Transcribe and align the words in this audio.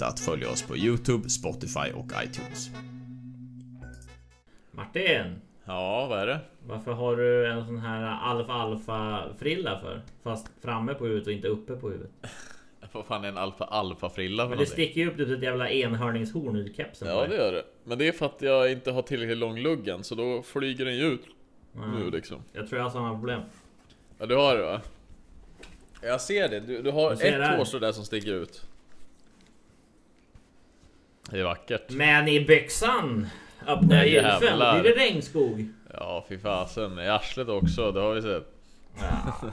Inte 0.00 0.08
att 0.08 0.20
följa 0.20 0.50
oss 0.50 0.62
på 0.62 0.76
Youtube, 0.76 1.28
Spotify 1.28 1.92
och 1.94 2.06
iTunes. 2.24 2.70
Martin! 4.70 5.40
Ja, 5.64 6.06
vad 6.06 6.18
är 6.20 6.26
det? 6.26 6.40
Varför 6.66 6.92
har 6.92 7.16
du 7.16 7.46
en 7.46 7.66
sån 7.66 7.78
här 7.78 8.02
alfa 8.02 8.52
alfa 8.52 9.22
frilla 9.38 9.78
för? 9.80 10.02
Fast 10.22 10.50
framme 10.62 10.94
på 10.94 11.04
huvudet 11.04 11.26
och 11.26 11.32
inte 11.32 11.48
uppe 11.48 11.76
på 11.76 11.88
huvudet. 11.88 12.10
Vad 12.92 13.06
fan 13.06 13.24
är 13.24 13.28
en 13.28 13.36
alfa 13.38 13.64
alfa 13.64 14.10
frilla 14.10 14.42
för 14.42 14.48
Men 14.48 14.58
det 14.58 14.64
någonting? 14.64 14.72
sticker 14.84 15.00
ju 15.00 15.10
upp 15.10 15.16
typ 15.16 15.28
ett 15.28 15.42
jävla 15.42 15.70
enhörningshorn 15.70 16.56
ur 16.56 16.72
kepsen 16.76 17.08
Ja, 17.08 17.26
det 17.26 17.36
gör 17.36 17.52
det. 17.52 17.64
Men 17.84 17.98
det 17.98 18.08
är 18.08 18.12
för 18.12 18.26
att 18.26 18.42
jag 18.42 18.72
inte 18.72 18.92
har 18.92 19.02
tillräckligt 19.02 19.38
lång 19.38 19.58
luggen, 19.58 20.04
så 20.04 20.14
då 20.14 20.42
flyger 20.42 20.84
den 20.84 20.96
ju 20.96 21.04
ut 21.04 21.24
nu 21.72 22.10
liksom. 22.10 22.42
Jag 22.52 22.68
tror 22.68 22.78
jag 22.78 22.84
har 22.84 22.90
samma 22.90 23.10
problem. 23.10 23.40
Ja, 24.18 24.26
du 24.26 24.36
har 24.36 24.56
det 24.56 24.62
va? 24.62 24.80
Jag 26.02 26.20
ser 26.20 26.48
det. 26.48 26.60
Du, 26.60 26.82
du 26.82 26.90
har 26.90 27.16
här. 27.16 27.52
ett 27.52 27.58
hårstrå 27.58 27.78
där 27.78 27.92
som 27.92 28.04
sticker 28.04 28.34
ut. 28.34 28.66
Det 31.30 31.38
är 31.40 31.44
vackert. 31.44 31.82
Men 31.90 32.28
i 32.28 32.40
byxan! 32.44 33.26
Öppna 33.66 34.06
jävlar. 34.06 34.80
blir 34.80 34.92
det 34.94 35.00
regnskog? 35.00 35.68
Ja, 35.94 36.24
fy 36.28 36.38
fasen. 36.38 36.98
I 36.98 37.08
arslet 37.08 37.48
också, 37.48 37.92
det 37.92 38.00
har 38.00 38.14
vi 38.14 38.22
sett. 38.22 38.46
Ja. 39.00 39.50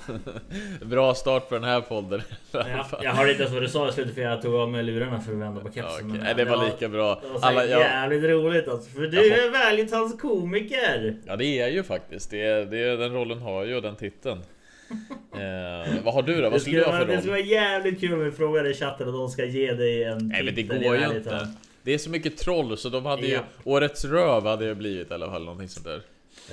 Bra 0.85 1.13
start 1.13 1.49
på 1.49 1.55
den 1.55 1.63
här 1.63 1.81
podden. 1.81 2.21
Jag, 2.51 2.85
jag 3.01 3.11
hörde 3.13 3.31
inte 3.31 3.43
ens 3.43 3.53
vad 3.53 3.63
du 3.63 3.69
sa 3.69 3.89
i 3.89 3.91
slutet 3.91 4.15
för 4.15 4.21
jag 4.21 4.41
tog 4.41 4.55
av 4.55 4.69
mig 4.71 4.83
lurarna 4.83 5.21
för 5.21 5.31
att 5.31 5.37
vända 5.37 5.61
på 5.61 5.69
Ja, 5.73 5.83
kepsen. 5.83 6.07
men 6.07 6.17
Nej, 6.19 6.33
det 6.35 6.45
var 6.45 6.65
lika 6.65 6.89
bra. 6.89 7.19
Det 7.23 7.27
var 7.29 7.47
Alla, 7.49 7.65
ja, 7.65 7.79
jävligt 7.79 8.23
roligt 8.23 8.67
alltså, 8.67 8.89
för 8.89 9.01
du 9.01 9.27
Jaha. 9.27 9.37
är 9.37 9.49
Världshands 9.77 10.21
komiker! 10.21 11.15
ja, 11.25 11.35
det 11.35 11.45
är 11.45 11.67
ju 11.67 11.83
faktiskt. 11.83 12.31
Det 12.31 12.41
är, 12.41 12.65
det 12.65 12.77
är, 12.83 12.97
den 12.97 13.13
rollen 13.13 13.39
har 13.39 13.53
jag 13.53 13.67
ju, 13.67 13.81
den 13.81 13.95
titeln. 13.95 14.39
Eh, 15.33 15.93
vad 16.03 16.13
har 16.13 16.21
du 16.21 16.41
då? 16.41 16.49
Vad 16.49 16.61
skulle 16.61 16.77
du 16.79 16.83
ha 16.85 16.91
för 16.91 17.05
det 17.05 17.17
skulle 17.21 17.33
roll? 17.33 17.43
vara 17.43 17.49
jävligt 17.49 17.99
kul 17.99 18.13
om 18.13 18.19
vi 18.25 18.31
frågar 18.31 18.71
i 18.71 18.73
chatten 18.73 19.07
och 19.07 19.13
de 19.13 19.29
ska 19.29 19.45
ge 19.45 19.73
dig 19.73 20.03
en 20.03 20.17
Nej 20.27 20.43
men 20.43 20.55
det 20.55 20.61
titel 20.61 20.83
går 20.83 20.97
ju 20.97 21.03
inte. 21.17 21.47
Det 21.87 21.93
är 21.93 21.97
så 21.97 22.09
mycket 22.09 22.37
troll 22.37 22.77
så 22.77 22.89
de 22.89 23.05
hade 23.05 23.27
ju... 23.27 23.33
Ja. 23.33 23.43
Årets 23.63 24.05
röv 24.05 24.45
hade 24.45 24.65
ju 24.65 24.75
blivit 24.75 25.11
i 25.11 25.13
alla 25.13 25.31
fall 25.31 25.43
någonting 25.43 25.69
sånt 25.69 25.85
där. 25.85 26.01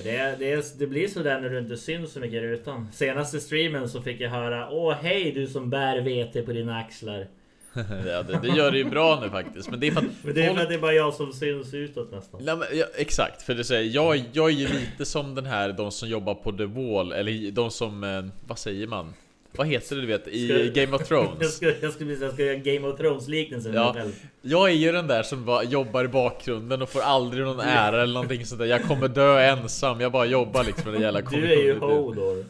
Det, 0.03 0.39
det, 0.39 0.79
det 0.79 0.87
blir 0.87 1.09
sådär 1.09 1.41
när 1.41 1.51
du 1.51 1.59
inte 1.59 1.77
syns 1.77 2.13
så 2.13 2.21
mycket 2.21 2.35
i 2.35 2.41
rutan. 2.41 2.89
Senaste 2.93 3.41
streamen 3.41 3.89
så 3.89 4.03
fick 4.03 4.21
jag 4.21 4.31
höra 4.31 4.71
Åh 4.71 4.95
hej 5.03 5.33
du 5.33 5.47
som 5.47 5.71
bär 5.71 6.01
vete 6.01 6.43
på 6.43 6.53
dina 6.53 6.79
axlar. 6.79 7.27
Ja, 8.07 8.23
det, 8.23 8.39
det 8.43 8.49
gör 8.49 8.71
det 8.71 8.79
ju 8.79 8.85
bra 8.85 9.21
nu 9.23 9.31
faktiskt. 9.31 9.71
Men 9.71 9.81
det 9.81 9.87
är 9.87 9.91
för 9.91 10.01
att... 10.01 10.07
Men 10.23 10.35
det 10.35 10.45
är 10.45 10.55
för 10.55 10.63
att 10.63 10.69
det 10.69 10.75
är 10.75 10.79
bara 10.79 10.93
jag 10.93 11.15
som 11.15 11.33
syns 11.33 11.75
utåt 11.75 12.13
nästan. 12.13 12.41
Nej, 12.45 12.57
men, 12.57 12.69
ja, 12.73 12.87
exakt, 12.97 13.43
för 13.43 13.55
det 13.55 13.65
säger 13.65 13.95
jag, 13.95 14.25
jag 14.33 14.49
är 14.49 14.55
ju 14.55 14.69
lite 14.69 15.05
som 15.05 15.35
den 15.35 15.47
här, 15.47 15.73
de 15.73 15.91
som 15.91 16.09
jobbar 16.09 16.35
på 16.35 16.53
The 16.53 16.65
Wall, 16.65 17.13
eller 17.13 17.51
de 17.51 17.71
som, 17.71 18.05
eh, 18.05 18.25
vad 18.47 18.59
säger 18.59 18.87
man? 18.87 19.15
Vad 19.57 19.67
heter 19.67 19.95
det 19.97 20.01
du 20.01 20.07
vet, 20.07 20.29
i 20.29 20.49
Ska- 20.73 20.81
Game 20.81 20.97
of 20.97 21.01
Jag 21.01 21.09
Thrones? 21.09 21.57
skulle, 21.57 21.75
jag 21.81 21.93
skulle, 21.93 22.15
jag 22.15 22.33
skulle 22.33 22.49
göra 22.49 22.59
Game 22.59 22.89
of 22.89 22.99
Thrones 22.99 23.29
liknelsen 23.29 23.73
med 23.73 23.81
Ja. 23.81 23.97
Jag 24.43 24.69
är 24.71 24.75
ju 24.75 24.93
den 24.93 25.07
där 25.07 25.23
som 25.23 25.45
bara 25.45 25.63
jobbar 25.63 26.05
i 26.05 26.09
bakgrunden 26.09 26.83
och 26.83 26.89
får 26.89 27.01
aldrig 27.01 27.45
någon 27.45 27.61
ära 27.61 28.03
eller 28.03 28.15
någonting 28.15 28.47
sånt 28.47 28.59
där. 28.61 28.67
Jag 28.67 28.83
kommer 28.83 29.09
dö 29.09 29.39
ensam, 29.41 30.01
jag 30.01 30.13
bara 30.13 30.27
jobbar 30.27 30.65
liksom 30.65 30.91
med 30.93 31.01
det 31.01 31.05
jävla 31.05 31.21
Du 31.21 31.53
är 31.53 31.63
ju. 31.63 31.79
Hodor. 31.79 32.45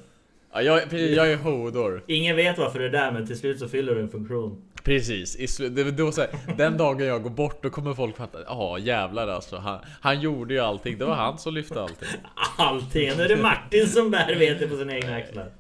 Ja, 0.53 0.63
jag, 0.63 0.93
jag 0.93 1.33
är 1.33 1.37
Hodor. 1.37 2.03
Ingen 2.07 2.37
vet 2.37 2.59
varför 2.59 2.79
du 2.79 2.87
är 2.87 2.91
där 2.91 3.13
men 3.13 3.27
till 3.27 3.39
slut 3.39 3.59
så 3.59 3.69
fyller 3.69 3.95
du 3.95 4.01
en 4.01 4.09
funktion. 4.11 4.63
Precis, 4.85 5.57
det, 5.57 5.91
då 5.91 6.13
så 6.13 6.21
här, 6.21 6.31
den 6.57 6.77
dagen 6.77 7.07
jag 7.07 7.23
går 7.23 7.31
bort 7.31 7.63
då 7.63 7.71
kommer 7.71 7.95
folk 7.95 8.17
fatta 8.17 8.39
Ja 8.47 8.79
jävlar 8.79 9.29
alltså, 9.29 9.57
han, 9.57 9.79
han 10.01 10.21
gjorde 10.21 10.55
ju 10.55 10.61
allting, 10.61 10.99
det 10.99 11.05
var 11.05 11.15
han 11.15 11.39
som 11.39 11.55
lyfte 11.55 11.81
allting. 11.81 12.09
Allting. 12.59 13.11
Nu 13.17 13.23
är 13.23 13.29
det 13.29 13.37
Martin 13.37 13.89
som 13.89 14.11
bär 14.11 14.35
vete 14.35 14.69
på 14.69 14.77
sina 14.77 14.97
egna 14.97 15.17
axlar. 15.17 15.51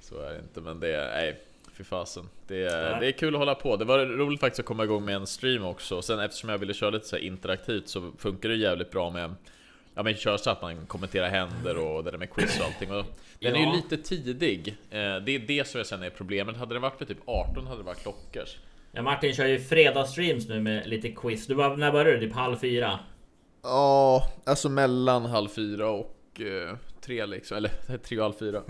Så 0.00 0.20
är 0.20 0.32
det 0.32 0.38
inte 0.38 0.60
men 0.60 0.80
det 0.80 0.96
är, 0.96 1.10
nej 1.10 1.40
Fy 1.76 1.84
fasen. 1.84 2.28
Det 2.46 2.62
är, 2.64 3.00
det 3.00 3.06
är 3.06 3.12
kul 3.12 3.34
att 3.34 3.38
hålla 3.38 3.54
på, 3.54 3.76
det 3.76 3.84
var 3.84 3.98
roligt 3.98 4.40
faktiskt 4.40 4.60
att 4.60 4.66
komma 4.66 4.84
igång 4.84 5.04
med 5.04 5.16
en 5.16 5.26
stream 5.26 5.64
också. 5.64 6.02
Sen 6.02 6.20
eftersom 6.20 6.50
jag 6.50 6.58
ville 6.58 6.74
köra 6.74 6.90
lite 6.90 7.06
så 7.06 7.16
interaktivt 7.16 7.88
så 7.88 8.12
funkar 8.18 8.48
det 8.48 8.56
jävligt 8.56 8.90
bra 8.90 9.10
med 9.10 9.34
Ja 9.98 10.02
men 10.02 10.14
kör 10.14 10.36
så 10.36 10.50
att 10.50 10.62
man 10.62 10.86
kommenterar 10.86 11.28
händer 11.28 11.78
och 11.78 12.04
det 12.04 12.10
där 12.10 12.18
med 12.18 12.30
quiz 12.30 12.58
och 12.60 12.66
allting 12.66 12.92
och 12.92 13.04
Den 13.40 13.54
är 13.54 13.60
Ja. 13.60 13.70
ju 13.70 13.76
lite 13.76 13.96
tidig 13.96 14.68
eh, 14.90 14.98
Det 14.98 15.30
är 15.34 15.38
det 15.46 15.66
som 15.68 15.78
jag 15.78 15.86
känner 15.86 16.06
är 16.06 16.10
problemet 16.10 16.56
Hade 16.56 16.74
det 16.74 16.78
varit 16.78 16.98
för 16.98 17.04
typ 17.04 17.18
18 17.26 17.66
hade 17.66 17.80
det 17.80 17.84
varit 17.84 18.02
klockors 18.02 18.56
Ja, 18.92 19.02
Martin 19.02 19.34
kör 19.34 19.46
ju 19.46 19.60
fredagsstreams 19.60 20.48
nu 20.48 20.60
med 20.60 20.88
lite 20.88 21.08
quiz. 21.08 21.46
Du 21.46 21.54
var, 21.54 21.76
när 21.76 21.92
började 21.92 22.16
du? 22.20 22.26
Typ 22.26 22.34
halv 22.36 22.56
fyra? 22.56 22.98
Ja, 23.62 24.22
alltså 24.46 24.68
mellan 24.68 25.24
halv 25.26 25.48
fyra 25.48 25.88
och 25.90 26.40
eh, 26.40 26.76
tre 27.00 27.26
liksom, 27.26 27.56
eller 27.56 27.70
tre 28.04 28.16
och 28.18 28.22
halv 28.22 28.32
fyra. 28.32 28.62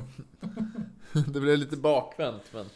det 1.33 1.41
blev 1.41 1.59
lite 1.59 1.77
bakvänt 1.77 2.43
men 2.53 2.67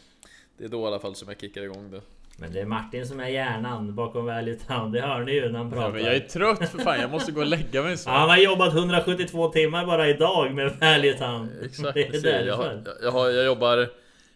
det 0.57 0.63
är 0.65 0.69
då 0.69 0.83
i 0.83 0.85
alla 0.87 0.99
fall 0.99 1.15
som 1.15 1.27
jag 1.29 1.39
kickar 1.39 1.61
igång 1.61 1.91
det. 1.91 2.01
Men 2.37 2.53
det 2.53 2.59
är 2.59 2.65
Martin 2.65 3.05
som 3.07 3.19
är 3.19 3.27
hjärnan 3.27 3.95
bakom 3.95 4.25
Valley 4.25 4.55
Town. 4.67 4.91
Det 4.91 5.01
hör 5.01 5.21
ni 5.23 5.31
ju 5.33 5.49
när 5.51 5.59
han 5.59 5.69
Ja, 5.69 5.75
pratar. 5.75 5.91
men 5.91 6.03
jag 6.05 6.15
är 6.15 6.19
trött 6.19 6.69
för 6.71 6.77
fan, 6.77 7.01
jag 7.01 7.09
måste 7.11 7.31
gå 7.31 7.39
och 7.41 7.47
lägga 7.47 7.81
mig 7.83 7.97
snart. 7.97 8.15
Han 8.15 8.29
har 8.29 8.37
jobbat 8.37 8.73
172 8.73 9.49
timmar 9.49 9.85
bara 9.85 10.09
idag 10.09 10.53
med 10.53 10.71
Valley 10.79 11.13
Town. 11.17 11.49
Exakt, 11.65 11.93
Det 11.93 12.25
är 12.25 12.37
jag, 12.37 12.45
jag, 12.47 12.55
har, 12.57 12.83
jag, 13.03 13.11
har, 13.11 13.29
jag 13.29 13.45
jobbar 13.45 13.87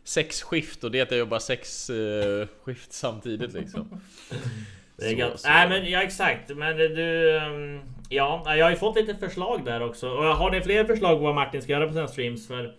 sex 0.03 0.41
skift 0.44 0.84
och 0.84 0.91
det 0.91 1.00
är 1.00 1.03
att 1.03 1.11
jag 1.11 1.19
jobbar 1.19 1.39
sex 1.39 1.89
eh, 1.89 2.47
skift 2.63 2.94
samtidigt 2.94 3.53
liksom. 3.53 4.01
Det 4.97 5.05
är 5.05 5.31
Så- 5.31 5.38
så- 5.38 5.47
Nej 5.50 5.69
men 5.69 5.91
ja 5.91 6.01
exakt. 6.03 6.50
Men 6.55 6.78
du... 6.78 7.38
ehm, 7.38 7.81
Ja, 8.09 8.55
jag 8.55 8.66
har 8.66 8.69
ju 8.72 8.78
fått 8.78 8.95
lite 8.95 9.16
förslag 9.16 9.61
där 9.66 9.84
också. 9.84 10.09
Och 10.09 10.23
har 10.23 10.51
ni 10.51 10.61
fler 10.61 10.84
förslag 10.85 11.17
på 11.17 11.23
vad 11.23 11.35
Martin 11.35 11.61
ska 11.61 11.72
göra 11.72 11.88
på 11.88 11.94
sina 11.94 12.07
streams? 12.07 12.47
För, 12.47 12.73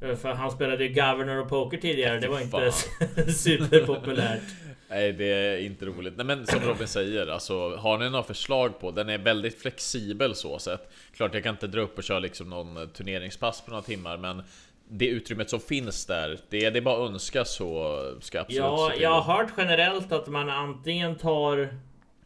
för 0.00 0.32
han 0.32 0.50
spelade 0.50 0.84
ju 0.84 0.94
Governor 0.94 1.40
och 1.40 1.48
Poker 1.48 1.78
tidigare. 1.78 2.20
Det 2.20 2.28
var 2.28 2.40
inte 2.40 2.72
superpopulärt. 3.32 4.40
Nej 4.90 5.12
det 5.12 5.24
är 5.24 5.58
inte 5.58 5.86
roligt. 5.86 6.14
Nej 6.16 6.26
men 6.26 6.46
som 6.46 6.60
Robin 6.60 6.86
säger, 6.86 7.26
alltså 7.26 7.76
har 7.76 7.98
ni 7.98 8.10
några 8.10 8.24
förslag 8.24 8.80
på? 8.80 8.90
Den 8.90 9.08
är 9.08 9.18
väldigt 9.18 9.62
flexibel 9.62 10.34
så 10.34 10.58
sett. 10.58 10.90
Klart 11.16 11.34
jag 11.34 11.42
kan 11.42 11.54
inte 11.54 11.66
dra 11.66 11.80
upp 11.80 11.98
och 11.98 12.04
köra 12.04 12.18
liksom 12.18 12.50
någon 12.50 12.76
eh, 12.76 12.84
turneringspass 12.88 13.60
på 13.60 13.70
några 13.70 13.82
timmar 13.82 14.16
men 14.16 14.42
det 14.90 15.06
utrymmet 15.06 15.50
som 15.50 15.60
finns 15.60 16.06
där, 16.06 16.38
det, 16.48 16.70
det 16.70 16.78
är 16.78 16.80
bara 16.80 17.04
att 17.04 17.10
önska 17.10 17.44
så 17.44 17.98
ska 18.20 18.40
absolut 18.40 18.60
Ja, 18.60 18.92
jag 19.00 19.20
har 19.20 19.36
hört 19.36 19.52
generellt 19.56 20.12
att 20.12 20.28
man 20.28 20.50
antingen 20.50 21.16
tar 21.16 21.58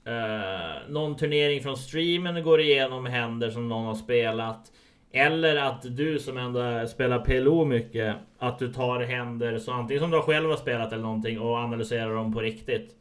eh, 0.05 0.89
någon 0.89 1.17
turnering 1.17 1.63
från 1.63 1.77
streamen 1.77 2.37
och 2.37 2.43
går 2.43 2.61
igenom 2.61 3.07
händer 3.07 3.51
som 3.51 3.69
någon 3.69 3.85
har 3.87 3.95
spelat. 3.95 4.73
Eller 5.13 5.57
att 5.57 5.97
du 5.97 6.19
som 6.19 6.37
ändå 6.39 6.87
spelar 6.87 7.19
PLO 7.19 7.65
mycket, 7.65 8.17
att 8.39 8.59
du 8.59 8.73
tar 8.73 9.01
händer 9.01 9.59
så 9.59 9.73
antingen 9.73 10.01
som 10.01 10.11
du 10.11 10.21
själv 10.21 10.51
har 10.51 10.57
spelat 10.57 10.93
eller 10.93 11.03
någonting 11.03 11.41
och 11.41 11.57
analyserar 11.57 12.15
dem 12.15 12.33
på 12.35 12.41
riktigt. 12.41 12.97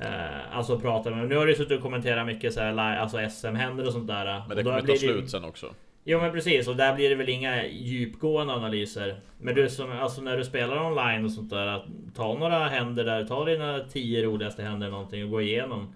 Eh, 0.00 0.56
alltså 0.56 0.78
pratar 0.78 1.10
med 1.10 1.28
Nu 1.28 1.36
har 1.36 1.46
du 1.46 1.54
suttit 1.54 1.76
och 1.76 1.82
kommenterat 1.82 2.26
mycket 2.26 2.54
så 2.54 2.60
här, 2.60 2.96
alltså 2.96 3.18
SM-händer 3.30 3.86
och 3.86 3.92
sånt 3.92 4.06
där. 4.06 4.42
Men 4.48 4.56
det 4.56 4.62
kommer 4.62 4.80
ta 4.80 4.86
det- 4.86 4.98
slut 4.98 5.30
sen 5.30 5.44
också. 5.44 5.66
Jo 6.04 6.20
men 6.20 6.32
precis, 6.32 6.68
och 6.68 6.76
där 6.76 6.94
blir 6.94 7.10
det 7.10 7.14
väl 7.14 7.28
inga 7.28 7.66
djupgående 7.66 8.52
analyser. 8.54 9.16
Men 9.38 9.54
du 9.54 9.68
som, 9.68 9.92
alltså 9.92 10.22
när 10.22 10.36
du 10.36 10.44
spelar 10.44 10.86
online 10.86 11.24
och 11.24 11.30
sånt 11.30 11.50
där, 11.50 11.66
att 11.66 11.84
ta 12.16 12.34
några 12.38 12.58
händer 12.68 13.04
där, 13.04 13.24
ta 13.24 13.44
dina 13.44 13.80
tio 13.80 14.22
roligaste 14.22 14.62
händer 14.62 14.86
eller 14.86 14.96
någonting 14.96 15.24
och 15.24 15.30
gå 15.30 15.40
igenom. 15.40 15.94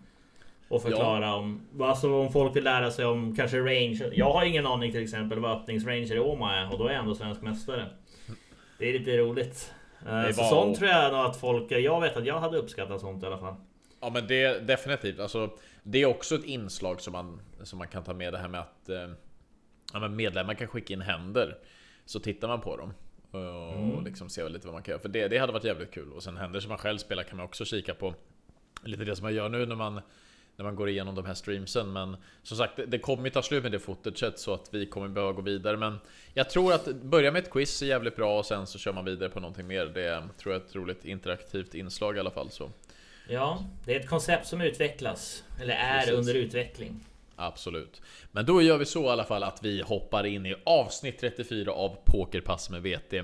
Och 0.68 0.82
förklara 0.82 1.34
om, 1.34 1.60
alltså 1.80 2.14
om 2.14 2.32
folk 2.32 2.56
vill 2.56 2.64
lära 2.64 2.90
sig 2.90 3.04
om 3.04 3.36
kanske 3.36 3.58
range. 3.60 4.10
Jag 4.14 4.32
har 4.32 4.44
ingen 4.44 4.66
aning 4.66 4.92
till 4.92 5.02
exempel 5.02 5.38
vad 5.38 5.60
öppningsranger 5.60 6.14
i 6.16 6.18
Oma 6.18 6.56
är 6.56 6.72
och 6.72 6.78
då 6.78 6.86
är 6.86 6.92
jag 6.92 7.00
ändå 7.00 7.14
svensk 7.14 7.42
mästare. 7.42 7.86
Det 8.78 8.88
är 8.88 8.98
lite 8.98 9.16
roligt. 9.16 9.72
Eh, 10.06 10.12
är 10.14 10.32
Så 10.32 10.40
bara 10.40 10.48
sånt 10.50 10.78
tror 10.78 10.90
jag 10.90 11.12
nog 11.12 11.20
att 11.26 11.36
folk, 11.40 11.70
jag 11.72 12.00
vet 12.00 12.16
att 12.16 12.26
jag 12.26 12.40
hade 12.40 12.58
uppskattat 12.58 13.00
sånt 13.00 13.22
i 13.22 13.26
alla 13.26 13.38
fall. 13.38 13.54
Ja 14.00 14.10
men 14.10 14.26
det 14.26 14.66
definitivt, 14.66 15.20
alltså 15.20 15.50
Det 15.82 16.02
är 16.02 16.06
också 16.06 16.34
ett 16.34 16.44
inslag 16.44 17.00
som 17.00 17.12
man, 17.12 17.40
som 17.62 17.78
man 17.78 17.88
kan 17.88 18.04
ta 18.04 18.14
med 18.14 18.32
det 18.32 18.38
här 18.38 18.48
med 18.48 18.60
att 18.60 18.88
eh, 18.88 19.08
ja, 19.92 20.00
men 20.00 20.16
Medlemmar 20.16 20.54
kan 20.54 20.68
skicka 20.68 20.92
in 20.94 21.00
händer 21.00 21.58
Så 22.04 22.20
tittar 22.20 22.48
man 22.48 22.60
på 22.60 22.76
dem 22.76 22.94
Och 23.30 23.74
Mm. 23.74 24.04
liksom 24.04 24.28
ser 24.28 24.48
lite 24.48 24.66
vad 24.66 24.74
man 24.74 24.82
kan 24.82 24.92
göra 24.92 25.02
För 25.02 25.08
det, 25.08 25.28
det 25.28 25.38
hade 25.38 25.52
varit 25.52 25.64
jävligt 25.64 25.90
kul 25.94 26.12
Och 26.12 26.22
sen 26.22 26.36
händer 26.36 26.60
som 26.60 26.68
man 26.68 26.78
själv 26.78 26.98
spelar 26.98 27.22
kan 27.22 27.36
man 27.36 27.46
också 27.46 27.64
kika 27.64 27.94
på 27.94 28.14
Lite 28.84 29.04
det 29.04 29.16
som 29.16 29.24
man 29.24 29.34
gör 29.34 29.48
nu 29.48 29.66
när 29.66 29.76
man 29.76 30.00
När 30.58 30.64
man 30.64 30.76
går 30.76 30.88
igenom 30.88 31.14
de 31.14 31.24
här 31.26 31.34
streamsen 31.34 31.92
Men 31.92 32.16
som 32.42 32.56
sagt 32.56 32.76
det, 32.76 32.86
det 32.86 32.98
kommer 32.98 33.24
ju 33.24 33.30
ta 33.30 33.42
slut 33.42 33.62
med 33.62 33.72
det 33.72 33.78
footaget 33.78 34.38
Så 34.38 34.54
att 34.54 34.68
vi 34.74 34.86
kommer 34.86 35.08
behöva 35.08 35.32
gå 35.32 35.42
vidare 35.42 35.76
Men 35.76 35.98
Jag 36.34 36.50
tror 36.50 36.72
att 36.72 36.86
börja 37.02 37.32
med 37.32 37.42
ett 37.42 37.50
quiz 37.50 37.82
är 37.82 37.86
jävligt 37.86 38.16
bra 38.16 38.38
Och 38.38 38.46
sen 38.46 38.66
så 38.66 38.78
kör 38.78 38.92
man 38.92 39.04
vidare 39.04 39.28
på 39.28 39.40
någonting 39.40 39.66
mer 39.66 39.86
Det 39.86 40.22
tror 40.38 40.54
jag 40.54 40.62
är 40.62 40.66
ett 40.66 40.76
roligt 40.76 41.04
interaktivt 41.04 41.74
inslag 41.74 42.16
i 42.16 42.20
alla 42.20 42.30
fall 42.30 42.50
så 42.50 42.70
Ja, 43.30 43.64
det 43.84 43.94
är 43.94 44.00
ett 44.00 44.08
koncept 44.08 44.46
som 44.46 44.60
utvecklas. 44.60 45.44
Eller 45.60 45.74
är 45.74 45.98
Precis. 46.00 46.14
under 46.14 46.34
utveckling. 46.34 47.04
Absolut. 47.36 48.02
Men 48.32 48.46
då 48.46 48.62
gör 48.62 48.78
vi 48.78 48.84
så 48.84 49.04
i 49.04 49.08
alla 49.08 49.24
fall 49.24 49.42
att 49.42 49.64
vi 49.64 49.82
hoppar 49.82 50.26
in 50.26 50.46
i 50.46 50.54
avsnitt 50.64 51.18
34 51.18 51.72
av 51.72 51.96
Pokerpass 52.04 52.70
med 52.70 52.82
VT. 52.82 53.14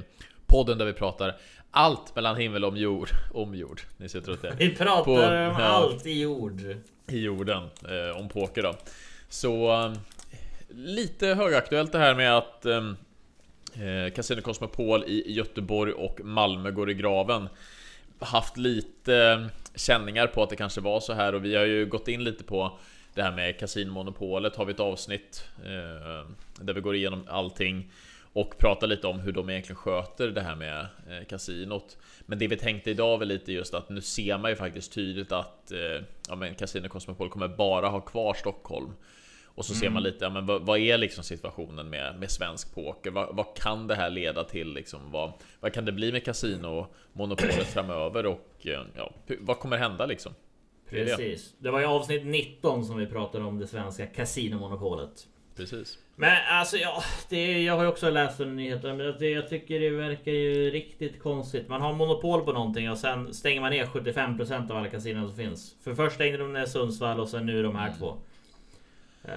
Podden 0.47 0.79
där 0.79 0.87
vi 0.87 0.93
pratar 0.93 1.37
allt 1.71 2.15
mellan 2.15 2.37
himmel 2.37 2.65
och 2.65 2.79
jord. 2.79 3.09
Om 3.35 3.55
jord. 3.55 3.81
Ni 3.97 4.09
ser 4.09 4.21
trött 4.21 4.45
Vi 4.59 4.75
pratar 4.77 5.05
På- 5.05 5.13
om 5.13 5.19
ja. 5.61 5.65
allt 5.65 6.07
i 6.07 6.21
jord. 6.21 6.61
I 7.09 7.19
jorden. 7.19 7.63
Eh, 7.89 8.21
om 8.21 8.29
poker 8.29 8.63
då. 8.63 8.75
Så 9.29 9.73
eh, 9.73 9.93
lite 10.69 11.27
högaktuellt 11.27 11.93
det 11.93 11.99
här 11.99 12.15
med 12.15 12.37
att 12.37 12.67
eh, 12.67 12.93
eh, 13.87 14.13
Casino 14.13 14.41
Cosmopol 14.41 15.05
i 15.05 15.33
Göteborg 15.33 15.93
och 15.93 16.21
Malmö 16.25 16.71
går 16.71 16.91
i 16.91 16.95
graven. 16.95 17.49
haft 18.19 18.57
lite 18.57 19.17
eh, 19.17 19.47
känningar 19.75 20.27
på 20.27 20.43
att 20.43 20.51
det 20.51 20.57
kanske 20.57 20.81
var 20.81 21.01
så 21.01 21.13
här 21.13 21.35
och 21.35 21.45
vi 21.45 21.57
har 21.57 21.65
ju 21.65 21.87
gått 21.87 22.09
in 22.09 22.25
lite 22.25 22.45
på 22.45 22.79
det 23.15 23.23
här 23.23 23.33
med 23.33 23.59
kasinmonopolet 23.59 24.57
har 24.57 24.65
vi 24.65 24.73
ett 24.73 24.81
avsnitt 24.81 25.45
eh, 25.65 26.29
där 26.61 26.73
vi 26.73 26.81
går 26.81 26.97
igenom 26.97 27.27
allting 27.29 27.91
och 28.35 28.59
pratar 28.59 28.87
lite 28.87 29.07
om 29.07 29.21
hur 29.21 29.33
de 29.33 29.51
egentligen 29.51 29.77
sköter 29.77 30.29
det 30.29 30.41
här 30.41 30.57
med 30.57 30.81
eh, 30.81 31.27
kasinot. 31.29 31.99
Men 32.21 32.39
det 32.39 32.49
vi 32.49 32.57
tänkte 32.57 32.91
idag 32.91 33.19
var 33.19 33.25
lite 33.25 33.53
just 33.53 33.75
att 33.75 33.89
nu 33.89 34.01
ser 34.01 34.39
man 34.39 34.51
ju 34.51 34.57
faktiskt 34.57 34.93
tydligt 34.93 35.33
att 35.33 35.73
eh, 35.73 36.05
ja, 36.29 36.37
men 36.37 36.55
Casino 36.55 36.89
Cosmopol 36.89 37.31
kommer 37.31 37.49
bara 37.49 37.89
ha 37.89 38.01
kvar 38.01 38.35
Stockholm. 38.35 38.93
Och 39.47 39.65
så 39.65 39.73
mm. 39.73 39.81
ser 39.81 39.89
man 39.89 40.03
mm. 40.03 40.13
lite, 40.13 40.25
ja, 40.25 40.31
men 40.31 40.47
vad, 40.47 40.63
vad, 40.63 40.79
är 40.79 40.99
liksom 40.99 41.25
situationen 41.25 41.91
med, 41.91 42.19
med 42.19 42.31
svensk 42.31 42.75
poker? 42.75 43.11
Vad, 43.11 43.37
vad 43.37 43.57
kan 43.57 43.87
det 43.87 43.95
här 43.95 44.11
leda 44.11 44.45
till? 44.45 44.75
Liksom? 44.75 45.11
Vad, 45.11 45.33
vad 45.61 45.73
kan 45.73 45.85
det 45.85 45.93
bli 45.93 46.13
med 46.13 46.25
kasinomonopolet 46.25 47.67
framöver? 47.67 48.27
Och 48.27 48.67
eh, 48.67 48.83
ja, 48.97 49.13
vad 49.41 49.59
kommer 49.59 49.77
hända 49.77 50.07
liksom? 50.07 50.33
Precis. 50.91 51.55
Det 51.59 51.71
var 51.71 51.81
i 51.81 51.85
avsnitt 51.85 52.27
19 52.27 52.85
som 52.85 52.97
vi 52.97 53.07
pratade 53.07 53.45
om 53.45 53.59
det 53.59 53.67
svenska 53.67 54.07
kasinomonopolet. 54.07 55.27
Precis. 55.57 55.99
Men 56.17 56.37
alltså 56.51 56.77
ja, 56.77 57.03
det, 57.29 57.63
jag 57.63 57.77
har 57.77 57.83
ju 57.83 57.89
också 57.89 58.11
läst 58.11 58.39
den 58.39 58.57
nyheten. 58.57 58.97
Men 58.97 59.19
det, 59.19 59.31
jag 59.31 59.49
tycker 59.49 59.81
det 59.81 59.91
verkar 59.91 60.33
ju 60.33 60.71
riktigt 60.71 61.23
konstigt. 61.23 61.69
Man 61.69 61.81
har 61.81 61.93
monopol 61.93 62.45
på 62.45 62.53
någonting 62.53 62.91
och 62.91 62.99
sen 62.99 63.35
stänger 63.35 63.61
man 63.61 63.71
ner 63.71 63.87
75% 63.87 64.71
av 64.71 64.77
alla 64.77 64.89
kasinon 64.89 65.29
som 65.29 65.37
finns. 65.37 65.77
För 65.85 65.95
först 65.95 66.15
stängde 66.15 66.39
de 66.39 66.53
ner 66.53 66.67
Sundsvall 66.67 67.21
och 67.21 67.29
sen 67.29 67.47
nu 67.47 67.63
de 67.63 67.77
här 67.77 67.87
mm. 67.87 67.99
två. 67.99 68.17
Uh, 69.25 69.31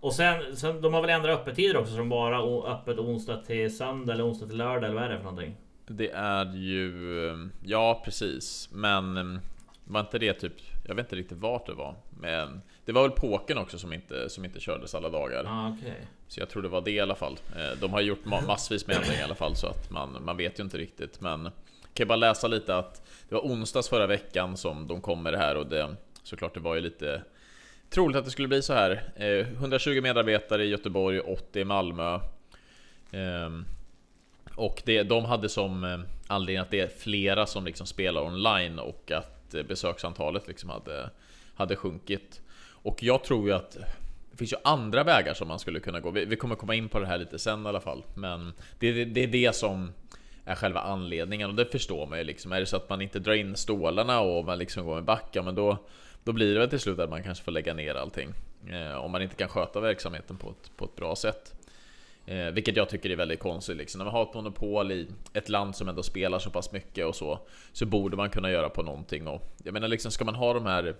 och 0.00 0.14
sen, 0.14 0.56
sen, 0.56 0.80
de 0.80 0.94
har 0.94 1.00
väl 1.00 1.10
ändrat 1.10 1.40
öppettider 1.40 1.76
också 1.76 1.94
som 1.94 2.08
bara 2.08 2.38
öppet 2.72 2.98
onsdag 2.98 3.36
till 3.36 3.76
söndag 3.76 4.12
eller 4.12 4.26
onsdag 4.26 4.46
till 4.46 4.56
lördag 4.56 4.84
eller 4.84 4.94
vad 4.94 5.04
är 5.04 5.08
det 5.08 5.16
för 5.16 5.24
någonting? 5.24 5.56
Det 5.86 6.10
är 6.10 6.54
ju... 6.54 7.50
Ja 7.64 8.02
precis, 8.04 8.68
men 8.72 9.40
var 9.84 10.00
inte 10.00 10.18
det 10.18 10.32
typ... 10.32 10.52
Jag 10.82 10.94
vet 10.94 11.06
inte 11.06 11.16
riktigt 11.16 11.38
vart 11.38 11.66
det 11.66 11.74
var. 11.74 11.94
Men 12.10 12.62
det 12.84 12.92
var 12.92 13.02
väl 13.02 13.10
påken 13.10 13.58
också 13.58 13.78
som 13.78 13.92
inte, 13.92 14.30
som 14.30 14.44
inte 14.44 14.60
kördes 14.60 14.94
alla 14.94 15.08
dagar. 15.08 15.44
Ah, 15.48 15.70
okay. 15.70 15.94
Så 16.28 16.40
jag 16.40 16.48
tror 16.48 16.62
det 16.62 16.68
var 16.68 16.80
det 16.80 16.90
i 16.90 17.00
alla 17.00 17.14
fall. 17.14 17.38
Eh, 17.56 17.78
de 17.80 17.92
har 17.92 18.00
gjort 18.00 18.24
massvis 18.24 18.86
med 18.86 18.96
ändringar 18.96 19.20
i 19.20 19.24
alla 19.24 19.34
fall 19.34 19.56
så 19.56 19.66
att 19.66 19.90
man, 19.90 20.24
man 20.24 20.36
vet 20.36 20.58
ju 20.58 20.62
inte 20.62 20.78
riktigt. 20.78 21.20
Men 21.20 21.42
kan 21.42 21.52
jag 21.94 22.08
bara 22.08 22.16
läsa 22.16 22.48
lite 22.48 22.76
att 22.76 23.08
det 23.28 23.34
var 23.34 23.42
onsdags 23.42 23.88
förra 23.88 24.06
veckan 24.06 24.56
som 24.56 24.86
de 24.86 25.00
kom 25.00 25.22
med 25.22 25.32
det 25.32 25.38
här 25.38 25.56
och 25.56 25.66
det 25.66 25.96
såklart 26.22 26.54
det 26.54 26.60
var 26.60 26.74
ju 26.74 26.80
lite 26.80 27.22
troligt 27.90 28.16
att 28.16 28.24
det 28.24 28.30
skulle 28.30 28.48
bli 28.48 28.62
så 28.62 28.72
här. 28.72 29.02
120 29.16 29.90
eh, 29.90 30.02
medarbetare 30.02 30.64
i 30.64 30.68
Göteborg, 30.68 31.20
80 31.20 31.60
i 31.60 31.64
Malmö. 31.64 32.20
Ehm, 33.10 33.64
och 34.54 34.82
det, 34.84 35.02
de 35.02 35.24
hade 35.24 35.48
som 35.48 35.84
eh, 35.84 36.00
anledning 36.26 36.62
att 36.62 36.70
det 36.70 36.80
är 36.80 36.88
flera 36.88 37.46
som 37.46 37.64
liksom 37.64 37.86
spelar 37.86 38.22
online 38.22 38.78
och 38.78 39.10
att 39.10 39.41
Eh, 39.54 39.62
besöksantalet 39.62 40.48
liksom 40.48 40.70
hade, 40.70 41.10
hade 41.54 41.76
sjunkit. 41.76 42.40
Och 42.64 43.02
jag 43.02 43.24
tror 43.24 43.48
ju 43.48 43.54
att 43.54 43.76
det 44.30 44.36
finns 44.36 44.52
ju 44.52 44.56
andra 44.64 45.04
vägar 45.04 45.34
som 45.34 45.48
man 45.48 45.58
skulle 45.58 45.80
kunna 45.80 46.00
gå. 46.00 46.10
Vi, 46.10 46.24
vi 46.24 46.36
kommer 46.36 46.54
komma 46.56 46.74
in 46.74 46.88
på 46.88 46.98
det 46.98 47.06
här 47.06 47.18
lite 47.18 47.38
sen 47.38 47.66
i 47.66 47.68
alla 47.68 47.80
fall. 47.80 48.04
Men 48.14 48.52
det, 48.78 48.92
det, 48.92 49.04
det 49.04 49.22
är 49.22 49.26
det 49.26 49.54
som 49.56 49.92
är 50.44 50.54
själva 50.54 50.80
anledningen 50.80 51.50
och 51.50 51.56
det 51.56 51.64
förstår 51.64 52.06
man 52.06 52.18
ju 52.18 52.24
liksom. 52.24 52.52
Är 52.52 52.60
det 52.60 52.66
så 52.66 52.76
att 52.76 52.90
man 52.90 53.02
inte 53.02 53.18
drar 53.18 53.34
in 53.34 53.56
stålarna 53.56 54.20
och 54.20 54.44
man 54.44 54.58
liksom 54.58 54.86
går 54.86 54.94
med 54.94 55.04
backa, 55.04 55.42
men 55.42 55.54
då, 55.54 55.78
då 56.24 56.32
blir 56.32 56.54
det 56.54 56.60
väl 56.60 56.70
till 56.70 56.80
slut 56.80 56.98
att 56.98 57.10
man 57.10 57.22
kanske 57.22 57.44
får 57.44 57.52
lägga 57.52 57.74
ner 57.74 57.94
allting. 57.94 58.34
Eh, 58.70 58.94
om 58.94 59.10
man 59.10 59.22
inte 59.22 59.36
kan 59.36 59.48
sköta 59.48 59.80
verksamheten 59.80 60.36
på 60.36 60.50
ett, 60.50 60.76
på 60.76 60.84
ett 60.84 60.96
bra 60.96 61.16
sätt. 61.16 61.54
Eh, 62.26 62.46
vilket 62.46 62.76
jag 62.76 62.88
tycker 62.88 63.10
är 63.10 63.16
väldigt 63.16 63.40
konstigt 63.40 63.76
liksom. 63.76 63.98
När 63.98 64.04
man 64.04 64.14
har 64.14 64.22
ett 64.22 64.34
monopol 64.34 64.92
i 64.92 65.08
ett 65.32 65.48
land 65.48 65.76
som 65.76 65.88
ändå 65.88 66.02
spelar 66.02 66.38
så 66.38 66.50
pass 66.50 66.72
mycket 66.72 67.06
och 67.06 67.16
så 67.16 67.38
Så 67.72 67.86
borde 67.86 68.16
man 68.16 68.30
kunna 68.30 68.50
göra 68.50 68.68
på 68.68 68.82
någonting 68.82 69.26
och 69.26 69.42
Jag 69.64 69.72
menar 69.72 69.88
liksom 69.88 70.10
ska 70.10 70.24
man 70.24 70.34
ha 70.34 70.54
de 70.54 70.66
här 70.66 70.96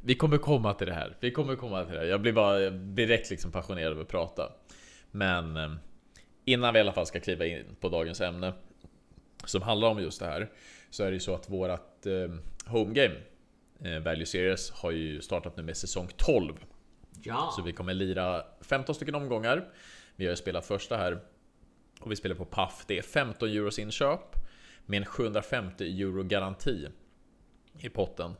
vi 0.00 0.14
kommer 0.14 0.38
komma 0.38 0.74
till 0.74 0.86
det 0.86 0.94
här. 0.94 1.16
Vi 1.20 1.30
kommer 1.30 1.56
komma 1.56 1.84
till 1.84 1.94
det 1.94 2.00
här. 2.00 2.06
Jag 2.06 2.20
blir 2.20 2.32
bara 2.32 2.70
direkt 2.70 3.30
liksom 3.30 3.52
passionerad 3.52 3.92
över 3.92 4.02
att 4.02 4.08
prata. 4.08 4.52
Men 5.10 5.56
eh, 5.56 5.70
innan 6.44 6.74
vi 6.74 6.78
i 6.78 6.80
alla 6.80 6.92
fall 6.92 7.06
ska 7.06 7.20
kliva 7.20 7.46
in 7.46 7.76
på 7.80 7.88
dagens 7.88 8.20
ämne 8.20 8.52
som 9.44 9.62
handlar 9.62 9.88
om 9.88 10.02
just 10.02 10.20
det 10.20 10.26
här 10.26 10.50
så 10.90 11.02
är 11.02 11.06
det 11.06 11.14
ju 11.14 11.20
så 11.20 11.34
att 11.34 11.50
vårat 11.50 12.06
eh, 12.06 12.34
home 12.72 12.94
game 12.94 13.14
eh, 13.84 14.02
Value 14.02 14.26
Series 14.26 14.70
har 14.70 14.90
ju 14.90 15.20
startat 15.20 15.56
nu 15.56 15.62
med 15.62 15.76
säsong 15.76 16.08
12. 16.16 16.54
Ja. 17.22 17.52
Så 17.56 17.62
vi 17.62 17.72
kommer 17.72 17.94
lira 17.94 18.42
15 18.60 18.94
stycken 18.94 19.14
omgångar. 19.14 19.68
Vi 20.18 20.26
har 20.26 20.30
ju 20.30 20.36
spelat 20.36 20.66
första 20.66 20.96
här 20.96 21.18
och 22.00 22.10
vi 22.10 22.16
spelar 22.16 22.36
på 22.36 22.44
Paf. 22.44 22.84
Det 22.86 22.98
är 22.98 23.02
15 23.02 23.48
euros 23.48 23.78
inköp 23.78 24.20
med 24.86 24.98
en 24.98 25.06
750 25.06 26.02
euro 26.02 26.22
garanti 26.22 26.88
i 27.78 27.88
potten. 27.88 28.34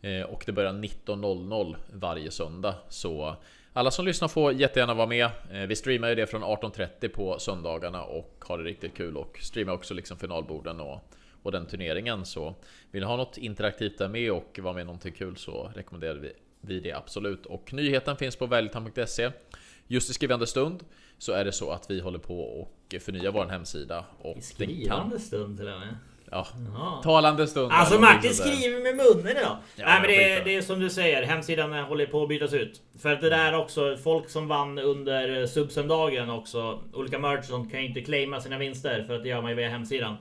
Eh, 0.00 0.22
och 0.22 0.42
det 0.46 0.52
börjar 0.52 0.72
19.00 0.72 1.76
varje 1.92 2.30
söndag. 2.30 2.74
Så 2.88 3.36
alla 3.72 3.90
som 3.90 4.04
lyssnar 4.04 4.28
får 4.28 4.52
jättegärna 4.52 4.94
vara 4.94 5.06
med. 5.06 5.30
Eh, 5.52 5.66
vi 5.66 5.76
streamar 5.76 6.08
ju 6.08 6.14
det 6.14 6.26
från 6.26 6.44
18.30 6.44 7.08
på 7.08 7.38
söndagarna 7.38 8.02
och 8.02 8.44
har 8.48 8.58
det 8.58 8.64
riktigt 8.64 8.96
kul 8.96 9.16
och 9.16 9.38
streamar 9.42 9.72
också 9.72 9.94
liksom 9.94 10.18
finalborden 10.18 10.80
och, 10.80 11.00
och 11.42 11.52
den 11.52 11.66
turneringen. 11.66 12.24
Så 12.24 12.54
vill 12.90 13.02
ni 13.02 13.06
ha 13.06 13.16
något 13.16 13.38
interaktivt 13.38 13.98
där 13.98 14.08
med 14.08 14.32
och 14.32 14.58
vara 14.62 14.74
med 14.74 14.86
någonting 14.86 15.12
kul 15.12 15.36
så 15.36 15.72
rekommenderar 15.74 16.14
vi, 16.14 16.32
vi 16.60 16.80
det 16.80 16.92
absolut. 16.92 17.46
Och 17.46 17.72
nyheten 17.72 18.16
finns 18.16 18.36
på 18.36 18.46
välgtan.se. 18.46 19.30
Just 19.88 20.10
i 20.10 20.14
skrivande 20.14 20.46
stund 20.46 20.84
så 21.18 21.32
är 21.32 21.44
det 21.44 21.52
så 21.52 21.70
att 21.70 21.90
vi 21.90 22.00
håller 22.00 22.18
på 22.18 22.40
och 22.40 22.94
förnya 23.00 23.30
vår 23.30 23.46
hemsida. 23.46 24.04
Och 24.18 24.36
I 24.36 24.40
skrivande 24.40 25.10
kan... 25.10 25.20
stund 25.20 25.58
till 25.58 25.68
och 25.68 25.80
med? 25.80 25.96
Ja. 26.30 26.46
Jaha. 26.74 27.02
Talande 27.02 27.46
stund. 27.46 27.72
Alltså 27.72 28.00
Martin 28.00 28.34
skriver 28.34 28.82
med 28.82 28.96
munnen 28.96 29.36
idag. 29.36 29.56
Ja, 29.76 29.86
Nej 29.86 30.00
men 30.00 30.10
det 30.10 30.32
är, 30.32 30.44
det 30.44 30.56
är 30.56 30.62
som 30.62 30.80
du 30.80 30.90
säger, 30.90 31.22
hemsidan 31.22 31.72
håller 31.72 32.06
på 32.06 32.22
att 32.22 32.28
bytas 32.28 32.52
ut. 32.52 32.82
För 32.98 33.12
att 33.12 33.20
det 33.20 33.30
där 33.30 33.56
också, 33.56 33.96
folk 33.96 34.28
som 34.28 34.48
vann 34.48 34.78
under 34.78 35.46
subsöndagen 35.46 36.30
också, 36.30 36.80
olika 36.92 37.18
merchants 37.18 37.70
kan 37.70 37.80
ju 37.80 37.88
inte 37.88 38.00
claima 38.00 38.40
sina 38.40 38.58
vinster 38.58 39.04
för 39.04 39.14
att 39.14 39.22
det 39.22 39.28
gör 39.28 39.42
man 39.42 39.50
ju 39.50 39.56
via 39.56 39.68
hemsidan. 39.68 40.16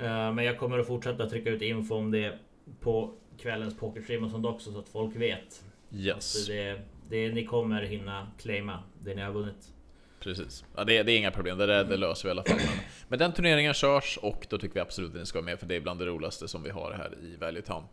Uh, 0.00 0.32
men 0.32 0.44
jag 0.44 0.58
kommer 0.58 0.78
att 0.78 0.86
fortsätta 0.86 1.28
trycka 1.28 1.50
ut 1.50 1.62
info 1.62 1.94
om 1.94 2.10
det 2.10 2.38
på 2.80 3.10
kvällens 3.42 3.76
pokerstream 3.76 4.24
och 4.24 4.30
sånt 4.30 4.46
också 4.46 4.72
så 4.72 4.78
att 4.78 4.88
folk 4.88 5.16
vet. 5.16 5.64
Yes. 5.92 6.46
Det, 6.46 6.80
det, 7.08 7.28
ni 7.28 7.44
kommer 7.44 7.82
hinna 7.82 8.26
claima 8.38 8.82
det 9.00 9.14
ni 9.14 9.22
har 9.22 9.32
vunnit. 9.32 9.72
Precis. 10.20 10.64
Ja, 10.76 10.84
det, 10.84 11.02
det, 11.02 11.12
är 11.12 11.18
inga 11.18 11.30
problem, 11.30 11.58
det, 11.58 11.84
det 11.84 11.96
löser 11.96 12.24
vi 12.24 12.28
i 12.28 12.30
alla 12.30 12.42
fall. 12.42 12.56
Men, 12.56 12.84
men 13.08 13.18
den 13.18 13.32
turneringen 13.32 13.74
körs 13.74 14.18
och 14.22 14.46
då 14.50 14.58
tycker 14.58 14.74
vi 14.74 14.80
absolut 14.80 15.10
att 15.10 15.20
ni 15.20 15.26
ska 15.26 15.38
vara 15.38 15.44
med 15.44 15.58
för 15.58 15.66
det 15.66 15.76
är 15.76 15.80
bland 15.80 16.00
det 16.00 16.06
roligaste 16.06 16.48
som 16.48 16.62
vi 16.62 16.70
har 16.70 16.92
här 16.92 17.14
i 17.22 17.36
Value 17.36 17.62
Town. 17.62 17.84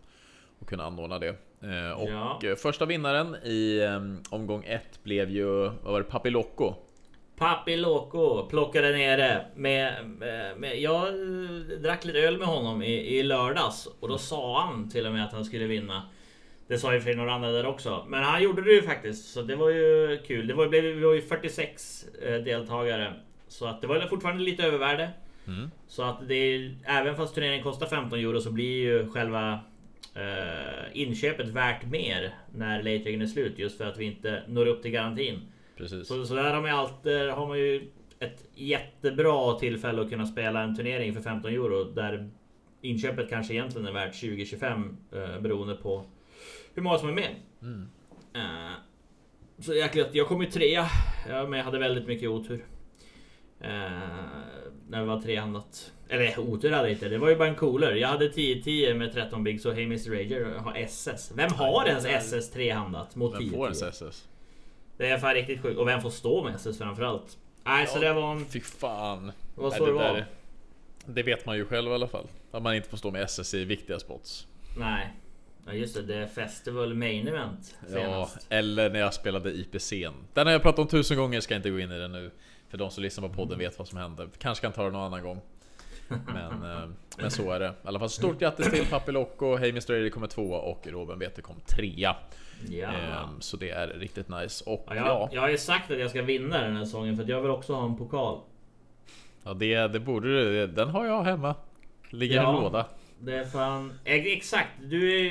Och 0.60 0.70
kunna 0.70 0.84
anordna 0.84 1.20
det. 1.20 1.36
Eh, 1.62 1.91
och 1.91 2.10
ja. 2.10 2.39
Eh, 2.43 2.55
första 2.55 2.86
vinnaren 2.86 3.36
i 3.43 3.79
eh, 3.79 4.34
omgång 4.34 4.63
1 4.63 5.03
blev 5.03 5.29
ju, 5.29 5.46
vad 5.63 5.84
var 5.84 6.00
det, 6.00 6.03
Papi 6.03 6.29
Loco. 6.29 6.74
Papi 7.38 7.77
Loco 7.77 8.46
plockade 8.50 8.91
ner 8.91 9.17
det 9.17 9.46
med, 9.55 10.10
med, 10.10 10.58
med, 10.58 10.79
Jag 10.79 11.13
drack 11.82 12.05
lite 12.05 12.20
öl 12.20 12.38
med 12.38 12.48
honom 12.48 12.84
i, 12.84 13.17
i 13.17 13.24
lördags 13.24 13.88
och 14.00 14.10
då 14.10 14.17
sa 14.17 14.62
han 14.62 14.89
till 14.89 15.05
och 15.05 15.13
med 15.13 15.25
att 15.25 15.34
han 15.34 15.46
skulle 15.46 15.65
vinna. 15.65 16.10
Det 16.73 16.79
sa 16.79 16.93
ju 16.93 17.01
för 17.01 17.13
några 17.13 17.33
andra 17.33 17.51
där 17.51 17.65
också. 17.65 18.05
Men 18.07 18.23
han 18.23 18.43
gjorde 18.43 18.61
det 18.61 18.71
ju 18.71 18.81
faktiskt. 18.81 19.33
Så 19.33 19.41
det 19.41 19.55
var 19.55 19.69
ju 19.69 20.19
kul. 20.27 20.47
Det 20.47 20.53
var, 20.53 20.67
det 20.67 21.05
var 21.05 21.13
ju 21.13 21.21
46 21.21 22.05
eh, 22.21 22.35
deltagare. 22.35 23.13
Så 23.47 23.65
att 23.65 23.81
det 23.81 23.87
var 23.87 23.99
fortfarande 23.99 24.43
lite 24.43 24.63
övervärde. 24.63 25.09
Mm. 25.47 25.71
Så 25.87 26.03
att 26.03 26.27
det 26.27 26.35
är, 26.35 26.75
även 26.83 27.15
fast 27.15 27.35
turneringen 27.35 27.63
kostar 27.63 27.87
15 27.87 28.19
euro 28.19 28.41
så 28.41 28.51
blir 28.51 28.83
ju 28.83 29.09
själva 29.09 29.59
eh, 30.15 30.83
inköpet 30.93 31.47
värt 31.47 31.85
mer 31.85 32.33
när 32.55 32.77
late 32.77 33.09
är 33.09 33.25
slut. 33.25 33.59
Just 33.59 33.77
för 33.77 33.85
att 33.85 33.97
vi 33.97 34.05
inte 34.05 34.43
når 34.47 34.65
upp 34.65 34.81
till 34.81 34.91
garantin. 34.91 35.41
Precis. 35.77 36.07
Så, 36.07 36.25
så 36.25 36.35
där 36.35 36.53
har 36.53 36.61
man 36.61 36.69
ju 36.69 36.77
alltid, 36.77 37.29
har 37.29 37.47
man 37.47 37.59
ju 37.59 37.89
ett 38.19 38.45
jättebra 38.55 39.59
tillfälle 39.59 40.01
att 40.01 40.09
kunna 40.09 40.25
spela 40.25 40.61
en 40.61 40.75
turnering 40.75 41.13
för 41.13 41.21
15 41.21 41.51
euro. 41.51 41.83
Där 41.83 42.29
inköpet 42.81 43.29
kanske 43.29 43.53
egentligen 43.53 43.87
är 43.87 43.91
värt 43.91 44.13
20-25 44.13 44.95
eh, 45.11 45.41
beroende 45.41 45.75
på 45.75 46.05
hur 46.73 46.81
många 46.81 46.97
som 46.97 47.09
är 47.09 47.13
med. 47.13 47.35
Mm. 47.61 47.89
Uh, 48.35 48.73
så 49.59 49.73
jäkligt, 49.73 50.07
jag 50.11 50.27
kom 50.27 50.41
ju 50.41 50.51
trea, 50.51 50.87
ja, 51.29 51.47
men 51.47 51.59
jag 51.59 51.65
hade 51.65 51.79
väldigt 51.79 52.07
mycket 52.07 52.29
otur. 52.29 52.65
Uh, 53.61 53.69
när 54.89 54.99
det 54.99 55.05
var 55.05 55.21
trehandat. 55.21 55.91
Eller 56.09 56.39
otur 56.39 56.71
hade 56.71 56.87
jag 56.87 56.95
inte, 56.95 57.09
det 57.09 57.17
var 57.17 57.29
ju 57.29 57.35
bara 57.35 57.47
en 57.47 57.55
cooler. 57.55 57.95
Jag 57.95 58.07
hade 58.07 58.29
10-10 58.29 58.93
med 58.93 59.13
13 59.13 59.43
bigs 59.43 59.65
och 59.65 59.73
Hey 59.73 59.83
Mr 59.83 60.11
Rager 60.11 60.55
har 60.57 60.75
SS. 60.75 61.31
Vem 61.35 61.51
har 61.53 61.85
ens 61.85 62.05
SS 62.05 62.51
trehandat 62.51 63.15
mot 63.15 63.33
10-10? 63.33 63.39
Vem 63.39 63.49
får 63.49 63.65
ens 63.65 63.81
SS? 63.81 64.27
Det 64.97 65.09
är 65.09 65.17
fan 65.17 65.33
riktigt 65.33 65.61
sjukt. 65.61 65.79
Och 65.79 65.87
vem 65.87 66.01
får 66.01 66.09
stå 66.09 66.43
med 66.43 66.55
SS 66.55 66.77
framförallt? 66.77 67.37
Nej, 67.63 67.87
så 67.87 67.99
det 67.99 68.13
var 68.13 68.31
en... 68.31 68.45
Fy 68.45 68.59
fan. 68.59 69.31
Det 69.55 69.61
var 69.61 69.71
så 69.71 69.85
det 69.85 69.91
var. 69.91 70.25
det 71.05 71.23
vet 71.23 71.45
man 71.45 71.57
ju 71.57 71.65
själv 71.65 71.91
i 71.91 71.93
alla 71.93 72.07
fall. 72.07 72.27
Att 72.51 72.63
man 72.63 72.75
inte 72.75 72.89
får 72.89 72.97
stå 72.97 73.11
med 73.11 73.21
SS 73.23 73.53
i 73.53 73.65
viktiga 73.65 73.99
spots. 73.99 74.47
Nej, 74.77 75.13
Ja 75.65 75.74
just 75.74 75.96
det, 75.96 76.01
det 76.01 76.15
är 76.15 76.27
Festival 76.27 76.93
Main 76.93 77.27
Event 77.27 77.75
senast. 77.88 78.48
Ja, 78.50 78.55
eller 78.58 78.89
när 78.89 79.00
jag 79.00 79.13
spelade 79.13 79.51
IPCn. 79.51 80.13
Den 80.34 80.48
har 80.48 80.51
jag 80.51 80.62
pratat 80.62 80.79
om 80.79 80.88
tusen 80.88 81.17
gånger, 81.17 81.39
ska 81.41 81.55
inte 81.55 81.70
gå 81.70 81.79
in 81.79 81.91
i 81.91 82.00
den 82.00 82.12
nu. 82.12 82.32
För 82.70 82.77
de 82.77 82.91
som 82.91 83.03
lyssnar 83.03 83.27
på 83.27 83.34
podden 83.34 83.60
vet 83.60 83.79
vad 83.79 83.88
som 83.88 83.98
hände. 83.98 84.27
Kanske 84.38 84.62
kan 84.65 84.72
ta 84.72 84.84
det 84.84 84.91
någon 84.91 85.01
annan 85.01 85.24
gång. 85.24 85.41
Men, 86.08 86.72
eh, 86.72 86.89
men 87.17 87.32
så 87.32 87.51
är 87.51 87.60
det. 87.60 87.67
I 87.84 87.88
alla 87.88 88.00
fall 88.00 88.10
stort 88.10 88.39
grattis 88.39 88.72
till 88.72 88.86
Papi 88.86 89.12
Loco, 89.12 89.55
Hey 89.55 89.70
Mr. 89.70 89.91
Eddie 89.93 90.10
kommer 90.10 90.27
tvåa 90.27 90.60
och 90.60 90.88
Robin 90.88 91.20
Wete 91.20 91.41
kom 91.41 91.55
trea. 91.67 92.15
Ja. 92.70 92.88
Ehm, 92.88 93.41
Så 93.41 93.58
det 93.58 93.70
är 93.70 93.88
riktigt 93.88 94.29
nice. 94.29 94.63
Och 94.70 94.86
Ja, 94.88 94.96
jag, 94.96 95.05
ja, 95.08 95.29
jag 95.34 95.41
har 95.41 95.50
ju 95.50 95.58
sagt 95.58 95.91
att 95.91 96.00
jag 96.00 96.10
ska 96.10 96.22
vinna 96.22 96.62
den 96.62 96.75
här 96.75 96.86
säsongen 96.86 97.17
för 97.17 97.24
jag 97.29 97.41
vill 97.41 97.51
också 97.51 97.74
ha 97.74 97.86
en 97.86 97.98
pokal. 97.98 98.39
ja 99.43 99.53
det, 99.53 99.88
det 99.88 100.00
borde 100.00 100.27
du. 100.27 100.67
Den 100.67 100.89
har 100.89 101.05
jag 101.05 101.24
hemma. 101.24 101.55
Ligger 102.10 102.36
i 102.36 102.38
en 102.38 102.53
låda. 102.53 102.86
Det 103.25 103.37
är 103.37 103.45
fan... 103.45 103.93
Exakt, 104.05 104.69
du 104.83 105.17
är 105.17 105.23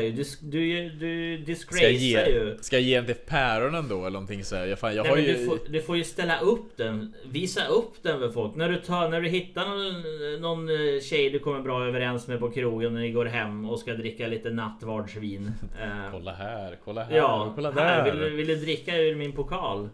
ju. 0.00 0.10
Du, 0.40 0.88
du, 0.90 1.36
du 1.36 1.54
Ska 1.54 1.76
disgracear 1.76 1.90
ge, 1.90 2.26
ju. 2.26 2.58
ska 2.60 2.76
jag 2.76 2.82
ge 2.82 2.96
den 2.96 3.06
till 3.06 3.14
päronen 3.14 3.88
då 3.88 4.00
eller 4.00 4.10
någonting 4.10 4.44
så 4.44 4.56
här? 4.56 4.66
Jag, 4.66 4.78
fan, 4.78 4.94
jag 4.94 5.02
Nej, 5.02 5.10
har 5.10 5.18
ju... 5.18 5.32
du, 5.36 5.46
får, 5.46 5.58
du 5.68 5.82
får 5.82 5.96
ju 5.96 6.04
ställa 6.04 6.40
upp 6.40 6.76
den. 6.76 7.14
Visa 7.30 7.66
upp 7.66 7.94
den 8.02 8.18
för 8.18 8.30
folk. 8.30 8.54
När 8.56 8.68
du, 8.68 8.76
tar, 8.76 9.08
när 9.08 9.20
du 9.20 9.28
hittar 9.28 9.64
någon, 9.66 10.40
någon 10.40 10.68
eh, 10.68 11.00
tjej 11.00 11.30
du 11.30 11.38
kommer 11.38 11.60
bra 11.60 11.86
överens 11.86 12.26
med 12.28 12.40
på 12.40 12.50
krogen 12.50 12.94
när 12.94 13.00
ni 13.00 13.10
går 13.12 13.26
hem 13.26 13.70
och 13.70 13.78
ska 13.78 13.92
dricka 13.94 14.26
lite 14.26 14.50
nattvardsvin. 14.50 15.52
Eh, 15.80 16.10
Kolla 16.12 16.32
här, 16.32 16.76
kolla 16.84 17.02
här, 17.04 17.16
ja, 17.16 17.52
kolla 17.54 17.70
här, 17.70 18.04
där. 18.04 18.12
vill, 18.12 18.20
du- 18.20 18.30
vill 18.36 18.46
du 18.46 18.56
dricka 18.56 18.96
ur 18.96 19.14
min 19.16 19.32
pokal? 19.32 19.88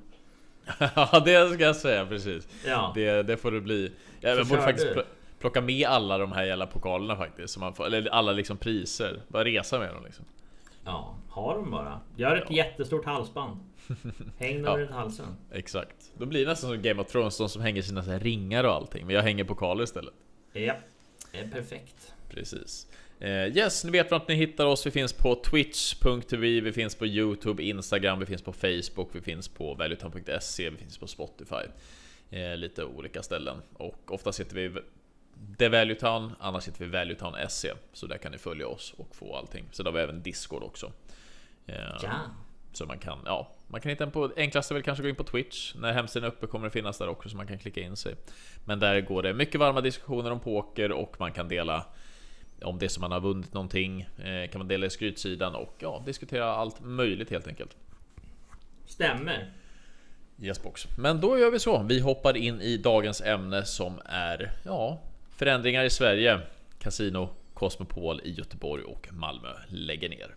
Ja 0.97 1.23
det 1.25 1.49
ska 1.55 1.65
jag 1.65 1.77
säga 1.77 2.07
precis. 2.07 2.49
Ja. 2.67 2.93
Det, 2.95 3.23
det 3.23 3.37
får 3.37 3.51
det 3.51 3.61
bli. 3.61 3.93
Jag 4.21 4.39
jag 4.39 4.47
borde 4.47 4.63
faktiskt 4.63 4.95
du. 4.95 5.03
Pl- 5.37 5.41
plocka 5.41 5.61
med 5.61 5.87
alla 5.87 6.19
de 6.19 6.33
här 6.33 6.45
jävla 6.45 6.67
pokalerna 6.67 7.17
faktiskt. 7.17 7.55
Så 7.55 7.61
man 7.61 7.75
får, 7.75 7.87
eller 7.87 8.11
alla 8.11 8.33
liksom 8.33 8.57
priser. 8.57 9.23
Bara 9.29 9.45
resa 9.45 9.79
med 9.79 9.95
dem 9.95 10.05
liksom. 10.05 10.25
Ja, 10.85 11.17
ha 11.29 11.55
dem 11.55 11.71
bara. 11.71 12.01
Gör 12.17 12.37
ett 12.37 12.45
Ja. 12.49 12.57
jättestort 12.57 13.05
halsband. 13.05 13.61
Häng 14.39 14.63
dem 14.63 14.79
Ja. 14.81 14.85
runt 14.87 14.91
halsen. 14.91 15.27
Exakt. 15.53 16.13
Då 16.19 16.27
blir 16.27 16.41
det 16.45 16.51
nästan 16.51 16.71
som 16.71 16.83
Game 16.83 17.03
of 17.03 17.09
Thrones, 17.13 17.39
de 17.39 17.49
som 17.49 17.63
hänger 17.63 17.83
sina 17.83 18.03
ringar 18.19 18.65
och 18.65 18.73
allting. 18.73 19.07
Men 19.07 19.15
jag 19.15 19.23
hänger 19.23 19.45
pokaler 19.45 19.85
istället. 19.85 20.15
Ja, 20.53 20.75
det 21.33 21.39
är 21.39 21.49
perfekt. 21.49 22.15
Precis. 22.31 22.87
Eh, 23.21 23.31
yes, 23.57 23.85
ni 23.85 23.91
vet 23.91 24.11
vart 24.11 24.29
ni 24.29 24.35
hittar 24.35 24.67
oss. 24.67 24.87
Vi 24.87 24.91
finns 24.91 25.13
på 25.13 25.35
twitch.tv, 25.35 26.61
vi 26.61 26.73
finns 26.73 26.95
på 26.95 27.07
Youtube, 27.07 27.63
Instagram, 27.63 28.19
vi 28.21 28.27
finns 28.27 28.43
på 28.43 28.53
Facebook, 28.53 29.09
vi 29.13 29.21
finns 29.21 29.49
på 29.49 29.75
valuetown.se, 29.75 30.71
vi 30.71 30.77
finns 30.77 30.99
på 30.99 31.07
Spotify. 31.07 31.63
Eh, 32.31 32.57
lite 32.57 32.85
olika 32.85 33.23
ställen. 33.23 33.57
Och 33.75 34.13
ofta 34.13 34.33
sitter 34.33 34.57
vi 34.57 34.81
The 35.59 35.69
Valuetown, 35.69 36.33
annars 36.41 36.65
sitter 36.65 36.85
vi 36.85 36.91
Valuetown 36.91 37.35
SE. 37.49 37.75
Så 37.93 38.07
där 38.07 38.19
kan 38.19 38.33
ni 38.33 38.39
följa 38.39 38.69
oss 38.69 38.95
och 38.97 39.17
få 39.17 39.37
allting. 39.37 39.65
Så 39.73 39.83
där 39.83 39.91
har 39.91 39.99
vi 39.99 40.03
även 40.05 40.23
Discord 40.23 40.63
också. 40.63 40.93
Eh, 41.67 41.77
Ja. 42.03 42.11
Så 42.73 42.87
man 42.87 42.99
kan, 42.99 43.19
ja, 43.25 43.49
man 43.67 43.81
kan 43.81 43.91
hitta 43.91 44.05
den 44.05 44.13
på, 44.13 44.33
enklast 44.37 44.71
är 44.71 44.75
väl 44.75 44.83
kanske 44.83 45.03
gå 45.03 45.09
in 45.09 45.17
på 45.17 45.25
Twitch. 45.25 45.75
När 45.75 45.93
hemsidan 45.93 46.25
är 46.25 46.33
uppe 46.33 46.47
kommer 46.47 46.65
det 46.65 46.71
finnas 46.71 46.99
där 46.99 47.09
också 47.09 47.29
så 47.29 47.37
man 47.37 47.47
kan 47.47 47.59
klicka 47.59 47.81
in 47.81 47.97
sig. 47.97 48.15
Men 48.65 48.79
där 48.81 49.01
går 49.01 49.23
det 49.23 49.35
mycket 49.35 49.61
varma 49.61 49.81
diskussioner 49.81 50.31
om 50.31 50.41
poker 50.41 50.93
och 50.93 51.17
man 51.19 51.33
kan 51.33 51.49
dela 51.49 51.87
om 52.63 52.79
det 52.79 52.89
som 52.89 53.01
man 53.01 53.13
har 53.13 53.21
vunnit 53.21 53.55
någonting. 53.55 54.01
Eh, 54.01 54.51
kan 54.51 54.59
man 54.59 54.69
dela 54.69 54.87
i 54.87 54.91
skrytsidan 54.91 55.55
och 55.55 55.75
ja, 55.79 56.03
diskutera 56.07 56.45
allt 56.45 56.81
möjligt 56.81 57.31
helt 57.31 57.47
enkelt. 57.47 57.77
Stämmer. 58.87 59.53
Yes 60.41 60.63
box. 60.63 60.87
Men 60.99 61.21
då 61.21 61.39
gör 61.39 61.51
vi 61.51 61.59
så. 61.59 61.83
Vi 61.83 62.01
hoppar 62.01 62.37
in 62.37 62.61
i 62.61 62.77
dagens 62.77 63.21
ämne 63.21 63.65
som 63.65 64.01
är 64.05 64.53
ja, 64.65 65.01
förändringar 65.37 65.85
i 65.85 65.91
Sverige. 65.91 66.41
Casino 66.79 67.29
Cosmopol 67.55 68.21
i 68.25 68.31
Göteborg 68.31 68.85
och 68.85 69.09
Malmö 69.13 69.49
lägger 69.69 70.09
ner. 70.09 70.35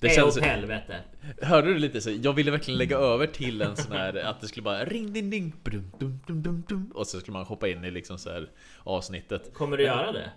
Det 0.00 0.08
känns, 0.08 0.36
åt 0.36 0.44
helvete. 0.44 0.96
Hörde 1.42 1.68
du 1.68 1.78
lite 1.78 2.00
så? 2.00 2.10
Jag 2.10 2.32
ville 2.32 2.50
verkligen 2.50 2.78
lägga 2.78 2.96
över 2.98 3.26
till 3.26 3.62
en 3.62 3.76
sån 3.76 3.92
här 3.92 4.16
att 4.16 4.40
det 4.40 4.48
skulle 4.48 4.62
bara 4.62 4.84
ring 4.84 5.12
ding 5.12 5.30
ding 5.30 5.52
brum, 5.64 5.92
dum, 5.98 6.20
dum, 6.26 6.42
dum, 6.42 6.64
dum, 6.68 6.92
och 6.94 7.06
så 7.06 7.20
skulle 7.20 7.32
man 7.32 7.44
hoppa 7.44 7.68
in 7.68 7.84
i 7.84 7.90
liksom 7.90 8.18
så 8.18 8.30
här 8.30 8.50
avsnittet. 8.84 9.54
Kommer 9.54 9.76
du 9.76 9.84
göra 9.84 10.12
det? 10.12 10.30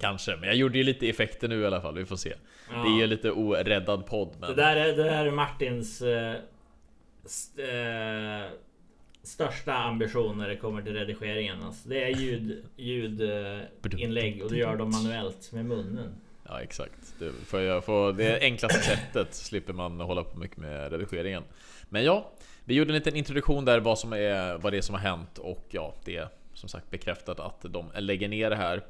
Kanske, 0.00 0.36
men 0.36 0.48
jag 0.48 0.56
gjorde 0.56 0.78
ju 0.78 0.84
lite 0.84 1.08
effekter 1.08 1.48
nu 1.48 1.60
i 1.60 1.66
alla 1.66 1.80
fall. 1.80 1.94
Vi 1.94 2.06
får 2.06 2.16
se. 2.16 2.34
Ja. 2.70 2.76
Det 2.76 2.88
är 2.88 3.00
ju 3.00 3.06
lite 3.06 3.30
oräddad 3.30 4.06
podd, 4.06 4.36
men 4.40 4.50
Det 4.50 4.56
där 4.56 4.76
är, 4.76 4.96
det 4.96 5.02
där 5.02 5.26
är 5.26 5.30
Martins 5.30 6.02
eh, 6.02 6.34
st, 7.24 7.62
eh, 7.62 8.50
största 9.26 9.74
ambition 9.74 10.38
när 10.38 10.48
det 10.48 10.56
kommer 10.56 10.82
till 10.82 10.92
redigeringen. 10.94 11.62
Alltså, 11.62 11.88
det 11.88 12.02
är 12.04 12.08
ljud, 12.08 12.64
ljudinlägg 12.76 14.42
och 14.44 14.50
det 14.50 14.56
gör 14.56 14.76
de 14.76 14.90
manuellt 14.90 15.52
med 15.52 15.64
munnen. 15.64 16.14
ja, 16.48 16.60
exakt. 16.62 17.14
Det, 17.18 17.32
får 17.46 17.60
jag 17.60 17.84
får, 17.84 18.12
det 18.12 18.40
enklaste 18.40 18.80
sättet 18.80 19.34
slipper 19.34 19.72
man 19.72 20.00
hålla 20.00 20.24
på 20.24 20.38
mycket 20.38 20.56
med 20.56 20.92
redigeringen. 20.92 21.42
Men 21.88 22.04
ja, 22.04 22.30
vi 22.64 22.74
gjorde 22.74 22.90
en 22.90 22.94
liten 22.94 23.16
introduktion 23.16 23.64
där 23.64 23.80
vad 23.80 23.98
som 23.98 24.12
är 24.12 24.58
vad 24.58 24.72
det 24.72 24.76
är 24.76 24.82
som 24.82 24.94
har 24.94 25.02
hänt 25.02 25.38
och 25.38 25.66
ja, 25.70 25.94
det 26.04 26.16
är 26.16 26.28
som 26.54 26.68
sagt 26.68 26.90
bekräftat 26.90 27.40
att 27.40 27.62
de 27.62 27.90
lägger 27.98 28.28
ner 28.28 28.50
det 28.50 28.56
här. 28.56 28.82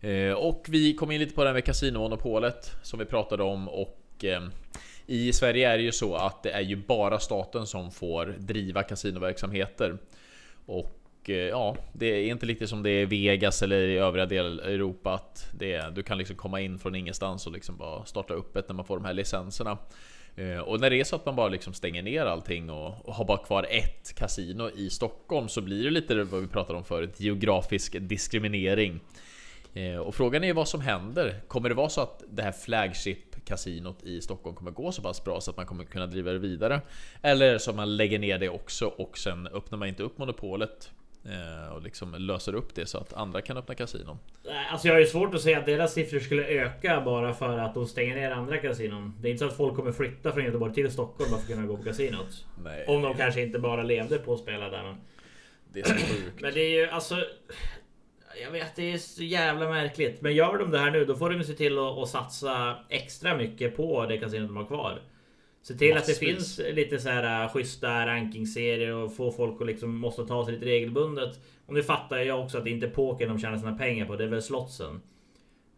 Eh, 0.00 0.32
Och 0.34 0.66
vi 0.68 0.94
kom 0.94 1.10
in 1.10 1.20
lite 1.20 1.34
på 1.34 1.42
det 1.42 1.48
här 1.48 1.54
med 1.54 1.64
kasinomonopolet 1.64 2.72
som 2.82 2.98
vi 2.98 3.04
pratade 3.04 3.42
om 3.42 3.68
och 3.68 4.24
eh, 4.24 4.42
i 5.06 5.32
Sverige 5.32 5.70
är 5.70 5.76
det 5.76 5.84
ju 5.84 5.92
så 5.92 6.14
att 6.14 6.42
det 6.42 6.50
är 6.50 6.60
ju 6.60 6.76
bara 6.76 7.18
staten 7.18 7.66
som 7.66 7.90
får 7.90 8.26
driva 8.38 8.82
kasinoverksamheter. 8.82 9.98
Och 10.66 11.00
eh, 11.24 11.36
ja, 11.36 11.76
det 11.92 12.06
är 12.06 12.30
inte 12.30 12.46
riktigt 12.46 12.68
som 12.68 12.82
det 12.82 12.90
är 12.90 13.02
i 13.02 13.04
Vegas 13.04 13.62
eller 13.62 13.80
i 13.80 13.98
övriga 13.98 14.26
delar 14.26 14.50
av 14.50 14.70
Europa 14.70 15.14
att 15.14 15.48
det 15.58 15.72
är, 15.72 15.90
du 15.90 16.02
kan 16.02 16.18
liksom 16.18 16.36
komma 16.36 16.60
in 16.60 16.78
från 16.78 16.94
ingenstans 16.94 17.46
och 17.46 17.52
liksom 17.52 17.76
bara 17.76 18.04
starta 18.04 18.34
upp 18.34 18.56
ett 18.56 18.68
när 18.68 18.74
man 18.74 18.84
får 18.84 18.96
de 18.96 19.04
här 19.04 19.14
licenserna. 19.14 19.78
Eh, 20.36 20.58
och 20.58 20.80
när 20.80 20.90
det 20.90 21.00
är 21.00 21.04
så 21.04 21.16
att 21.16 21.26
man 21.26 21.36
bara 21.36 21.48
liksom 21.48 21.72
stänger 21.72 22.02
ner 22.02 22.26
allting 22.26 22.70
och, 22.70 23.08
och 23.08 23.14
har 23.14 23.24
bara 23.24 23.38
kvar 23.38 23.66
ett 23.70 24.14
kasino 24.14 24.70
i 24.70 24.90
Stockholm 24.90 25.48
så 25.48 25.60
blir 25.60 25.84
det 25.84 25.90
lite 25.90 26.24
vad 26.24 26.40
vi 26.40 26.46
pratade 26.46 26.78
om 26.78 26.84
förut, 26.84 27.20
geografisk 27.20 27.96
diskriminering. 28.00 29.00
Eh, 29.74 29.96
och 29.96 30.14
frågan 30.14 30.44
är 30.44 30.52
vad 30.52 30.68
som 30.68 30.80
händer. 30.80 31.40
Kommer 31.48 31.68
det 31.68 31.74
vara 31.74 31.88
så 31.88 32.00
att 32.00 32.22
det 32.30 32.42
här 32.42 32.52
flagship 32.52 33.23
kasinot 33.44 34.02
i 34.02 34.20
Stockholm 34.20 34.56
kommer 34.56 34.70
gå 34.70 34.92
så 34.92 35.02
pass 35.02 35.24
bra 35.24 35.40
så 35.40 35.50
att 35.50 35.56
man 35.56 35.66
kommer 35.66 35.84
kunna 35.84 36.06
driva 36.06 36.32
det 36.32 36.38
vidare? 36.38 36.80
Eller 37.22 37.58
så 37.58 37.72
man 37.72 37.96
lägger 37.96 38.18
ner 38.18 38.38
det 38.38 38.48
också 38.48 38.86
och 38.86 39.18
sen 39.18 39.46
öppnar 39.46 39.78
man 39.78 39.88
inte 39.88 40.02
upp 40.02 40.18
monopolet 40.18 40.90
eh, 41.24 41.72
och 41.72 41.82
liksom 41.82 42.14
löser 42.14 42.54
upp 42.54 42.74
det 42.74 42.86
så 42.86 42.98
att 42.98 43.12
andra 43.12 43.40
kan 43.42 43.56
öppna 43.56 43.74
kasinon. 43.74 44.18
Alltså 44.70 44.88
jag 44.88 44.94
har 44.94 45.00
ju 45.00 45.06
svårt 45.06 45.34
att 45.34 45.40
säga 45.40 45.58
att 45.58 45.66
deras 45.66 45.92
siffror 45.92 46.18
skulle 46.18 46.46
öka 46.46 47.02
bara 47.04 47.34
för 47.34 47.58
att 47.58 47.74
de 47.74 47.86
stänger 47.86 48.14
ner 48.14 48.30
andra 48.30 48.58
kasinon. 48.58 49.14
Det 49.20 49.28
är 49.28 49.30
inte 49.30 49.44
så 49.44 49.50
att 49.50 49.56
folk 49.56 49.76
kommer 49.76 49.92
flytta 49.92 50.32
från 50.32 50.44
Göteborg 50.44 50.74
till 50.74 50.92
Stockholm 50.92 51.30
bara 51.30 51.40
för 51.40 51.52
att 51.52 51.56
kunna 51.56 51.66
gå 51.66 51.76
på 51.76 51.82
kasinot. 51.82 52.46
Nej, 52.64 52.84
Om 52.86 53.02
de 53.02 53.14
kanske 53.14 53.42
inte 53.42 53.58
bara 53.58 53.82
levde 53.82 54.18
på 54.18 54.34
att 54.34 54.40
spela 54.40 54.68
där. 54.68 54.82
Men, 54.82 54.96
det 55.72 55.80
är 55.80 55.84
så 55.84 55.94
sjukt. 55.94 56.40
men 56.40 56.54
det 56.54 56.60
är 56.60 56.70
ju 56.70 56.88
alltså... 56.88 57.16
Jag 58.42 58.50
vet, 58.50 58.76
det 58.76 58.92
är 58.92 58.98
så 58.98 59.22
jävla 59.22 59.68
märkligt. 59.68 60.20
Men 60.20 60.34
gör 60.34 60.58
de 60.58 60.70
det 60.70 60.78
här 60.78 60.90
nu, 60.90 61.04
då 61.04 61.16
får 61.16 61.30
de 61.30 61.44
se 61.44 61.52
till 61.52 61.78
att, 61.78 61.98
att 61.98 62.08
satsa 62.08 62.76
extra 62.88 63.36
mycket 63.36 63.76
på 63.76 64.06
det 64.06 64.18
kasinot 64.18 64.48
de 64.48 64.56
har 64.56 64.66
kvar. 64.66 65.00
Se 65.62 65.74
till 65.74 65.96
att 65.96 66.06
det 66.06 66.12
Massvis. 66.12 66.56
finns 66.56 66.60
lite 66.74 66.98
så 66.98 67.08
här 67.08 67.42
äh, 67.42 67.52
schyssta 67.52 68.06
rankingserier 68.06 68.94
och 68.94 69.16
få 69.16 69.32
folk 69.32 69.60
att 69.60 69.66
liksom 69.66 69.96
måste 69.98 70.26
ta 70.26 70.44
sig 70.44 70.54
lite 70.54 70.66
regelbundet. 70.66 71.40
Och 71.66 71.74
nu 71.74 71.82
fattar 71.82 72.18
jag 72.18 72.40
också 72.40 72.58
att 72.58 72.64
det 72.64 72.70
inte 72.70 72.86
är 72.86 72.90
poker 72.90 73.28
de 73.28 73.38
tjänar 73.38 73.58
sina 73.58 73.78
pengar 73.78 74.06
på, 74.06 74.16
det 74.16 74.24
är 74.24 74.28
väl 74.28 74.42
slotsen. 74.42 75.00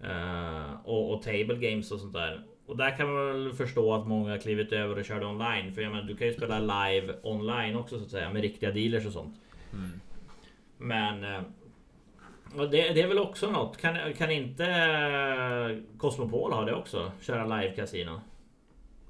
Eh, 0.02 0.72
och, 0.84 1.14
och 1.14 1.22
table 1.22 1.56
games 1.70 1.92
och 1.92 2.00
sånt 2.00 2.12
där. 2.12 2.44
Och 2.66 2.76
där 2.76 2.96
kan 2.96 3.12
man 3.12 3.26
väl 3.26 3.52
förstå 3.52 3.94
att 3.94 4.06
många 4.06 4.30
har 4.30 4.38
klivit 4.38 4.72
över 4.72 4.98
och 4.98 5.04
körde 5.04 5.26
online. 5.26 5.74
För 5.74 5.82
jag 5.82 5.92
menar, 5.92 6.04
du 6.04 6.16
kan 6.16 6.26
ju 6.26 6.32
spela 6.32 6.58
live 6.58 7.14
online 7.22 7.76
också 7.76 7.98
så 7.98 8.04
att 8.04 8.10
säga 8.10 8.32
med 8.32 8.42
riktiga 8.42 8.70
dealers 8.70 9.06
och 9.06 9.12
sånt. 9.12 9.36
Men 10.78 11.24
eh, 11.24 11.40
och 11.40 11.65
det, 12.54 12.92
det 12.92 13.02
är 13.02 13.08
väl 13.08 13.18
också 13.18 13.50
något. 13.50 13.76
Kan, 13.76 14.14
kan 14.14 14.30
inte 14.30 14.64
eh, 14.66 15.98
Cosmopol 15.98 16.52
ha 16.52 16.64
det 16.64 16.74
också? 16.74 17.12
Köra 17.20 17.60
live 17.60 17.76
kasino? 17.76 18.20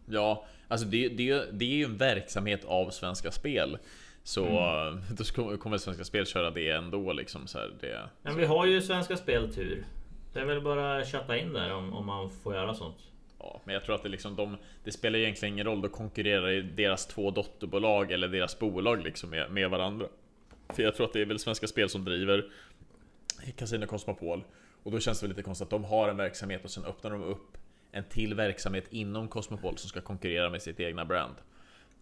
Ja, 0.07 0.45
alltså 0.69 0.87
det, 0.87 1.09
det, 1.09 1.45
det 1.53 1.65
är 1.65 1.77
ju 1.77 1.85
en 1.85 1.97
verksamhet 1.97 2.65
av 2.65 2.91
Svenska 2.91 3.31
Spel. 3.31 3.79
Så 4.23 4.47
Mm. 4.47 5.01
då 5.37 5.57
kommer 5.57 5.79
Svenska 5.79 6.05
Spel 6.05 6.27
köra 6.27 6.51
det 6.51 6.71
ändå 6.71 7.13
liksom 7.13 7.47
så 7.47 7.59
här, 7.59 7.71
det, 7.81 8.01
Men 8.23 8.37
vi 8.37 8.45
har 8.45 8.67
ju 8.67 8.83
Svenska 8.83 9.17
Spel 9.17 9.55
tur. 9.55 9.85
Det 10.33 10.41
är 10.41 10.45
väl 10.45 10.61
bara 10.61 10.99
att 10.99 11.09
chatta 11.09 11.39
in 11.39 11.53
där 11.53 11.73
om, 11.73 11.93
om 11.93 12.07
man 12.07 12.31
får 12.31 12.55
göra 12.55 12.75
sånt. 12.75 12.97
Ja, 13.39 13.61
men 13.65 13.75
jag 13.75 13.85
tror 13.85 13.95
att 13.95 14.03
det 14.03 14.09
liksom 14.09 14.37
de, 14.37 14.57
Det 14.85 14.93
spelar 14.93 15.19
egentligen 15.19 15.55
ingen 15.55 15.67
roll, 15.67 15.83
då 15.83 15.89
konkurrerar 15.89 16.51
i 16.51 16.63
deras 16.63 17.07
två 17.07 17.31
dotterbolag 17.31 18.13
eller 18.13 18.29
deras 18.29 18.59
bolag 18.59 19.03
liksom 19.05 19.31
med, 19.31 19.51
med 19.51 19.71
varandra. 19.71 20.07
För 20.69 20.83
jag 20.83 20.95
tror 20.95 21.07
att 21.07 21.13
det 21.13 21.21
är 21.21 21.27
väl 21.27 21.39
Svenska 21.39 21.67
Spel 21.67 21.89
som 21.89 22.05
driver 22.05 22.45
Casino 23.57 23.87
Cosmopol. 23.87 24.45
Och 24.83 24.93
då 24.93 25.01
känns 25.01 25.21
det 25.21 25.27
lite 25.27 25.43
konstigt 25.43 25.65
att 25.65 25.71
de 25.71 25.85
har 25.85 26.09
en 26.09 26.17
verksamhet 26.17 26.65
och 26.65 26.71
sen 26.71 26.85
öppnar 26.85 27.11
de 27.11 27.23
upp 27.23 27.59
en 27.93 28.05
till 28.05 28.35
verksamhet 28.35 28.85
inom 28.91 29.29
Cosmopol 29.29 29.79
som 29.79 29.89
ska 29.89 30.01
konkurrera 30.01 30.51
med 30.51 30.63
sitt 30.63 30.81
egna 30.81 31.05
brand. 31.05 31.35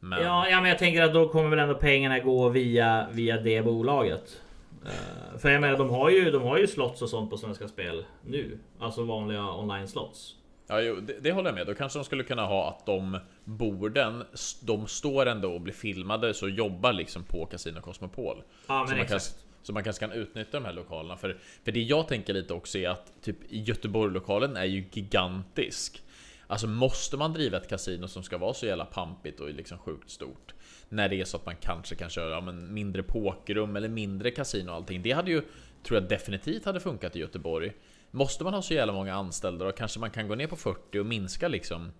Men 0.00 0.22
Ja, 0.22 0.48
ja, 0.48 0.60
men 0.60 0.68
jag 0.68 0.78
tänker 0.78 1.02
att 1.02 1.14
då 1.14 1.28
kommer 1.28 1.50
väl 1.50 1.58
ändå 1.58 1.74
pengarna 1.74 2.18
gå 2.18 2.48
via, 2.48 3.08
via 3.12 3.40
det 3.40 3.62
bolaget. 3.62 4.40
Eh, 4.84 5.38
för 5.38 5.50
jag 5.50 5.60
menar, 5.60 5.78
de 5.78 5.90
har, 5.90 6.10
ju, 6.10 6.30
de 6.30 6.42
har 6.42 6.58
ju 6.58 6.66
slots 6.66 7.02
och 7.02 7.08
sånt 7.08 7.30
på 7.30 7.36
Svenska 7.36 7.68
Spel 7.68 8.04
nu. 8.22 8.58
Alltså 8.78 9.04
vanliga 9.04 9.50
online 9.50 9.88
slots. 9.88 10.34
Ja, 10.66 10.80
jo, 10.80 10.96
det, 11.00 11.20
det 11.20 11.32
håller 11.32 11.48
jag 11.48 11.54
med. 11.54 11.66
Då 11.66 11.74
kanske 11.74 11.98
de 11.98 12.04
skulle 12.04 12.24
kunna 12.24 12.46
ha 12.46 12.68
att 12.68 12.86
de 12.86 13.18
borden, 13.44 14.24
de 14.62 14.86
står 14.86 15.26
ändå 15.26 15.52
och 15.52 15.60
blir 15.60 15.74
filmade 15.74 16.34
så 16.34 16.48
jobbar 16.48 16.92
liksom 16.92 17.24
på 17.24 17.46
Casino 17.46 17.80
Cosmopol. 17.80 18.42
Ja, 18.66 18.86
så, 18.88 18.94
men 18.94 19.06
kan, 19.06 19.16
exakt. 19.16 19.43
Så 19.64 19.72
man 19.72 19.84
kanske 19.84 20.06
kan 20.06 20.12
utnyttja 20.12 20.60
de 20.60 20.64
här 20.64 20.72
lokalerna. 20.72 21.16
För, 21.16 21.38
för 21.64 21.72
det 21.72 21.82
jag 21.82 22.08
tänker 22.08 22.34
lite 22.34 22.54
också 22.54 22.78
är 22.78 22.88
att 22.88 23.22
typ 23.22 23.36
Göteborg-lokalen 23.48 24.56
är 24.56 24.64
ju 24.64 24.84
gigantisk. 24.92 26.02
Alltså 26.46 26.66
måste 26.66 27.16
man 27.16 27.32
driva 27.32 27.56
ett 27.56 27.68
kasino 27.68 28.08
som 28.08 28.22
ska 28.22 28.38
vara 28.38 28.54
så 28.54 28.66
jävla 28.66 28.84
pampigt 28.84 29.40
och 29.40 29.50
liksom 29.50 29.78
sjukt 29.78 30.10
stort? 30.10 30.54
När 30.88 31.08
det 31.08 31.20
är 31.20 31.24
så 31.24 31.36
att 31.36 31.46
man 31.46 31.56
kanske 31.56 31.94
kan 31.94 32.10
köra 32.10 32.30
ja, 32.30 32.40
men 32.40 32.74
mindre 32.74 33.02
pokerrum 33.02 33.76
eller 33.76 33.88
mindre 33.88 34.30
kasino 34.30 34.70
och 34.70 34.76
allting. 34.76 35.02
Det 35.02 35.12
hade 35.12 35.30
ju, 35.30 35.42
tror 35.82 36.00
jag 36.00 36.08
definitivt 36.08 36.64
hade 36.64 36.80
funkat 36.80 37.16
i 37.16 37.18
Göteborg. 37.18 37.72
Måste 38.10 38.44
man 38.44 38.54
ha 38.54 38.62
så 38.62 38.74
jävla 38.74 38.92
många 38.92 39.14
anställda 39.14 39.64
då 39.64 39.72
kanske 39.72 40.00
man 40.00 40.10
kan 40.10 40.28
gå 40.28 40.34
ner 40.34 40.46
på 40.46 40.56
40 40.56 40.98
och 40.98 41.06
minska 41.06 41.48
liksom 41.48 41.92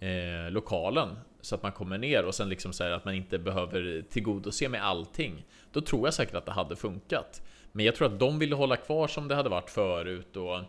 eh, 0.00 0.50
lokalen 0.50 1.16
så 1.40 1.54
att 1.54 1.62
man 1.62 1.72
kommer 1.72 1.98
ner 1.98 2.24
och 2.24 2.34
sen 2.34 2.48
liksom 2.48 2.72
säger 2.72 2.92
att 2.92 3.04
man 3.04 3.14
inte 3.14 3.38
behöver 3.38 4.02
tillgodose 4.10 4.68
med 4.68 4.84
allting. 4.84 5.46
Då 5.72 5.80
tror 5.80 6.06
jag 6.06 6.14
säkert 6.14 6.34
att 6.34 6.46
det 6.46 6.52
hade 6.52 6.76
funkat. 6.76 7.42
Men 7.72 7.84
jag 7.84 7.94
tror 7.94 8.06
att 8.06 8.18
de 8.18 8.38
ville 8.38 8.54
hålla 8.54 8.76
kvar 8.76 9.08
som 9.08 9.28
det 9.28 9.34
hade 9.34 9.48
varit 9.48 9.70
förut 9.70 10.36
och 10.36 10.60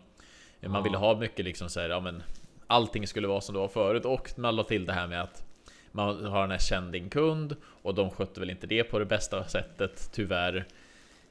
man 0.62 0.74
ja. 0.74 0.82
ville 0.82 0.98
ha 0.98 1.20
mycket 1.20 1.46
liksom 1.46 1.70
så 1.70 1.80
här, 1.80 1.90
ja 1.90 2.00
men 2.00 2.24
allting 2.68 3.08
skulle 3.08 3.28
vara 3.28 3.42
som 3.42 3.54
det 3.54 3.60
var 3.60 3.68
förut 3.68 4.06
och 4.06 4.32
man 4.38 4.56
la 4.56 4.64
till 4.64 4.86
det 4.86 4.94
här 4.94 5.08
med 5.08 5.22
att 5.22 5.46
man 5.92 6.26
har 6.26 6.42
den 6.42 6.52
här 6.52 6.58
kändingkund 6.58 7.56
och 7.64 7.96
de 7.96 8.10
skötte 8.10 8.40
väl 8.40 8.50
inte 8.50 8.68
det 8.68 8.84
på 8.84 9.00
det 9.00 9.06
bästa 9.06 9.44
sättet 9.44 10.10
tyvärr. 10.14 10.66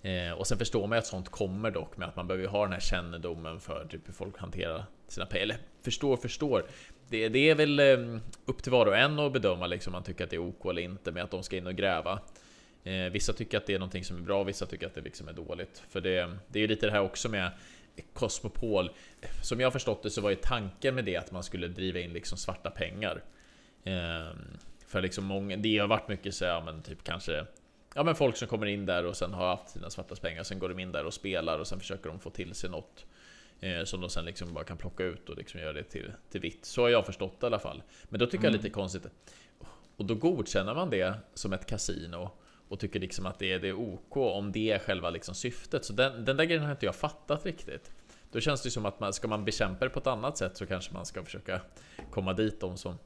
Eh, 0.03 0.33
och 0.33 0.47
sen 0.47 0.59
förstår 0.59 0.87
man 0.87 0.97
ju 0.97 0.99
att 0.99 1.07
sånt 1.07 1.29
kommer 1.29 1.71
dock 1.71 1.97
med 1.97 2.09
att 2.09 2.17
man 2.17 2.27
behöver 2.27 2.49
ha 2.49 2.63
den 2.63 2.73
här 2.73 2.81
kännedomen 2.81 3.61
för 3.61 3.87
typ 3.91 4.09
hur 4.09 4.13
folk 4.13 4.39
hanterar 4.39 4.85
sina 5.09 5.27
pengar. 5.27 5.43
Eller 5.43 5.57
förstår, 5.83 6.17
förstår. 6.17 6.67
Det, 7.09 7.29
det 7.29 7.51
är 7.51 7.55
väl 7.55 7.81
eh, 7.81 8.21
upp 8.45 8.63
till 8.63 8.73
var 8.73 8.87
och 8.87 8.97
en 8.97 9.19
att 9.19 9.33
bedöma 9.33 9.67
liksom 9.67 9.93
man 9.93 10.03
tycker 10.03 10.25
att 10.25 10.31
det 10.31 10.37
är 10.37 10.49
OK 10.49 10.65
eller 10.65 10.83
inte 10.83 11.13
med 11.13 11.25
att 11.25 11.31
de 11.31 11.43
ska 11.43 11.57
in 11.57 11.67
och 11.67 11.75
gräva. 11.75 12.21
Eh, 12.85 13.13
vissa 13.13 13.33
tycker 13.33 13.59
att 13.59 13.67
det 13.67 13.75
är 13.75 13.79
någonting 13.79 14.05
som 14.05 14.17
är 14.17 14.21
bra, 14.21 14.45
vissa 14.45 14.67
tycker 14.67 14.87
att 14.87 14.95
det 14.95 15.01
liksom 15.01 15.29
är 15.29 15.33
dåligt. 15.33 15.83
För 15.91 16.01
det, 16.01 16.39
det 16.49 16.59
är 16.59 16.61
ju 16.61 16.67
lite 16.67 16.87
det 16.87 16.93
här 16.93 17.03
också 17.03 17.29
med 17.29 17.51
Cosmopol. 18.13 18.91
Som 19.43 19.61
jag 19.61 19.73
förstått 19.73 20.03
det 20.03 20.11
så 20.11 20.21
var 20.21 20.31
ju 20.31 20.37
tanken 20.37 20.95
med 20.95 21.05
det 21.05 21.17
att 21.17 21.33
man 21.33 21.43
skulle 21.43 21.69
driva 21.69 22.01
in 22.01 22.13
liksom 22.13 22.39
svarta 22.39 22.71
pengar. 22.71 23.23
Eh, 23.85 24.37
för 24.87 25.03
liksom 25.03 25.25
många, 25.25 25.57
det 25.57 25.79
har 25.79 25.87
varit 25.87 26.09
mycket 26.09 26.35
så 26.35 26.45
ja, 26.45 26.63
men 26.65 26.83
typ 26.83 27.05
kanske 27.05 27.47
Ja 27.95 28.03
men 28.03 28.15
folk 28.15 28.37
som 28.37 28.49
kommer 28.49 28.67
in 28.67 28.87
där 28.87 29.07
och 29.07 29.17
sen 29.17 29.33
har 29.33 29.49
haft 29.49 29.69
sina 29.69 29.91
svarta 29.91 30.15
pengar, 30.15 30.43
sen 30.43 30.59
går 30.59 30.69
de 30.69 30.79
in 30.79 30.93
där 30.93 31.05
och 31.05 31.15
spelar 31.15 31.59
och 31.59 31.67
sen 31.67 31.81
försöker 31.81 32.09
de 32.09 32.21
få 32.21 32.31
till 32.31 32.55
sig 32.55 32.71
något 32.71 33.07
eh, 33.61 33.85
som 33.85 34.01
de 34.01 34.11
sen 34.11 34.25
liksom 34.25 34.55
bara 34.55 34.65
kan 34.65 34.77
plocka 34.77 35.05
ut 35.05 35.29
och 35.29 35.37
liksom 35.37 35.61
göra 35.61 35.73
det 35.73 35.83
till, 35.83 36.13
till 36.31 36.41
vitt. 36.41 36.65
Så 36.65 36.83
har 36.83 36.89
jag 36.89 37.07
förstått 37.07 37.41
det 37.41 37.45
i 37.45 37.47
alla 37.47 37.59
fall. 37.59 37.83
Men 38.05 38.21
då 38.21 38.27
tycker 38.27 38.39
mm. 38.39 38.45
jag 38.45 38.53
lite 38.53 38.71
konstigt. 38.71 39.07
Och 39.97 40.05
då 40.05 40.15
godkänner 40.15 40.75
man 40.75 40.91
det 40.91 41.15
som 41.35 41.53
ett 41.53 41.67
kasino 41.67 42.31
och 42.69 42.81
tycker 42.81 43.01
liksom 43.01 43.27
att 43.27 43.39
det 43.39 43.53
är, 43.53 43.59
det 43.59 43.69
är 43.69 43.79
OK 43.79 44.17
om 44.17 44.53
det 44.53 44.71
är 44.71 44.79
själva 44.79 45.11
liksom 45.11 45.35
syftet. 45.35 45.85
Så 45.85 45.93
den, 45.93 46.25
den 46.25 46.37
där 46.37 46.45
grejen 46.45 46.63
har 46.63 46.71
inte 46.71 46.87
jag 46.87 46.97
fattat 46.97 47.47
riktigt. 47.47 47.93
Då 48.33 48.41
känns 48.41 48.63
det 48.63 48.71
som 48.71 48.87
att 48.87 49.01
man, 49.01 49.13
ska 49.13 49.29
man 49.29 49.45
bekämpa 49.45 49.85
det 49.85 49.91
på 49.91 49.99
ett 49.99 50.07
annat 50.07 50.39
sätt 50.39 50.57
så 50.57 50.67
kanske 50.67 50.95
man 50.95 51.07
ska 51.07 51.25
försöka 51.25 51.61
komma 52.11 52.33
dit 52.33 52.61
de 52.61 52.77
som 52.77 52.99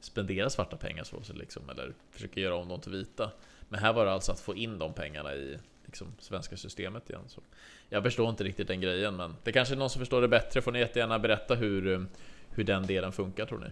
spenderar 0.00 0.48
svarta 0.48 0.76
pengar 0.76 1.04
så, 1.04 1.32
liksom, 1.34 1.70
eller 1.70 1.94
försöka 2.10 2.40
göra 2.40 2.54
om 2.54 2.68
dem 2.68 2.80
till 2.80 2.92
vita. 2.92 3.30
Men 3.68 3.80
här 3.80 3.92
var 3.92 4.04
det 4.04 4.12
alltså 4.12 4.32
att 4.32 4.40
få 4.40 4.54
in 4.54 4.78
de 4.78 4.92
pengarna 4.92 5.34
i 5.34 5.58
liksom, 5.88 6.14
svenska 6.18 6.56
systemet 6.56 7.10
igen. 7.10 7.22
Så 7.26 7.40
jag 7.88 8.02
förstår 8.02 8.30
inte 8.30 8.44
riktigt 8.44 8.68
den 8.68 8.80
grejen, 8.80 9.16
men 9.16 9.36
det 9.44 9.52
kanske 9.52 9.74
är 9.74 9.78
någon 9.78 9.90
som 9.90 9.98
förstår 9.98 10.20
det 10.22 10.28
bättre. 10.28 10.62
Får 10.62 10.72
ni 10.72 10.78
jättegärna 10.78 11.18
berätta 11.18 11.54
hur, 11.54 12.06
hur 12.50 12.64
den 12.64 12.86
delen 12.86 13.12
funkar 13.12 13.46
tror 13.46 13.58
ni? 13.58 13.70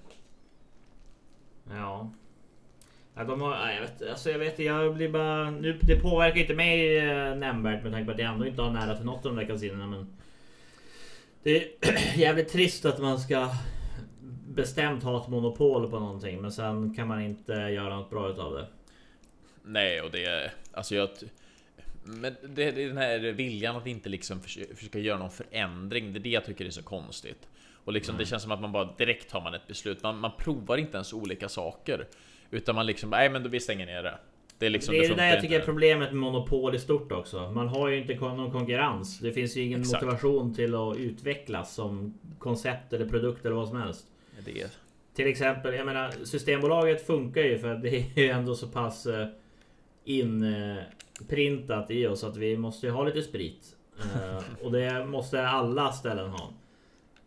Ja, 1.70 2.10
Ja, 3.18 3.24
de 3.24 3.40
har, 3.40 3.70
jag 3.70 3.80
vet, 3.80 4.10
alltså 4.10 4.30
jag 4.30 4.38
vet, 4.38 4.58
jag 4.58 4.94
blir 4.94 5.08
bara... 5.08 5.50
Nu, 5.50 5.78
det 5.82 5.96
påverkar 5.96 6.40
inte 6.40 6.54
mig 6.54 6.98
eh, 6.98 7.36
nämnvärt 7.36 7.82
med 7.82 7.92
tanke 7.92 8.06
på 8.06 8.12
att 8.12 8.18
jag 8.18 8.32
ändå 8.32 8.46
inte 8.46 8.62
har 8.62 8.70
nära 8.70 8.96
till 8.96 9.04
något 9.04 9.26
av 9.26 9.34
de 9.34 9.40
där 9.40 9.48
kasinerna. 9.48 9.86
Men 9.86 10.16
det 11.42 11.56
är 11.56 11.68
jävligt 12.16 12.48
trist 12.48 12.84
att 12.84 12.98
man 12.98 13.20
ska 13.20 13.48
bestämt 14.48 15.02
ha 15.02 15.22
ett 15.22 15.28
monopol 15.28 15.90
på 15.90 15.98
någonting. 15.98 16.42
Men 16.42 16.52
sen 16.52 16.94
kan 16.94 17.08
man 17.08 17.22
inte 17.22 17.52
göra 17.52 17.96
något 17.96 18.10
bra 18.10 18.30
utav 18.30 18.54
det. 18.54 18.66
Nej, 19.62 20.00
och 20.00 20.10
det 20.10 20.24
är... 20.24 20.52
Alltså 20.72 20.94
jag... 20.94 21.08
Men 22.06 22.36
det, 22.42 22.70
det 22.70 22.82
är 22.82 22.88
den 22.88 22.96
här 22.96 23.18
viljan 23.18 23.76
att 23.76 23.86
inte 23.86 24.08
liksom 24.08 24.40
försöka, 24.40 24.98
göra 24.98 25.18
någon 25.18 25.30
förändring. 25.30 26.12
Det 26.12 26.18
är 26.18 26.20
det 26.20 26.28
jag 26.28 26.44
tycker 26.44 26.64
är 26.64 26.70
så 26.70 26.82
konstigt. 26.82 27.48
Och 27.84 27.92
liksom 27.92 28.12
mm. 28.12 28.18
det 28.18 28.26
känns 28.26 28.42
som 28.42 28.52
att 28.52 28.60
man 28.60 28.72
bara 28.72 28.94
direkt 28.98 29.30
tar 29.30 29.40
man 29.40 29.54
ett 29.54 29.66
beslut. 29.66 30.02
Man, 30.02 30.18
man 30.18 30.30
provar 30.38 30.76
inte 30.76 30.96
ens 30.96 31.12
olika 31.12 31.48
saker. 31.48 32.06
Utan 32.50 32.74
man 32.74 32.86
liksom, 32.86 33.10
nej 33.10 33.30
men 33.30 33.42
då 33.42 33.48
vi 33.48 33.60
stänger 33.60 33.86
ner 33.86 34.02
det. 34.02 34.18
Det 34.58 34.66
är, 34.66 34.70
liksom, 34.70 34.94
det, 34.94 34.98
är 34.98 35.02
det, 35.02 35.08
det 35.08 35.22
där 35.22 35.28
jag 35.28 35.40
tycker 35.40 35.60
är 35.60 35.64
problemet 35.64 36.12
med 36.12 36.20
monopol 36.20 36.74
i 36.74 36.78
stort 36.78 37.12
också. 37.12 37.50
Man 37.50 37.68
har 37.68 37.88
ju 37.88 38.00
inte 38.00 38.14
någon 38.14 38.52
konkurrens. 38.52 39.18
Det 39.18 39.32
finns 39.32 39.56
ju 39.56 39.62
ingen 39.62 39.80
Exakt. 39.80 40.04
motivation 40.04 40.54
till 40.54 40.74
att 40.74 40.96
utvecklas 40.96 41.74
som 41.74 42.18
koncept 42.38 42.92
eller 42.92 43.08
produkt 43.08 43.46
eller 43.46 43.56
vad 43.56 43.68
som 43.68 43.76
helst. 43.82 44.06
Det. 44.44 44.78
Till 45.14 45.26
exempel, 45.26 45.74
jag 45.74 45.86
menar 45.86 46.10
Systembolaget 46.24 47.06
funkar 47.06 47.42
ju 47.42 47.58
för 47.58 47.74
det 47.74 47.96
är 47.96 48.20
ju 48.22 48.28
ändå 48.28 48.54
så 48.54 48.68
pass 48.68 49.06
eh, 49.06 49.28
inprintat 50.06 51.90
i 51.90 52.06
oss 52.06 52.24
att 52.24 52.36
vi 52.36 52.56
måste 52.56 52.90
ha 52.90 53.04
lite 53.04 53.22
sprit. 53.22 53.76
Eh, 53.98 54.64
och 54.64 54.72
det 54.72 55.06
måste 55.06 55.48
alla 55.48 55.92
ställen 55.92 56.30
ha. 56.30 56.50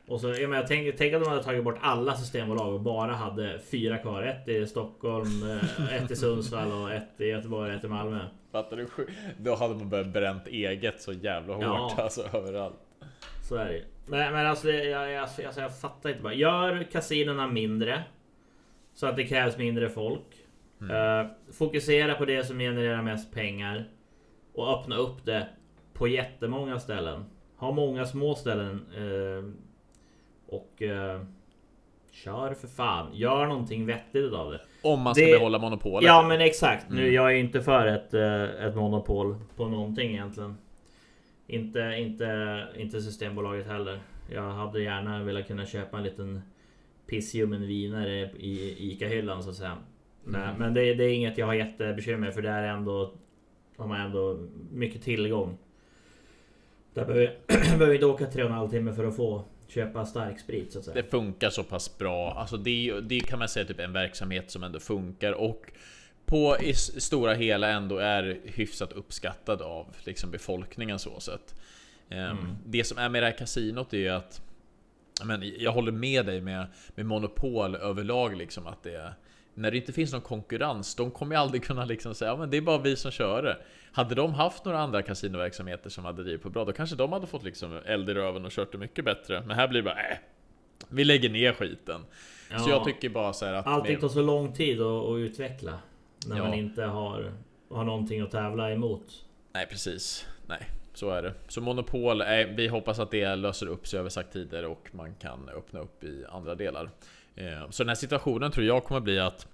Och 0.08 0.22
så, 0.22 0.28
jag, 0.28 0.50
menar, 0.50 0.66
tänk, 0.68 0.98
tänk 0.98 1.14
att 1.14 1.24
de 1.24 1.30
hade 1.30 1.44
tagit 1.44 1.64
bort 1.64 1.78
alla 1.82 2.16
systembolag 2.16 2.74
och 2.74 2.82
bara 2.82 3.14
hade 3.14 3.60
fyra 3.72 3.98
kvar. 3.98 4.24
Ett 4.24 4.48
i 4.48 4.68
Stockholm, 4.68 5.50
eh, 5.50 5.94
ett 5.94 6.12
i 6.12 6.16
Sundsvall 6.16 6.72
och 6.72 6.92
ett 6.92 7.22
i 7.22 7.26
Göteborg, 7.26 7.76
ett 7.76 7.84
i 7.84 7.88
Malmö. 7.88 8.20
Fattar 8.52 8.78
du? 8.78 8.88
Då 9.38 9.56
hade 9.56 9.76
man 9.76 9.90
börjat 9.90 10.08
bränt 10.08 10.48
eget 10.48 11.02
så 11.02 11.14
jävla 11.14 11.54
hårt 11.54 11.64
ja. 11.64 11.96
alltså 11.98 12.22
överallt. 12.34 12.80
Så 13.50 13.56
är 13.56 13.66
det 13.66 13.84
Men, 14.08 14.34
men 14.34 14.48
alltså, 14.48 14.70
jag, 14.70 15.12
jag, 15.12 15.24
alltså, 15.24 15.62
jag 15.62 15.80
fattar 15.80 16.10
inte 16.10 16.22
bara. 16.22 16.34
Gör 16.34 16.84
kasinorna 16.92 17.48
mindre. 17.48 18.04
Så 18.94 19.08
att 19.08 19.16
det 19.16 19.24
krävs 19.24 19.58
mindre 19.58 19.90
folk. 19.90 20.39
Mm. 20.82 20.96
Uh, 20.96 21.32
fokusera 21.52 22.16
på 22.16 22.26
det 22.26 22.44
som 22.44 22.60
genererar 22.60 23.02
mest 23.02 23.34
pengar. 23.34 23.90
Och 24.54 24.80
öppna 24.80 24.96
upp 24.96 25.26
det 25.26 25.48
på 25.94 26.08
jättemånga 26.08 26.80
ställen. 26.80 27.26
Ha 27.58 27.72
många 27.72 28.06
små 28.06 28.36
ställen. 28.36 28.86
Uh, 28.98 29.52
och 30.48 30.82
uh, 30.82 31.22
Kör 32.12 32.54
för 32.54 32.68
fan. 32.68 33.10
Gör 33.14 33.48
någonting 33.48 33.86
vettigt 33.86 34.34
av 34.34 34.52
det. 34.52 34.62
Om 34.82 35.02
man 35.02 35.16
ska 35.16 35.26
det... 35.26 35.32
behålla 35.32 35.60
monopolet. 35.60 36.08
Ja 36.08 36.28
men 36.28 36.42
exakt. 36.42 36.90
Mm. 36.90 37.04
Nu 37.04 37.14
jag 37.14 37.32
är 37.32 37.36
inte 37.36 37.62
för 37.62 37.88
ett, 37.88 38.14
ett 38.60 38.76
monopol 38.76 39.36
på 39.56 39.68
någonting 39.68 40.12
egentligen. 40.12 40.58
Inte, 41.48 41.80
inte, 41.80 42.68
inte 42.76 43.02
Systembolaget 43.02 43.68
heller. 43.68 44.00
Jag 44.34 44.52
hade 44.52 44.82
gärna 44.82 45.24
velat 45.24 45.48
kunna 45.48 45.66
köpa 45.66 45.98
en 45.98 46.04
liten 46.04 46.42
pissljummen 47.08 47.68
vinare 47.68 48.32
i 48.38 48.76
ICA-hyllan 48.80 49.44
så 49.44 49.50
att 49.50 49.56
säga. 49.56 49.78
Men, 50.24 50.42
mm. 50.42 50.56
men 50.56 50.74
det, 50.74 50.94
det, 50.94 51.04
är 51.04 51.10
inget 51.10 51.38
jag 51.38 51.46
har 51.46 51.54
jättebekymmer 51.54 52.32
för 52.32 52.42
där 52.42 52.64
är 52.64 52.68
ändå 52.68 53.14
har 53.78 53.88
man 53.88 54.02
ändå 54.02 54.40
mycket 54.72 55.02
tillgång. 55.02 55.58
Där 56.94 57.06
behöver, 57.06 57.38
behöver 57.48 57.94
inte 57.94 58.06
åka 58.06 58.26
tre 58.26 58.44
och 58.44 58.50
en 58.50 58.56
halv 58.56 58.70
timme 58.70 58.94
för 58.94 59.06
att 59.06 59.16
få 59.16 59.44
köpa 59.68 60.06
stark 60.06 60.40
sprit 60.40 60.72
så 60.74 60.80
att 60.80 60.86
säga. 60.86 60.96
Det 60.96 61.04
funkar 61.04 61.50
så 61.50 61.64
pass 61.64 61.98
bra. 61.98 62.32
Alltså 62.32 62.58
det, 62.58 62.94
det 63.02 63.20
kan 63.20 63.40
man 63.40 63.50
säga 63.50 63.66
typ 63.66 63.80
en 63.80 63.94
verksamhet 63.94 64.52
som 64.52 64.64
ändå 64.64 64.80
funkar 64.80 65.32
och 65.32 65.72
på 66.26 66.58
i 66.62 66.74
stora 66.74 67.34
hela 67.34 67.70
ändå 67.70 67.98
är 67.98 68.40
hyfsat 68.44 68.94
uppskattad 68.94 69.62
av 69.62 69.88
liksom 70.04 70.32
befolkningen 70.32 71.00
så 71.00 71.20
sett. 71.20 71.56
Ehm, 72.10 72.38
mm. 72.38 72.56
Det 72.66 72.84
som 72.84 72.98
är 72.98 73.10
med 73.10 73.24
det 73.24 73.28
här 73.28 73.38
kasinot 73.38 73.94
är 73.94 73.98
ju 73.98 74.10
att 74.10 74.42
men 75.24 75.54
jag 75.58 75.72
håller 75.72 75.92
med 75.92 76.26
dig 76.26 76.42
med, 76.42 76.68
med 76.96 77.06
monopol 77.06 77.76
överlag 77.76 78.38
liksom 78.38 78.68
att 78.68 78.84
det 78.84 79.14
när 79.60 79.72
det 79.72 79.78
inte 79.78 79.94
finns 79.94 80.12
någon 80.14 80.22
konkurrens, 80.22 80.96
de 80.96 81.12
kommer 81.12 81.36
ju 81.36 81.42
aldrig 81.42 81.64
kunna 81.64 81.86
liksom 81.86 82.16
säga 82.16 82.36
men 82.36 82.50
det 82.50 82.58
är 82.58 82.62
bara 82.62 82.78
vi 82.78 82.96
som 82.96 83.12
kör 83.12 83.44
det. 83.44 83.58
Hade 83.92 84.16
de 84.16 84.34
haft 84.34 84.66
några 84.66 84.80
andra 84.80 85.02
kasinoverksamheter 85.02 85.90
som 85.90 86.06
hade 86.06 86.24
drivit 86.24 86.42
på 86.44 86.50
bra, 86.50 86.66
då 86.66 86.72
kanske 86.74 86.96
de 86.96 87.12
hade 87.12 87.28
fått 87.28 87.44
liksom 87.44 87.80
eld 87.86 88.10
i 88.10 88.14
röven 88.14 88.46
och 88.46 88.52
kört 88.52 88.72
det 88.72 88.78
mycket 88.78 89.06
bättre. 89.06 89.44
Men 89.46 89.56
här 89.56 89.68
blir 89.68 89.82
det 89.82 89.86
bara 89.86 90.10
äh, 90.10 90.18
vi 90.90 91.04
lägger 91.04 91.30
ner 91.30 91.54
skiten. 91.54 92.06
Ja, 92.52 92.60
så 92.60 92.70
jag 92.70 92.86
tycker 92.86 93.10
bara 93.10 93.34
så 93.34 93.46
att... 93.46 93.68
Allting 93.68 93.94
med... 93.94 94.02
tar 94.02 94.10
så 94.10 94.22
lång 94.22 94.54
tid 94.54 94.82
att, 94.82 95.18
utveckla. 95.18 95.80
När 96.28 96.38
ja. 96.38 96.44
man 96.44 96.54
inte 96.54 96.84
har, 96.84 97.34
har 97.70 97.84
någonting 97.84 98.22
att 98.22 98.32
tävla 98.32 98.72
emot. 98.72 99.26
Nej 99.54 99.66
precis. 99.66 100.28
Nej, 100.48 100.70
så 100.94 101.10
är 101.10 101.24
det. 101.24 101.34
Så 101.48 101.62
monopol, 101.62 102.22
eh, 102.22 102.28
vi 102.56 102.68
hoppas 102.68 103.00
att 103.00 103.12
det 103.12 103.36
löser 103.36 103.68
upp 103.68 103.88
sig 103.88 104.00
över 104.00 104.10
sagt 104.10 104.34
tider 104.34 104.66
och 104.66 104.90
man 104.92 105.16
kan 105.16 105.50
öppna 105.50 105.80
upp 105.80 106.04
i 106.04 106.26
andra 106.30 106.56
delar. 106.56 106.90
Eh, 107.40 107.70
så 107.70 107.84
den 107.84 107.90
här 107.90 107.96
situationen 107.96 108.52
tror 108.52 108.66
jag 108.66 108.84
kommer 108.84 109.02
bli 109.02 109.20
att 109.20 109.48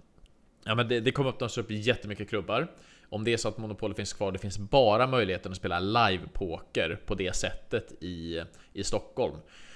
ja, 0.63 0.75
men 0.75 0.87
det, 0.87 0.99
det 0.99 1.11
kommer 1.11 1.29
öppnas 1.29 1.57
upp 1.57 1.71
jättemycket 1.71 2.29
klubbar. 2.29 2.67
Om 3.09 3.23
det 3.23 3.33
är 3.33 3.37
så 3.37 3.47
att 3.47 3.57
monopolet 3.57 3.97
finns 3.97 4.13
kvar, 4.13 4.31
det 4.31 4.39
finns 4.39 4.57
bara 4.57 5.07
möjligheten 5.07 5.51
att 5.51 5.57
spela 5.57 5.79
live-poker 5.79 6.99
på 7.05 7.15
det 7.15 7.35
sättet 7.35 8.03
i, 8.03 8.41
i 8.73 8.83
Stockholm. 8.83 9.35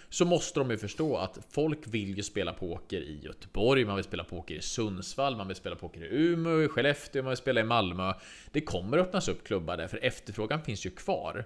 Så 0.10 0.26
måste 0.26 0.60
de 0.60 0.72
ju 0.72 0.78
förstå 0.78 1.17
att 1.17 1.39
folk 1.50 1.80
vill 1.88 2.17
ju 2.17 2.24
spela 2.24 2.54
poker 2.54 3.02
i 3.02 3.19
Göteborg, 3.24 3.86
man 3.86 3.95
vill 3.95 4.04
spela 4.04 4.24
poker 4.24 4.56
i 4.56 4.62
Sundsvall, 4.62 5.36
man 5.36 5.48
vill 5.48 5.56
spela 5.56 5.76
poker 5.76 6.04
i 6.04 6.08
Umeå, 6.12 6.63
i 6.63 6.67
Skellefteå, 6.67 7.24
man 7.24 7.30
vill 7.30 7.38
spela 7.38 7.62
i 7.62 7.63
Malmö. 7.63 8.13
Det 8.52 8.62
kommer 8.62 8.98
öppnas 8.98 9.28
upp 9.28 9.48
klubbar 9.48 9.78
där, 9.78 9.88
för 9.88 10.00
efterfrågan 10.04 10.62
finns 10.62 10.86
ju 10.86 10.89
kvar. 10.89 11.45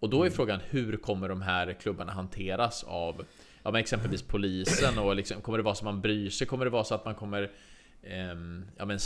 Och 0.00 0.10
då 0.10 0.24
är 0.24 0.30
frågan 0.30 0.60
hur 0.70 0.96
kommer 0.96 1.28
de 1.28 1.42
här 1.42 1.72
klubbarna 1.72 2.12
hanteras 2.12 2.84
av 2.84 3.24
ja, 3.62 3.70
men 3.70 3.80
exempelvis 3.80 4.22
polisen 4.22 4.98
och 4.98 5.16
liksom, 5.16 5.40
kommer 5.40 5.58
det 5.58 5.64
vara 5.64 5.74
så 5.74 5.80
att 5.80 5.94
man 5.94 6.00
bryr 6.00 6.30
sig? 6.30 6.46
Kommer 6.46 6.64
det 6.64 6.70
vara 6.70 6.84
så 6.84 6.94
att 6.94 7.04
man 7.04 7.14
kommer 7.14 7.50
eh, 8.02 8.34
ja, 8.76 8.84
men, 8.84 8.98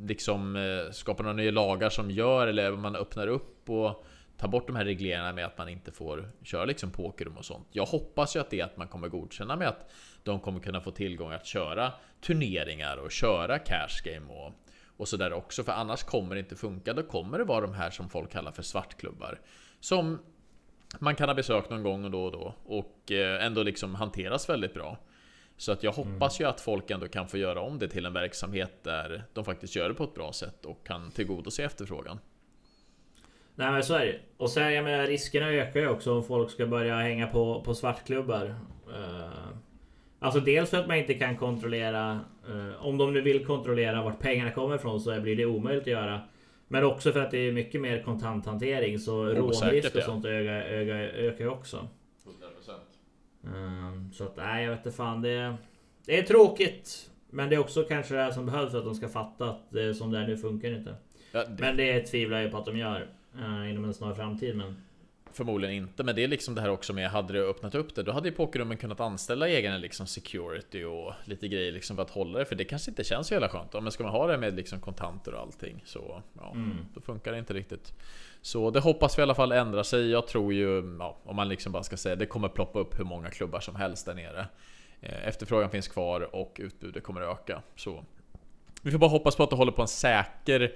liksom 0.00 0.56
eh, 0.56 0.92
skapa 0.92 1.22
några 1.22 1.36
nya 1.36 1.50
lagar 1.50 1.90
som 1.90 2.10
gör 2.10 2.46
eller 2.46 2.72
man 2.72 2.96
öppnar 2.96 3.26
upp 3.26 3.70
och 3.70 4.04
tar 4.36 4.48
bort 4.48 4.66
de 4.66 4.76
här 4.76 4.84
regleringarna 4.84 5.32
med 5.32 5.46
att 5.46 5.58
man 5.58 5.68
inte 5.68 5.92
får 5.92 6.32
köra 6.42 6.64
liksom 6.64 6.90
pokerrum 6.90 7.36
och 7.36 7.44
sånt. 7.44 7.68
Jag 7.72 7.86
hoppas 7.86 8.36
ju 8.36 8.40
att 8.40 8.50
det 8.50 8.60
är 8.60 8.64
att 8.64 8.76
man 8.76 8.88
kommer 8.88 9.08
godkänna 9.08 9.56
med 9.56 9.68
att 9.68 9.90
de 10.22 10.40
kommer 10.40 10.60
kunna 10.60 10.80
få 10.80 10.90
tillgång 10.90 11.32
att 11.32 11.46
köra 11.46 11.92
turneringar 12.20 12.96
och 12.96 13.10
köra 13.10 13.58
cash 13.58 14.02
game 14.04 14.32
och, 14.32 14.52
och 14.96 15.08
sådär 15.08 15.32
också. 15.32 15.64
För 15.64 15.72
annars 15.72 16.02
kommer 16.02 16.34
det 16.34 16.38
inte 16.38 16.56
funka. 16.56 16.92
Då 16.92 17.02
kommer 17.02 17.38
det 17.38 17.44
vara 17.44 17.60
de 17.60 17.74
här 17.74 17.90
som 17.90 18.08
folk 18.08 18.32
kallar 18.32 18.52
för 18.52 18.62
svartklubbar. 18.62 19.38
Som 19.80 20.18
man 20.98 21.14
kan 21.14 21.28
ha 21.28 21.34
besökt 21.34 21.70
någon 21.70 21.82
gång 21.82 22.04
och 22.04 22.10
då 22.10 22.24
och 22.24 22.32
då 22.32 22.54
och 22.64 23.12
eh, 23.12 23.44
ändå 23.44 23.62
liksom 23.62 23.94
hanteras 23.94 24.48
väldigt 24.48 24.74
bra. 24.74 24.98
Så 25.56 25.72
att 25.72 25.82
jag 25.82 25.92
hoppas 25.92 26.40
mm. 26.40 26.46
ju 26.46 26.50
att 26.50 26.60
folk 26.60 26.90
ändå 26.90 27.08
kan 27.08 27.28
få 27.28 27.38
göra 27.38 27.60
om 27.60 27.78
det 27.78 27.88
till 27.88 28.06
en 28.06 28.12
verksamhet 28.12 28.84
där 28.84 29.24
de 29.32 29.44
faktiskt 29.44 29.76
gör 29.76 29.88
det 29.88 29.94
på 29.94 30.04
ett 30.04 30.14
bra 30.14 30.32
sätt 30.32 30.64
och 30.64 30.86
kan 30.86 31.10
tillgodose 31.10 31.64
efterfrågan. 31.64 32.18
Nej 33.54 33.72
men 33.72 33.82
så 33.82 33.94
är 33.94 34.06
det 34.06 34.18
Och 34.36 34.50
sen 34.50 34.72
jag 34.72 34.84
menar 34.84 35.06
riskerna 35.06 35.48
ökar 35.50 35.80
ju 35.80 35.88
också 35.88 36.14
om 36.14 36.24
folk 36.24 36.50
ska 36.50 36.66
börja 36.66 36.96
hänga 36.96 37.26
på, 37.26 37.62
på 37.62 37.74
svartklubbar. 37.74 38.54
Uh, 38.88 39.48
alltså 40.18 40.40
dels 40.40 40.70
för 40.70 40.76
att 40.76 40.88
man 40.88 40.96
inte 40.96 41.14
kan 41.14 41.36
kontrollera 41.36 42.20
uh, 42.48 42.86
Om 42.86 42.98
de 42.98 43.12
nu 43.12 43.20
vill 43.20 43.46
kontrollera 43.46 44.02
vart 44.02 44.20
pengarna 44.20 44.50
kommer 44.50 44.76
ifrån 44.76 45.00
så 45.00 45.20
blir 45.20 45.36
det 45.36 45.46
omöjligt 45.46 45.82
att 45.82 45.86
göra. 45.86 46.20
Men 46.72 46.84
också 46.84 47.12
för 47.12 47.20
att 47.20 47.30
det 47.30 47.38
är 47.38 47.52
mycket 47.52 47.80
mer 47.80 48.02
kontanthantering 48.02 48.98
så 48.98 49.24
rånrisk 49.24 49.94
och 49.96 50.02
sånt 50.02 50.24
ökar, 50.24 50.52
ökar, 50.52 50.94
ökar 50.94 51.44
ju 51.44 51.50
också. 51.50 51.88
100%. 53.44 53.54
Um, 53.54 54.12
så 54.12 54.24
att 54.24 54.36
nej, 54.36 54.64
jag 54.64 54.70
vet 54.70 54.78
inte 54.78 54.96
fan. 54.96 55.22
Det, 55.22 55.56
det 56.06 56.18
är 56.18 56.22
tråkigt. 56.22 57.10
Men 57.30 57.48
det 57.48 57.56
är 57.56 57.60
också 57.60 57.82
kanske 57.82 58.14
det 58.14 58.34
som 58.34 58.46
behövs 58.46 58.70
för 58.70 58.78
att 58.78 58.84
de 58.84 58.94
ska 58.94 59.08
fatta 59.08 59.50
att 59.50 59.70
det 59.70 59.94
som 59.94 60.10
det 60.10 60.18
är 60.18 60.26
nu 60.26 60.36
funkar 60.36 60.76
inte. 60.76 60.94
Ja, 61.32 61.44
det... 61.44 61.56
Men 61.60 61.76
det 61.76 62.00
tvivlar 62.00 62.40
jag 62.40 62.50
på 62.50 62.58
att 62.58 62.66
de 62.66 62.78
gör 62.78 63.08
uh, 63.38 63.70
inom 63.70 63.84
en 63.84 63.94
snar 63.94 64.14
framtid. 64.14 64.56
Men... 64.56 64.82
Förmodligen 65.32 65.76
inte, 65.76 66.02
men 66.02 66.14
det 66.14 66.24
är 66.24 66.28
liksom 66.28 66.54
det 66.54 66.60
här 66.60 66.70
också 66.70 66.92
med 66.92 67.10
hade 67.10 67.32
det 67.32 67.40
öppnat 67.40 67.74
upp 67.74 67.94
det, 67.94 68.02
då 68.02 68.12
hade 68.12 68.28
ju 68.28 68.34
pokerrummen 68.34 68.76
kunnat 68.76 69.00
anställa 69.00 69.48
egna 69.48 69.78
liksom 69.78 70.06
security 70.06 70.84
och 70.84 71.12
lite 71.24 71.48
grejer 71.48 71.72
liksom 71.72 71.96
för 71.96 72.02
att 72.02 72.10
hålla 72.10 72.38
det, 72.38 72.44
för 72.44 72.54
det 72.54 72.64
kanske 72.64 72.90
inte 72.90 73.04
känns 73.04 73.26
så 73.26 73.34
jävla 73.34 73.48
skönt. 73.48 73.72
Men 73.72 73.90
ska 73.90 74.02
man 74.02 74.12
ha 74.12 74.26
det 74.26 74.38
med 74.38 74.54
liksom 74.54 74.80
kontanter 74.80 75.34
och 75.34 75.40
allting 75.40 75.82
så 75.84 76.22
ja, 76.32 76.52
mm. 76.54 76.76
då 76.94 77.00
funkar 77.00 77.32
det 77.32 77.38
inte 77.38 77.54
riktigt. 77.54 77.92
Så 78.42 78.70
det 78.70 78.80
hoppas 78.80 79.18
vi 79.18 79.20
i 79.20 79.22
alla 79.22 79.34
fall 79.34 79.52
ändra 79.52 79.84
sig. 79.84 80.10
Jag 80.10 80.26
tror 80.26 80.52
ju, 80.52 80.96
ja, 80.98 81.18
om 81.24 81.36
man 81.36 81.48
liksom 81.48 81.72
bara 81.72 81.82
ska 81.82 81.96
säga, 81.96 82.16
det 82.16 82.26
kommer 82.26 82.48
ploppa 82.48 82.78
upp 82.78 82.98
hur 82.98 83.04
många 83.04 83.30
klubbar 83.30 83.60
som 83.60 83.76
helst 83.76 84.06
där 84.06 84.14
nere. 84.14 84.46
Eh, 85.00 85.28
efterfrågan 85.28 85.70
finns 85.70 85.88
kvar 85.88 86.34
och 86.34 86.56
utbudet 86.60 87.02
kommer 87.02 87.20
att 87.20 87.38
öka. 87.38 87.62
Så 87.76 88.04
vi 88.82 88.90
får 88.90 88.98
bara 88.98 89.10
hoppas 89.10 89.36
på 89.36 89.42
att 89.42 89.50
det 89.50 89.56
håller 89.56 89.72
på 89.72 89.82
en 89.82 89.88
säker 89.88 90.72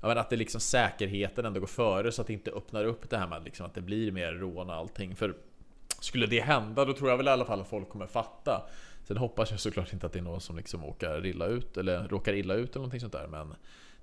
Ja, 0.00 0.08
men 0.08 0.18
att 0.18 0.30
det 0.30 0.36
liksom 0.36 0.60
säkerheten 0.60 1.44
ändå 1.44 1.60
går 1.60 1.66
före 1.66 2.12
så 2.12 2.20
att 2.20 2.26
det 2.26 2.32
inte 2.32 2.50
öppnar 2.50 2.84
upp 2.84 3.10
det 3.10 3.18
här 3.18 3.26
med 3.26 3.44
liksom 3.44 3.66
att 3.66 3.74
det 3.74 3.80
blir 3.80 4.12
mer 4.12 4.32
rån 4.32 4.70
och 4.70 4.76
allting. 4.76 5.16
För 5.16 5.34
skulle 6.00 6.26
det 6.26 6.40
hända 6.40 6.84
då 6.84 6.92
tror 6.92 7.10
jag 7.10 7.16
väl 7.16 7.26
i 7.26 7.30
alla 7.30 7.44
fall 7.44 7.60
att 7.60 7.68
folk 7.68 7.88
kommer 7.88 8.06
fatta. 8.06 8.68
Sen 9.04 9.16
hoppas 9.16 9.50
jag 9.50 9.60
såklart 9.60 9.92
inte 9.92 10.06
att 10.06 10.12
det 10.12 10.18
är 10.18 10.22
någon 10.22 10.40
som 10.40 10.56
liksom 10.56 10.84
åker 10.84 11.26
illa 11.26 11.46
ut 11.46 11.76
eller 11.76 12.08
råkar 12.08 12.32
illa 12.32 12.54
ut 12.54 12.70
eller 12.70 12.78
någonting 12.78 13.00
sånt 13.00 13.12
där. 13.12 13.26
Men 13.26 13.54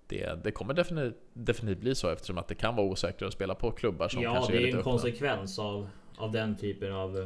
det, 0.07 0.43
det 0.43 0.51
kommer 0.51 0.73
definitivt, 0.73 1.21
definitivt 1.33 1.79
bli 1.79 1.95
så 1.95 2.09
eftersom 2.09 2.37
att 2.37 2.47
det 2.47 2.55
kan 2.55 2.75
vara 2.75 2.87
osäkrare 2.87 3.27
att 3.27 3.33
spela 3.33 3.55
på 3.55 3.71
klubbar 3.71 4.09
som 4.09 4.21
ja, 4.21 4.33
kanske 4.33 4.53
är 4.53 4.55
Ja, 4.55 4.61
det 4.61 4.71
är 4.71 4.77
en 4.77 4.83
konsekvens 4.83 5.59
av, 5.59 5.89
av 6.17 6.31
den 6.31 6.57
typen 6.57 6.93
av 6.93 7.17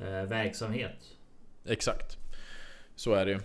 eh, 0.00 0.22
verksamhet. 0.22 1.16
Exakt. 1.64 2.18
Så 2.96 3.14
är 3.14 3.26
det 3.26 3.32
ju. 3.32 3.40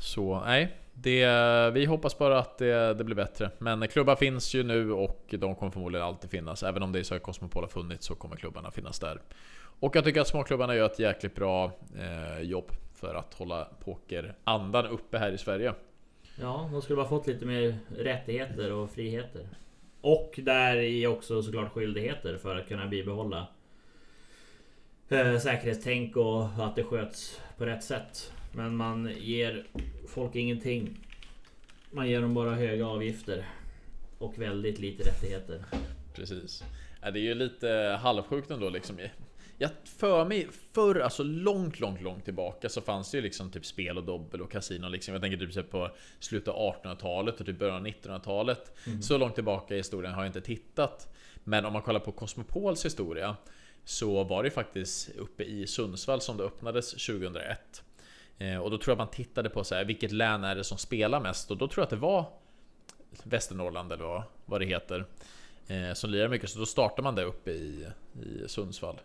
Så 0.00 0.40
nej, 0.40 0.76
det, 0.98 1.70
vi 1.70 1.84
hoppas 1.84 2.18
bara 2.18 2.38
att 2.38 2.58
det, 2.58 2.94
det, 2.94 3.04
blir 3.04 3.16
bättre. 3.16 3.50
Men 3.58 3.88
klubbar 3.88 4.16
finns 4.16 4.54
ju 4.54 4.62
nu 4.62 4.92
och 4.92 5.34
de 5.38 5.54
kommer 5.54 5.72
förmodligen 5.72 6.06
alltid 6.06 6.30
finnas. 6.30 6.62
Även 6.62 6.82
om 6.82 6.92
det 6.92 6.98
är 6.98 7.02
så 7.02 7.14
att 7.14 7.22
Cosmopol 7.22 7.62
har 7.62 7.68
funnits 7.68 8.06
så 8.06 8.14
kommer 8.14 8.36
klubbarna 8.36 8.70
finnas 8.70 8.98
där. 8.98 9.20
Och 9.80 9.96
jag 9.96 10.04
tycker 10.04 10.20
att 10.20 10.28
småklubbarna 10.28 10.76
gör 10.76 10.86
ett 10.86 10.98
jäkligt 10.98 11.34
bra 11.34 11.72
eh, 11.98 12.40
jobb 12.40 12.72
för 12.94 13.14
att 13.14 13.34
hålla 13.34 13.68
pokerandan 13.84 14.86
uppe 14.86 15.18
här 15.18 15.32
i 15.32 15.38
Sverige. 15.38 15.74
Ja, 16.40 16.68
de 16.72 16.82
skulle 16.82 16.96
bara 16.96 17.08
fått 17.08 17.26
lite 17.26 17.46
mer 17.46 17.78
rättigheter 17.96 18.72
och 18.72 18.90
friheter. 18.90 19.48
Och 20.00 20.40
där 20.42 20.76
i 20.76 21.06
också 21.06 21.42
såklart 21.42 21.72
skyldigheter 21.72 22.36
för 22.36 22.56
att 22.56 22.68
kunna 22.68 22.86
bibehålla 22.86 23.46
eh, 25.08 25.38
säkerhetstänk 25.38 26.16
och 26.16 26.44
att 26.44 26.76
det 26.76 26.84
sköts 26.84 27.40
på 27.58 27.66
rätt 27.66 27.84
sätt. 27.84 28.32
Men 28.56 28.76
man 28.76 29.12
ger 29.18 29.66
folk 30.08 30.34
ingenting. 30.34 30.98
Man 31.90 32.08
ger 32.08 32.20
dem 32.20 32.34
bara 32.34 32.54
höga 32.54 32.86
avgifter. 32.86 33.46
Och 34.18 34.38
väldigt 34.38 34.78
lite 34.78 35.08
rättigheter. 35.08 35.64
Precis. 36.14 36.64
Ja, 37.02 37.10
det 37.10 37.18
är 37.18 37.22
ju 37.22 37.34
lite 37.34 37.98
halvsjukt 38.02 38.50
ändå 38.50 38.68
liksom. 38.68 38.98
Jag 39.58 39.70
för 39.84 40.24
mig 40.24 40.48
förr, 40.72 41.00
alltså 41.00 41.22
långt, 41.22 41.80
långt, 41.80 42.00
långt 42.00 42.24
tillbaka 42.24 42.68
så 42.68 42.80
fanns 42.80 43.10
det 43.10 43.16
ju 43.16 43.22
liksom 43.22 43.50
typ 43.50 43.66
spel 43.66 43.98
och 43.98 44.04
dobbel 44.04 44.40
och 44.40 44.50
kasino 44.50 44.88
liksom. 44.88 45.14
Jag 45.14 45.22
tänker 45.22 45.46
typ 45.46 45.70
på 45.70 45.90
slutet 46.18 46.48
av 46.48 46.74
1800-talet 46.74 47.40
och 47.40 47.46
typ 47.46 47.58
början 47.58 47.76
av 47.76 47.86
1900-talet. 47.86 48.72
Mm. 48.86 49.02
Så 49.02 49.18
långt 49.18 49.34
tillbaka 49.34 49.74
i 49.74 49.76
historien 49.76 50.14
har 50.14 50.22
jag 50.22 50.28
inte 50.28 50.40
tittat. 50.40 51.14
Men 51.44 51.64
om 51.64 51.72
man 51.72 51.82
kollar 51.82 52.00
på 52.00 52.12
Cosmopols 52.12 52.84
historia 52.84 53.36
så 53.84 54.24
var 54.24 54.42
det 54.42 54.50
faktiskt 54.50 55.10
uppe 55.16 55.44
i 55.44 55.66
Sundsvall 55.66 56.20
som 56.20 56.36
det 56.36 56.44
öppnades 56.44 56.90
2001. 56.90 57.82
Eh, 58.38 58.58
och 58.58 58.70
då 58.70 58.78
tror 58.78 58.92
jag 58.92 58.98
man 58.98 59.10
tittade 59.10 59.50
på 59.50 59.64
så 59.64 59.74
här, 59.74 59.84
vilket 59.84 60.12
län 60.12 60.44
är 60.44 60.56
det 60.56 60.64
som 60.64 60.78
spelar 60.78 61.20
mest? 61.20 61.50
Och 61.50 61.56
då 61.56 61.68
tror 61.68 61.82
jag 61.82 61.84
att 61.84 61.90
det 61.90 61.96
var 61.96 62.24
Västernorrland 63.22 63.92
eller 63.92 64.22
vad, 64.44 64.60
det 64.60 64.66
heter. 64.66 65.04
Eh, 65.66 65.92
som 65.94 66.10
lirar 66.10 66.28
mycket, 66.28 66.50
så 66.50 66.58
då 66.58 66.66
startar 66.66 67.02
man 67.02 67.14
det 67.14 67.24
uppe 67.24 67.50
i, 67.50 67.86
i 68.22 68.48
Sundsvall. 68.48 69.00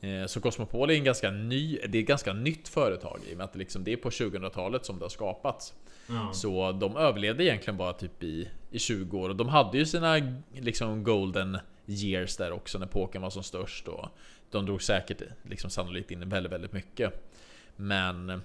Eh, 0.00 0.26
så 0.26 0.40
Cosmopol 0.40 0.90
är 0.90 0.94
en 0.94 1.04
ganska 1.04 1.30
ny, 1.30 1.78
det 1.88 1.98
är 1.98 2.02
ett 2.02 2.08
ganska 2.08 2.32
nytt 2.32 2.68
företag 2.68 3.20
i 3.28 3.32
och 3.32 3.36
med 3.36 3.44
att 3.44 3.52
det, 3.52 3.58
liksom, 3.58 3.84
det 3.84 3.92
är 3.92 3.96
på 3.96 4.10
2000-talet 4.10 4.84
som 4.84 4.98
det 4.98 5.04
har 5.04 5.10
skapats. 5.10 5.74
Mm. 6.08 6.34
Så 6.34 6.72
de 6.72 6.96
överlevde 6.96 7.44
egentligen 7.44 7.76
bara 7.76 7.92
typ 7.92 8.22
i, 8.22 8.48
i 8.70 8.78
20 8.78 9.18
år 9.18 9.28
och 9.28 9.36
de 9.36 9.48
hade 9.48 9.78
ju 9.78 9.86
sina 9.86 10.16
liksom 10.52 11.04
golden 11.04 11.58
years 11.86 12.36
där 12.36 12.52
också 12.52 12.78
när 12.78 12.86
pokern 12.86 13.22
var 13.22 13.30
som 13.30 13.42
störst 13.42 13.88
och 13.88 14.08
de 14.50 14.66
drog 14.66 14.82
säkert 14.82 15.22
liksom 15.42 15.70
sannolikt 15.70 16.10
in 16.10 16.28
väldigt, 16.28 16.52
väldigt 16.52 16.72
mycket. 16.72 17.30
Men 17.76 18.42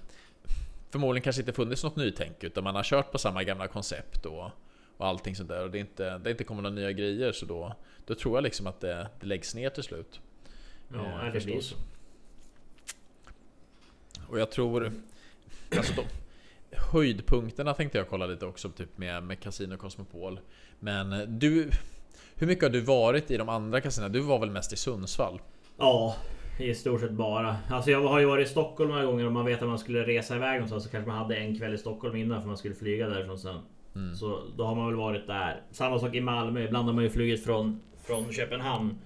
förmodligen 0.90 1.22
kanske 1.22 1.42
inte 1.42 1.52
funnits 1.52 1.84
något 1.84 1.96
nytänk 1.96 2.44
utan 2.44 2.64
man 2.64 2.74
har 2.74 2.82
kört 2.82 3.12
på 3.12 3.18
samma 3.18 3.44
gamla 3.44 3.68
koncept 3.68 4.26
och, 4.26 4.50
och 4.96 5.06
allting 5.06 5.36
sånt 5.36 5.48
där 5.48 5.62
och 5.62 5.70
det 5.70 5.78
inte, 5.78 6.18
det 6.18 6.30
inte 6.30 6.44
kommer 6.44 6.62
några 6.62 6.74
nya 6.74 6.92
grejer 6.92 7.32
så 7.32 7.46
då, 7.46 7.76
då 8.06 8.14
tror 8.14 8.36
jag 8.36 8.42
liksom 8.42 8.66
att 8.66 8.80
det, 8.80 9.08
det 9.20 9.26
läggs 9.26 9.54
ner 9.54 9.70
till 9.70 9.82
slut. 9.82 10.20
Ja, 10.92 11.26
eh, 11.26 11.32
det 11.32 11.44
blir 11.44 11.60
så. 11.60 11.76
Och 14.28 14.40
jag 14.40 14.50
tror... 14.50 14.92
Alltså 15.76 15.92
de, 15.92 16.04
höjdpunkterna 16.92 17.74
tänkte 17.74 17.98
jag 17.98 18.08
kolla 18.08 18.26
lite 18.26 18.46
också 18.46 18.70
typ 18.70 18.98
med, 18.98 19.22
med 19.22 19.40
Casino 19.40 19.76
Cosmopol. 19.76 20.40
Men 20.78 21.38
du... 21.38 21.70
Hur 22.34 22.46
mycket 22.46 22.64
har 22.64 22.70
du 22.70 22.80
varit 22.80 23.30
i 23.30 23.36
de 23.36 23.48
andra 23.48 23.80
kasinona? 23.80 24.12
Du 24.12 24.20
var 24.20 24.38
väl 24.38 24.50
mest 24.50 24.72
i 24.72 24.76
Sundsvall? 24.76 25.40
Ja, 25.76 26.16
i 26.58 26.74
stort 26.74 27.00
sett 27.00 27.10
bara. 27.10 27.56
Alltså 27.70 27.90
jag 27.90 28.02
har 28.02 28.20
ju 28.20 28.26
varit 28.26 28.46
i 28.46 28.50
Stockholm 28.50 28.90
några 28.90 29.04
gånger 29.04 29.26
och 29.26 29.32
man 29.32 29.44
vet 29.44 29.62
att 29.62 29.68
man 29.68 29.78
skulle 29.78 30.06
resa 30.06 30.36
iväg 30.36 30.54
någonstans 30.54 30.84
så 30.84 30.90
kanske 30.90 31.08
man 31.08 31.18
hade 31.18 31.36
en 31.36 31.58
kväll 31.58 31.74
i 31.74 31.78
Stockholm 31.78 32.16
innan 32.16 32.40
för 32.40 32.48
man 32.48 32.56
skulle 32.56 32.74
flyga 32.74 33.08
därifrån 33.08 33.38
sen. 33.38 33.60
Mm. 33.94 34.14
Så 34.14 34.42
då 34.56 34.64
har 34.64 34.74
man 34.74 34.86
väl 34.86 34.96
varit 34.96 35.26
där. 35.26 35.62
Samma 35.70 35.98
sak 35.98 36.14
i 36.14 36.20
Malmö. 36.20 36.64
Ibland 36.64 36.86
har 36.86 36.94
man 36.94 37.04
ju 37.04 37.10
flugit 37.10 37.44
från, 37.44 37.80
från 38.06 38.32
Köpenhamn. 38.32 38.98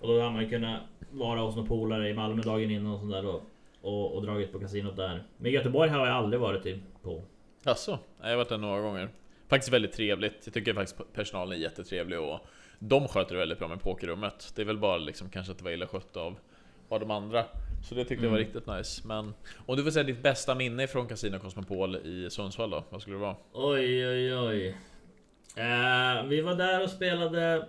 Och 0.00 0.08
då 0.08 0.20
har 0.20 0.30
man 0.30 0.42
ju 0.42 0.48
kunnat 0.48 0.80
vara 1.10 1.40
hos 1.40 1.56
några 1.56 1.68
polare 1.68 2.08
i 2.08 2.14
Malmö 2.14 2.42
dagen 2.42 2.70
innan 2.70 2.92
och 2.92 3.00
sådär 3.00 3.26
och, 3.26 3.42
och, 3.80 4.14
och 4.14 4.22
dragit 4.22 4.52
på 4.52 4.60
kasinot 4.60 4.96
där. 4.96 5.24
Men 5.36 5.52
Göteborg 5.52 5.90
har 5.90 6.06
jag 6.06 6.16
aldrig 6.16 6.40
varit 6.40 6.66
i, 6.66 6.82
på. 7.02 7.22
Alltså, 7.64 7.98
jag 8.20 8.28
har 8.28 8.36
varit 8.36 8.48
där 8.48 8.58
några 8.58 8.80
gånger. 8.80 9.08
Faktiskt 9.48 9.72
väldigt 9.72 9.92
trevligt. 9.92 10.42
Jag 10.44 10.54
tycker 10.54 10.74
faktiskt 10.74 11.12
personalen 11.12 11.58
är 11.58 11.62
jättetrevlig 11.62 12.20
och 12.20 12.40
de 12.78 13.08
sköter 13.08 13.34
det 13.34 13.38
väldigt 13.38 13.58
bra 13.58 13.68
med 13.68 13.80
pokerrummet. 13.80 14.52
Det 14.56 14.62
är 14.62 14.66
väl 14.66 14.78
bara 14.78 14.98
liksom 14.98 15.30
kanske 15.30 15.52
att 15.52 15.58
det 15.58 15.64
var 15.64 15.70
illa 15.70 15.86
skött 15.86 16.16
av 16.16 16.36
av 16.88 17.00
de 17.00 17.10
andra. 17.10 17.44
Så 17.84 17.94
det 17.94 18.04
tyckte 18.04 18.14
mm. 18.14 18.24
jag 18.24 18.30
var 18.30 18.38
mm. 18.38 18.46
riktigt 18.46 18.66
nice. 18.66 19.08
Men 19.08 19.34
om 19.66 19.76
du 19.76 19.84
får 19.84 19.90
säga 19.90 20.04
ditt 20.04 20.22
bästa 20.22 20.54
minne 20.54 20.86
från 20.86 21.08
Casino 21.08 21.38
Cosmopol 21.38 21.96
i 21.96 22.30
Sundsvall 22.30 22.70
då? 22.70 22.84
Vad 22.90 23.00
skulle 23.00 23.16
det 23.16 23.20
vara? 23.20 23.36
Oj 23.52 24.08
oj 24.08 24.36
oj. 24.36 24.76
Uh, 25.58 26.28
vi 26.28 26.40
var 26.40 26.54
där 26.54 26.82
och 26.82 26.90
spelade... 26.90 27.68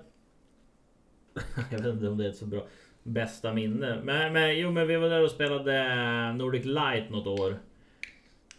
jag 1.71 1.78
vet 1.78 1.93
inte 1.93 2.08
om 2.08 2.17
det 2.17 2.28
är 2.28 2.32
så 2.32 2.45
bra. 2.45 2.67
bästa 3.04 3.54
minne. 3.54 4.01
Men, 4.04 4.34
men 4.34 4.60
jo, 4.60 4.71
men 4.71 4.88
vi 4.88 4.95
var 4.95 5.10
där 5.10 5.23
och 5.23 5.32
spelade 5.32 6.34
Nordic 6.34 6.65
Light 6.65 7.10
något 7.10 7.39
år. 7.39 7.60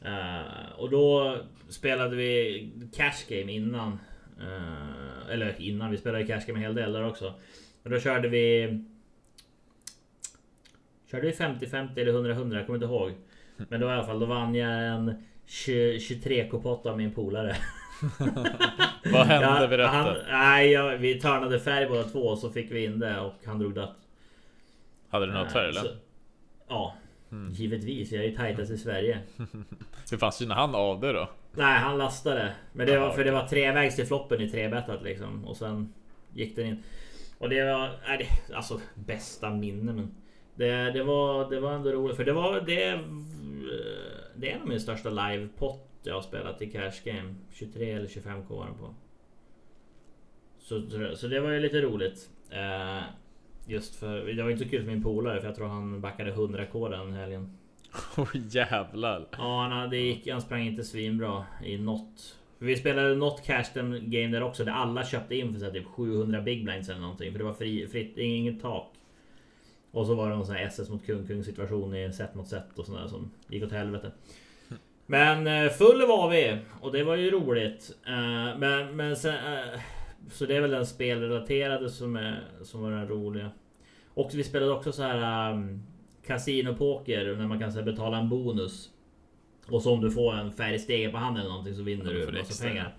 Uh, 0.05 0.73
och 0.77 0.91
då 0.91 1.37
spelade 1.69 2.17
vi 2.17 2.71
Cash 2.97 3.29
Game 3.29 3.53
innan. 3.53 3.99
Uh, 4.41 5.31
eller 5.31 5.61
innan, 5.61 5.91
vi 5.91 5.97
spelade 5.97 6.27
Cash 6.27 6.47
Game 6.47 6.59
en 6.59 6.65
hel 6.65 6.75
del 6.75 6.93
där 6.93 7.07
också. 7.07 7.35
Och 7.83 7.91
då 7.91 8.01
körde 8.01 8.29
vi... 8.29 8.67
Körde 11.11 11.27
vi 11.27 11.33
50-50 11.33 11.99
eller 11.99 12.13
100-100, 12.13 12.57
jag 12.57 12.67
kommer 12.67 12.77
inte 12.77 12.87
ihåg. 12.87 13.13
Men 13.57 13.81
då 13.81 13.87
i 13.87 13.91
alla 13.91 14.05
fall, 14.05 14.19
då 14.19 14.27
vann 14.27 14.55
jag 14.55 14.87
en 14.87 15.15
23 15.47 16.49
kopott 16.49 16.87
av 16.87 16.97
min 16.97 17.13
polare. 17.13 17.57
Vad 19.13 19.27
hände? 19.27 19.47
Ja, 19.61 19.67
Berätta. 19.67 19.91
Han, 19.91 20.17
nej, 20.29 20.71
ja, 20.71 20.97
vi 20.97 21.21
törnade 21.21 21.61
färg 21.61 21.87
båda 21.87 22.05
två 22.05 22.21
och 22.21 22.39
så 22.39 22.51
fick 22.51 22.71
vi 22.71 22.85
in 22.85 22.99
det 22.99 23.21
och 23.21 23.35
han 23.47 23.59
drog 23.59 23.75
dött. 23.75 23.97
Hade 25.09 25.27
du 25.27 25.33
något 25.33 25.53
färg 25.53 25.69
eller? 25.69 25.81
Så, 25.81 25.89
ja, 26.69 26.95
mm. 27.31 27.53
givetvis. 27.53 28.13
Jag 28.13 28.25
är 28.25 28.29
ju 28.29 28.37
tajtast 28.37 28.71
i 28.71 28.79
Sverige. 28.79 29.19
Hur 30.11 30.19
fan 30.19 30.33
synade 30.33 30.61
han 30.61 30.75
av 30.75 31.01
det 31.01 31.13
då? 31.13 31.29
Nej, 31.53 31.79
han 31.79 31.99
lastade. 31.99 32.55
Men 32.73 32.87
det 32.87 32.99
var 32.99 33.11
för 33.11 33.25
det 33.25 33.31
var 33.31 33.47
trevägs 33.47 33.97
till 33.97 34.07
floppen 34.07 34.41
i 34.41 34.51
trebettat 34.51 35.03
liksom. 35.03 35.45
Och 35.45 35.57
sen 35.57 35.93
gick 36.35 36.57
den 36.57 36.67
in. 36.67 36.83
Och 37.39 37.49
det 37.49 37.65
var... 37.65 37.91
Nej, 38.09 38.19
det, 38.49 38.55
alltså 38.55 38.81
bästa 38.95 39.51
minne 39.51 39.93
men... 39.93 40.15
Det, 40.57 40.91
det, 40.91 41.03
var, 41.03 41.51
det 41.51 41.61
var 41.61 41.73
ändå 41.73 41.91
roligt. 41.91 42.17
För 42.17 42.25
det 42.25 42.33
var... 42.33 42.61
Det, 42.61 43.01
det 44.37 44.51
är 44.51 44.59
nog 44.59 44.69
min 44.69 44.81
största 44.81 45.11
livepott 45.11 45.87
jag 46.03 46.15
har 46.15 46.23
spelat 46.23 46.63
i 46.63 46.67
Cash 46.67 47.05
Game. 47.05 47.35
23 47.53 47.91
eller 47.91 48.07
25k 48.07 48.45
var 48.49 48.67
den 48.67 48.75
på. 48.75 48.95
Så, 50.59 50.83
så 51.17 51.27
det 51.27 51.41
var 51.41 51.51
ju 51.51 51.61
lite 51.61 51.81
roligt. 51.81 52.31
Eh, 52.51 53.03
just 53.67 53.97
för 53.97 54.25
det 54.25 54.43
var 54.43 54.51
inte 54.51 54.65
så 54.65 54.71
kul 54.71 54.85
för 54.85 54.91
min 54.93 55.03
polare 55.03 55.41
för 55.41 55.47
jag 55.47 55.57
tror 55.57 55.69
han 55.69 56.01
backade 56.01 56.33
100k 56.33 56.91
den 56.91 57.13
helgen. 57.13 57.51
Oh, 58.17 58.29
jävlar! 58.49 59.27
Ja, 59.39 59.69
han, 59.71 59.91
det 59.91 59.97
gick, 59.97 60.29
han 60.29 60.41
sprang 60.41 60.67
inte 60.67 60.85
svinbra 60.85 61.45
i 61.65 61.79
något. 61.79 62.37
Vi 62.59 62.77
spelade 62.77 63.15
något 63.15 63.45
cash 63.45 63.65
game 64.03 64.29
där 64.29 64.43
också 64.43 64.65
där 64.65 64.73
alla 64.73 65.05
köpte 65.05 65.37
in 65.37 65.53
för 65.53 65.61
så 65.61 65.71
typ 65.73 65.87
700 65.87 66.41
big 66.41 66.65
blinds 66.65 66.89
eller 66.89 67.01
någonting. 67.01 67.33
För 67.33 67.39
det 67.39 67.45
var 67.45 67.53
fri, 67.53 67.89
fritt, 67.89 68.19
inget 68.19 68.63
tak. 68.63 68.93
Och 69.97 70.07
så 70.07 70.15
var 70.15 70.31
det 70.31 70.37
någon 70.37 70.47
sån 70.47 70.55
här 70.55 70.67
SS 70.67 70.89
mot 70.89 71.07
kung 71.07 71.27
kung 71.27 71.45
situation 71.45 71.95
i 71.95 72.13
set 72.13 72.35
mot 72.35 72.49
set 72.49 72.79
och 72.79 72.87
sådär 72.87 73.07
som 73.07 73.31
gick 73.49 73.65
åt 73.65 73.73
helvete. 73.73 74.11
Men 75.07 75.47
eh, 75.47 75.73
full 75.73 76.07
var 76.07 76.31
vi 76.31 76.59
och 76.81 76.93
det 76.93 77.05
var 77.05 77.17
ju 77.17 77.31
roligt. 77.31 77.97
Eh, 78.07 78.59
men, 78.59 78.97
men 78.97 79.17
sen, 79.17 79.35
eh, 79.35 79.81
så 80.31 80.47
det 80.47 80.57
är 80.57 80.61
väl 80.61 80.71
den 80.71 80.87
spelrelaterade 80.87 81.91
som, 81.91 82.17
är, 82.17 82.45
som 82.63 82.83
var 82.83 82.91
den 82.91 83.09
roliga. 83.09 83.51
Och 84.15 84.31
vi 84.35 84.45
spelade 84.45 84.73
också 84.73 84.93
så 84.93 85.03
här 85.03 85.53
um, 85.53 85.83
Casinopoker 86.27 87.35
när 87.35 87.47
man 87.47 87.59
kan 87.59 87.73
så 87.73 87.79
här, 87.79 87.87
betala 87.87 88.19
en 88.19 88.29
bonus. 88.29 88.91
Och 89.69 89.83
så 89.83 89.93
om 89.93 90.01
du 90.01 90.11
får 90.11 90.35
en 90.35 90.53
färdig 90.53 90.81
stege 90.81 91.09
på 91.09 91.17
handen 91.17 91.41
eller 91.41 91.51
någonting 91.51 91.75
så 91.75 91.83
vinner 91.83 92.13
du 92.13 92.29
en 92.29 92.35
massa 92.35 92.65
pengar. 92.65 92.95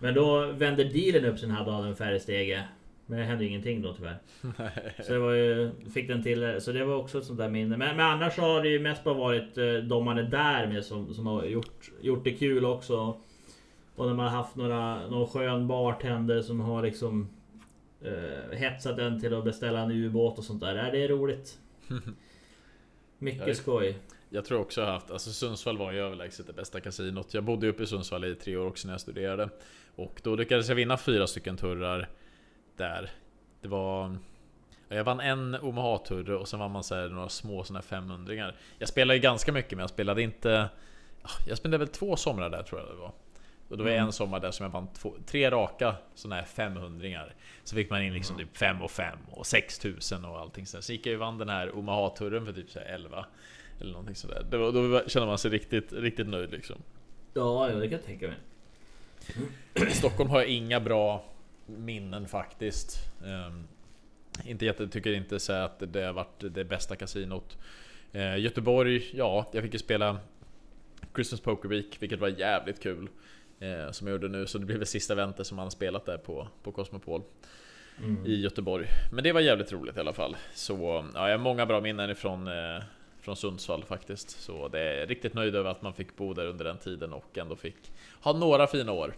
Men 0.00 0.14
då 0.14 0.46
vände 0.46 0.84
dealen 0.84 1.24
upp 1.24 1.38
sin 1.38 1.50
hade 1.50 1.72
av 1.72 1.86
en 1.86 1.96
färdig 1.96 2.22
stege. 2.22 2.64
Men 3.06 3.18
det 3.18 3.24
hände 3.24 3.44
ingenting 3.44 3.82
då 3.82 3.92
tyvärr. 3.92 4.18
så 5.02 5.12
det 5.12 5.18
var 5.18 5.32
ju, 5.32 5.70
fick 5.94 6.08
den 6.08 6.22
till 6.22 6.60
Så 6.60 6.72
det 6.72 6.84
var 6.84 6.96
också 6.96 7.18
ett 7.18 7.24
sånt 7.24 7.38
där 7.38 7.48
minne. 7.48 7.76
Men, 7.76 7.96
men 7.96 8.06
annars 8.06 8.38
har 8.38 8.62
det 8.62 8.68
ju 8.68 8.78
mest 8.78 9.04
bara 9.04 9.14
varit 9.14 9.58
eh, 9.58 9.74
de 9.74 10.04
man 10.04 10.18
är 10.18 10.22
där 10.22 10.66
med 10.66 10.84
som, 10.84 11.14
som 11.14 11.26
har 11.26 11.44
gjort, 11.44 11.90
gjort 12.00 12.24
det 12.24 12.32
kul 12.32 12.64
också. 12.64 13.20
Och 13.96 14.06
när 14.06 14.14
man 14.14 14.28
har 14.28 14.36
haft 14.36 14.56
några, 14.56 15.08
någon 15.08 15.26
skön 15.26 15.66
bartender 15.66 16.42
som 16.42 16.60
har 16.60 16.82
liksom 16.82 17.28
eh, 18.02 18.58
hetsat 18.58 18.98
en 18.98 19.20
till 19.20 19.34
att 19.34 19.44
beställa 19.44 19.80
en 19.80 19.90
ubåt 19.90 20.38
och 20.38 20.44
sånt 20.44 20.60
där. 20.60 20.76
Ja, 20.84 20.90
det 20.90 21.04
är 21.04 21.08
roligt. 21.08 21.58
Mycket 23.18 23.46
jag, 23.46 23.56
skoj. 23.56 23.98
Jag 24.28 24.44
tror 24.44 24.60
också 24.60 24.80
jag 24.80 24.88
haft, 24.88 25.10
alltså 25.10 25.30
Sundsvall 25.30 25.78
var 25.78 25.92
ju 25.92 25.98
överlägset 25.98 26.46
det 26.46 26.52
bästa 26.52 26.80
kasinot. 26.80 27.34
Jag 27.34 27.44
bodde 27.44 27.68
uppe 27.68 27.82
i 27.82 27.86
Sundsvall 27.86 28.24
i 28.24 28.34
tre 28.34 28.56
år 28.56 28.66
också 28.66 28.88
när 28.88 28.94
jag 28.94 29.00
studerade. 29.00 29.48
Och 29.94 30.20
då 30.24 30.36
lyckades 30.36 30.68
jag 30.68 30.76
vinna 30.76 30.96
fyra 30.96 31.26
stycken 31.26 31.56
turrar 31.56 32.08
där. 32.76 33.10
Det 33.60 33.68
var... 33.68 34.16
Jag 34.88 35.04
vann 35.04 35.20
en 35.20 35.54
Omaha-turre 35.54 36.36
och 36.36 36.48
sen 36.48 36.60
vann 36.60 36.70
man 36.70 36.84
så 36.84 36.94
här 36.94 37.08
några 37.08 37.28
små 37.28 37.64
såna 37.64 37.78
här 37.78 37.84
500 37.84 38.52
Jag 38.78 38.88
spelade 38.88 39.16
ju 39.16 39.22
ganska 39.22 39.52
mycket 39.52 39.70
men 39.70 39.78
jag 39.78 39.90
spelade 39.90 40.22
inte... 40.22 40.68
Jag 41.46 41.58
spelade 41.58 41.78
väl 41.78 41.88
två 41.88 42.16
somrar 42.16 42.50
där 42.50 42.62
tror 42.62 42.80
jag 42.80 42.90
det 42.90 42.94
var. 42.94 43.12
Och 43.68 43.76
det 43.76 43.82
var 43.82 43.90
mm. 43.90 44.06
en 44.06 44.12
sommar 44.12 44.40
där 44.40 44.50
som 44.50 44.64
jag 44.64 44.70
vann 44.70 44.88
två, 44.92 45.14
tre 45.26 45.50
raka 45.50 45.94
sådana 46.14 46.36
här 46.36 46.44
500 46.44 47.22
Så 47.64 47.76
fick 47.76 47.90
man 47.90 48.02
in 48.02 48.14
liksom 48.14 48.36
mm. 48.36 48.46
typ 48.46 48.56
5 48.56 48.82
och 48.82 48.90
5 48.90 49.18
och 49.30 49.46
6000 49.46 50.24
och 50.24 50.38
allting 50.38 50.66
sådär. 50.66 50.82
Så 50.82 50.92
gick 50.92 51.06
jag 51.06 51.10
ju 51.10 51.16
vann 51.16 51.38
den 51.38 51.48
här 51.48 51.78
Omaha-turen 51.78 52.46
för 52.46 52.52
typ 52.52 52.70
så 52.70 52.78
11 52.78 53.26
Eller 53.80 53.90
någonting 53.90 54.14
sådär. 54.14 54.46
Då, 54.50 54.70
då 54.70 55.02
kände 55.08 55.26
man 55.26 55.38
sig 55.38 55.50
riktigt, 55.50 55.92
riktigt 55.92 56.28
nöjd 56.28 56.50
liksom. 56.50 56.76
Ja, 57.34 57.66
det 57.66 57.72
kan 57.72 57.90
jag 57.90 58.04
tänka 58.04 58.26
mig. 58.26 58.36
I 59.74 59.90
Stockholm 59.90 60.30
har 60.30 60.38
jag 60.38 60.48
inga 60.48 60.80
bra 60.80 61.24
minnen 61.66 62.28
faktiskt. 62.28 62.98
Um, 63.22 63.68
inte 64.44 64.64
jätte, 64.64 64.88
tycker 64.88 65.12
inte 65.12 65.40
så 65.40 65.52
att 65.52 65.82
det 65.92 66.02
har 66.02 66.12
varit 66.12 66.44
det 66.54 66.64
bästa 66.64 66.96
kasinot. 66.96 67.58
Uh, 68.14 68.38
Göteborg, 68.40 69.10
ja, 69.14 69.50
jag 69.52 69.62
fick 69.62 69.72
ju 69.72 69.78
spela 69.78 70.18
Christmas 71.14 71.40
Poker 71.40 71.68
Week, 71.68 71.96
vilket 72.00 72.20
var 72.20 72.28
jävligt 72.28 72.82
kul. 72.82 73.08
Eh, 73.60 73.90
som 73.90 74.06
jag 74.06 74.14
gjorde 74.14 74.28
nu, 74.28 74.46
så 74.46 74.58
det 74.58 74.66
blev 74.66 74.78
det 74.78 74.86
sista 74.86 75.12
eventet 75.12 75.46
som 75.46 75.58
han 75.58 75.70
spelat 75.70 76.06
där 76.06 76.18
på, 76.18 76.48
på 76.62 76.72
Cosmopol. 76.72 77.22
Mm. 77.98 78.26
I 78.26 78.40
Göteborg. 78.40 78.86
Men 79.12 79.24
det 79.24 79.32
var 79.32 79.40
jävligt 79.40 79.72
roligt 79.72 79.96
i 79.96 80.00
alla 80.00 80.12
fall. 80.12 80.36
Så 80.54 81.04
ja, 81.14 81.28
jag 81.28 81.38
har 81.38 81.44
många 81.44 81.66
bra 81.66 81.80
minnen 81.80 82.10
ifrån 82.10 82.48
eh, 82.48 82.82
från 83.20 83.36
Sundsvall 83.36 83.84
faktiskt. 83.84 84.30
Så 84.30 84.68
det 84.68 84.80
är 84.80 85.06
riktigt 85.06 85.34
nöjd 85.34 85.54
över 85.54 85.70
att 85.70 85.82
man 85.82 85.94
fick 85.94 86.16
bo 86.16 86.34
där 86.34 86.46
under 86.46 86.64
den 86.64 86.78
tiden 86.78 87.12
och 87.12 87.38
ändå 87.38 87.56
fick 87.56 87.92
ha 88.20 88.32
några 88.32 88.66
fina 88.66 88.92
år. 88.92 89.14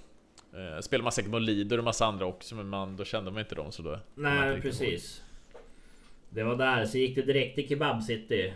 Eh, 0.55 0.81
spelade 0.81 1.03
man 1.03 1.13
säkert 1.13 1.31
med 1.31 1.43
Lider 1.43 1.79
och 1.79 1.85
massa 1.85 2.07
andra 2.07 2.27
också, 2.27 2.55
men 2.55 2.69
man, 2.69 2.97
då 2.97 3.05
kände 3.05 3.31
man 3.31 3.41
inte 3.41 3.55
dem 3.55 3.73
så 3.73 3.83
då. 3.83 3.99
Nej, 4.15 4.61
precis. 4.61 5.23
Det 6.31 6.43
var 6.43 6.57
där, 6.57 6.87
så 6.87 6.99
gick 6.99 7.15
det 7.15 7.23
direkt 7.23 7.55
till 7.55 7.69
Kebab 7.69 8.03
City. 8.03 8.53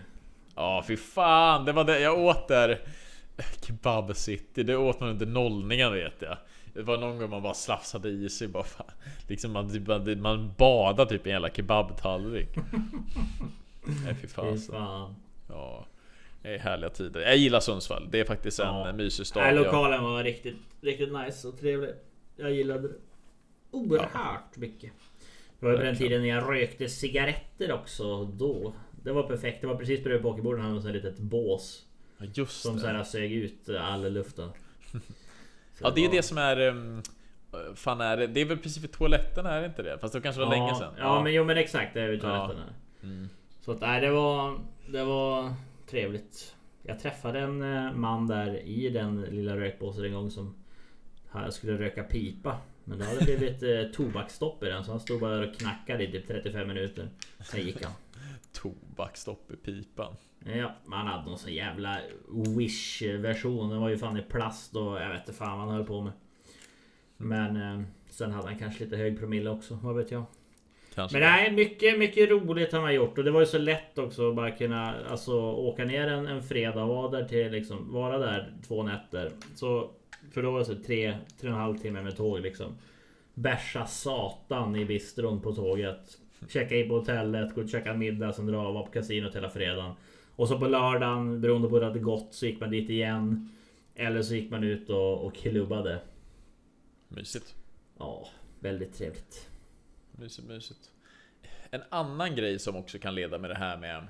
Ja, 0.55 0.85
fy 0.87 0.97
fan, 0.97 1.65
det 1.65 1.73
var 1.73 1.85
det 1.85 2.01
jag 2.01 2.19
åt 2.19 2.49
där. 2.49 2.81
Kebab 3.67 4.17
City, 4.17 4.63
det 4.63 4.77
åt 4.77 5.01
man 5.01 5.09
under 5.09 5.27
nollningen 5.27 5.93
vet 5.93 6.23
jag. 6.23 6.37
Det 6.75 6.83
var 6.83 6.99
någon 6.99 7.19
gång 7.19 7.31
man 7.31 7.43
bara 7.43 7.55
slafsade 7.55 8.09
i 8.09 8.29
sig 8.29 8.49
bara 8.49 8.65
fan. 8.65 8.87
Liksom 9.29 9.53
man, 9.53 9.85
man, 9.87 10.21
man 10.21 10.55
badade 10.59 11.11
typ 11.11 11.27
i 11.27 11.31
en 11.31 11.35
jävla 11.35 11.51
kebabtallrik. 11.51 12.49
Nej 14.05 14.15
fy 14.21 14.29
fan. 14.29 14.59
fan. 14.59 15.15
Ja. 15.49 15.87
Det 16.43 16.55
är 16.55 16.59
härliga 16.59 16.91
tider. 16.91 17.21
Jag 17.21 17.37
gillar 17.37 17.61
Sundsvall. 17.61 18.09
Det 18.11 18.21
är 18.21 18.25
faktiskt 18.25 18.61
en 18.61 18.67
ja. 18.67 18.93
mysig 18.93 19.27
stad. 19.27 19.43
Nej, 19.43 19.55
lokalen 19.55 20.05
var 20.05 20.25
riktigt, 20.25 20.57
riktigt 20.81 21.13
nice 21.13 21.49
och 21.49 21.61
trevlig. 21.61 21.91
Jag 22.37 22.53
gillade 22.53 22.89
det. 22.89 22.95
Oerhört 23.71 24.11
ja. 24.15 24.61
mycket. 24.61 24.93
Det 25.61 25.67
var 25.67 25.77
på 25.77 25.83
den 25.83 25.97
tiden 25.97 26.23
när 26.23 26.29
jag 26.29 26.51
rökte 26.51 26.89
cigaretter 26.89 27.73
också 27.73 28.25
då. 28.25 28.75
Det 29.05 29.13
var 29.13 29.23
perfekt. 29.23 29.61
Det 29.61 29.67
var 29.67 29.77
precis 29.77 30.05
bredvid 30.05 30.23
pokerborden. 30.23 30.65
Han 30.65 30.79
hade 30.79 30.89
ett 30.89 31.05
litet 31.05 31.19
bås. 31.19 31.87
Just 32.35 32.63
som 32.63 32.79
så 32.79 32.87
här 32.87 33.05
sög 33.05 33.33
ut 33.33 33.69
all 33.69 34.13
luften. 34.13 34.51
ja 35.81 35.91
det 35.91 36.05
är 36.05 36.11
det 36.11 36.23
som 36.23 36.39
är... 36.39 36.61
Um, 36.61 37.03
fan 37.75 38.01
är 38.01 38.17
det? 38.17 38.27
Det 38.27 38.41
är 38.41 38.45
väl 38.45 38.59
precis 38.59 38.85
vid 38.85 38.93
toaletten 38.93 39.47
är 39.47 39.61
det 39.61 39.67
inte 39.67 39.83
det? 39.83 39.99
Fast 39.99 40.15
det 40.15 40.21
kanske 40.21 40.41
var 40.41 40.55
ja, 40.55 40.63
länge 40.63 40.75
sedan. 40.75 40.95
Ja, 40.99 41.03
ja 41.03 41.23
men 41.23 41.35
jo 41.35 41.45
men 41.45 41.57
exakt 41.57 41.95
det 41.95 42.01
är 42.03 42.09
vid 42.09 42.21
toaletten. 42.21 42.63
Ja. 42.67 43.07
Mm. 43.07 43.29
Så 43.61 43.73
att 43.73 43.81
nej 43.81 44.01
det 44.01 44.11
var... 44.11 44.59
Det 44.89 45.05
var 45.05 45.55
trevligt. 45.93 46.57
Jag 46.83 46.99
träffade 46.99 47.41
en 47.41 47.63
eh, 47.63 47.93
man 47.93 48.27
där 48.27 48.57
i 48.57 48.89
den 48.89 49.23
lilla 49.23 49.57
rökbåsen 49.57 50.05
en 50.05 50.13
gång 50.13 50.31
som 50.31 50.55
skulle 51.51 51.79
röka 51.79 52.03
pipa. 52.03 52.61
Men 52.85 52.99
det 52.99 53.05
hade 53.05 53.25
blivit 53.25 53.63
eh, 53.63 53.83
tobaksstopp 53.95 54.63
i 54.63 54.67
den 54.67 54.85
så 54.85 54.91
han 54.91 55.01
stod 55.01 55.21
bara 55.21 55.49
och 55.49 55.55
knackade 55.55 56.05
i 56.05 56.13
typ 56.13 56.29
35 56.29 56.69
minuter. 56.69 57.09
Sen 57.41 57.61
gick 57.61 57.85
han. 57.85 57.93
Tobaksstopp 58.53 59.51
i 59.51 59.57
pipan. 59.57 60.17
Ja, 60.45 60.75
man 60.85 61.07
hade 61.07 61.29
någon 61.29 61.39
sån 61.39 61.55
jävla 61.55 62.01
Wish 62.57 63.03
version. 63.03 63.71
Den 63.71 63.81
var 63.81 63.89
ju 63.89 63.99
fan 63.99 64.17
i 64.17 64.23
plast 64.23 64.77
och 64.77 65.01
jag 65.01 65.09
vet 65.09 65.21
inte 65.21 65.33
fan 65.33 65.59
vad 65.59 65.67
han 65.69 65.77
höll 65.77 65.87
på 65.87 66.01
med. 66.01 66.13
Men 67.17 67.57
eh, 67.57 67.87
sen 68.11 68.33
hade 68.33 68.49
han 68.49 68.59
kanske 68.59 68.85
lite 68.85 68.97
hög 68.97 69.19
promille 69.19 69.51
också, 69.51 69.79
vad 69.83 69.97
vet 69.97 70.11
jag. 70.11 70.25
Kanske. 70.95 71.19
Men 71.19 71.29
nej, 71.31 71.53
mycket, 71.53 71.99
mycket 71.99 72.31
roligt 72.31 72.73
han 72.73 72.83
har 72.83 72.91
gjort 72.91 73.19
och 73.19 73.25
det 73.25 73.31
var 73.31 73.41
ju 73.41 73.47
så 73.47 73.59
lätt 73.59 73.99
också 73.99 74.29
att 74.29 74.37
bara 74.37 74.51
kunna 74.51 74.95
alltså, 75.11 75.41
åka 75.43 75.85
ner 75.85 76.09
en, 76.09 76.27
en 76.27 76.43
fredag 76.43 76.83
och 76.83 76.89
vara 76.89 77.11
där 77.11 77.25
till 77.29 77.53
liksom 77.53 77.93
vara 77.93 78.19
där 78.19 78.53
två 78.69 78.83
nätter. 78.83 79.31
Så 79.55 79.91
för 80.31 80.43
då 80.43 80.51
var 80.51 80.59
det 80.59 80.65
så 80.65 80.75
tre, 80.75 81.15
tre 81.41 81.51
och 81.51 81.55
en 81.55 81.61
halv 81.61 81.79
timme 81.79 82.03
med 82.03 82.17
tåg 82.17 82.41
liksom. 82.41 82.77
Bärsa 83.35 83.87
satan 83.87 84.77
i 84.77 84.85
bistron 84.85 85.41
på 85.41 85.53
tåget. 85.53 86.19
Checka 86.49 86.77
in 86.77 86.89
på 86.89 86.95
hotellet, 86.95 87.55
gå 87.55 87.61
och 87.61 87.69
käka 87.69 87.95
middag, 87.95 88.33
sen 88.33 88.47
dra 88.47 88.69
och 88.69 88.75
vara 88.75 88.85
på 88.85 88.91
kasinot 88.91 89.37
hela 89.37 89.51
fredagen. 89.51 89.93
Och 90.37 90.49
så 90.49 90.59
på 90.59 90.67
lördagen, 90.67 91.41
beroende 91.41 91.69
på 91.69 91.75
hur 91.75 91.81
det 91.81 91.87
hade 91.87 91.99
gått, 91.99 92.35
så 92.35 92.47
gick 92.47 92.61
man 92.61 92.71
dit 92.71 92.91
igen. 92.91 93.51
Eller 93.95 94.23
så 94.23 94.35
gick 94.35 94.51
man 94.51 94.65
ut 94.65 94.91
och, 94.91 95.25
och 95.25 95.35
klubbade. 95.35 95.99
Mysigt. 97.09 97.55
Ja, 97.99 98.29
väldigt 98.61 98.95
trevligt. 98.95 99.52
Mysigt, 100.13 100.49
mysigt. 100.49 100.91
En 101.71 101.83
annan 101.89 102.37
grej 102.37 102.59
som 102.59 102.77
också 102.77 102.99
kan 102.99 103.15
leda 103.15 103.39
med 103.39 103.51
det 103.51 103.59
här 103.59 103.77
med 103.77 104.07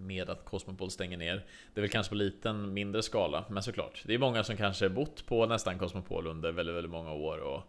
med 0.00 0.30
att 0.30 0.44
Cosmopol 0.44 0.90
stänger 0.90 1.16
ner. 1.16 1.44
Det 1.74 1.80
är 1.80 1.82
väl 1.82 1.90
kanske 1.90 2.10
på 2.10 2.14
liten 2.14 2.72
mindre 2.72 3.02
skala, 3.02 3.44
men 3.48 3.62
såklart. 3.62 4.02
Det 4.06 4.14
är 4.14 4.18
många 4.18 4.44
som 4.44 4.56
kanske 4.56 4.88
bott 4.88 5.26
på 5.26 5.46
nästan 5.46 5.78
Cosmopol 5.78 6.26
under 6.26 6.52
väldigt, 6.52 6.74
väldigt 6.74 6.90
många 6.90 7.12
år 7.12 7.38
och 7.38 7.62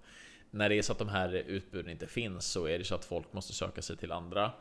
när 0.52 0.70
det 0.70 0.76
är 0.76 0.82
så 0.82 0.92
att 0.92 1.00
de 1.00 1.10
här 1.10 1.34
utbuden 1.34 1.92
inte 1.92 2.08
finns 2.08 2.46
så 2.46 2.68
är 2.68 2.78
det 2.78 2.84
så 2.84 2.96
att 2.96 3.06
folk 3.06 3.34
måste 3.34 3.54
söka 3.54 3.82
sig 3.82 3.98
till 3.98 4.12
andra 4.12 4.52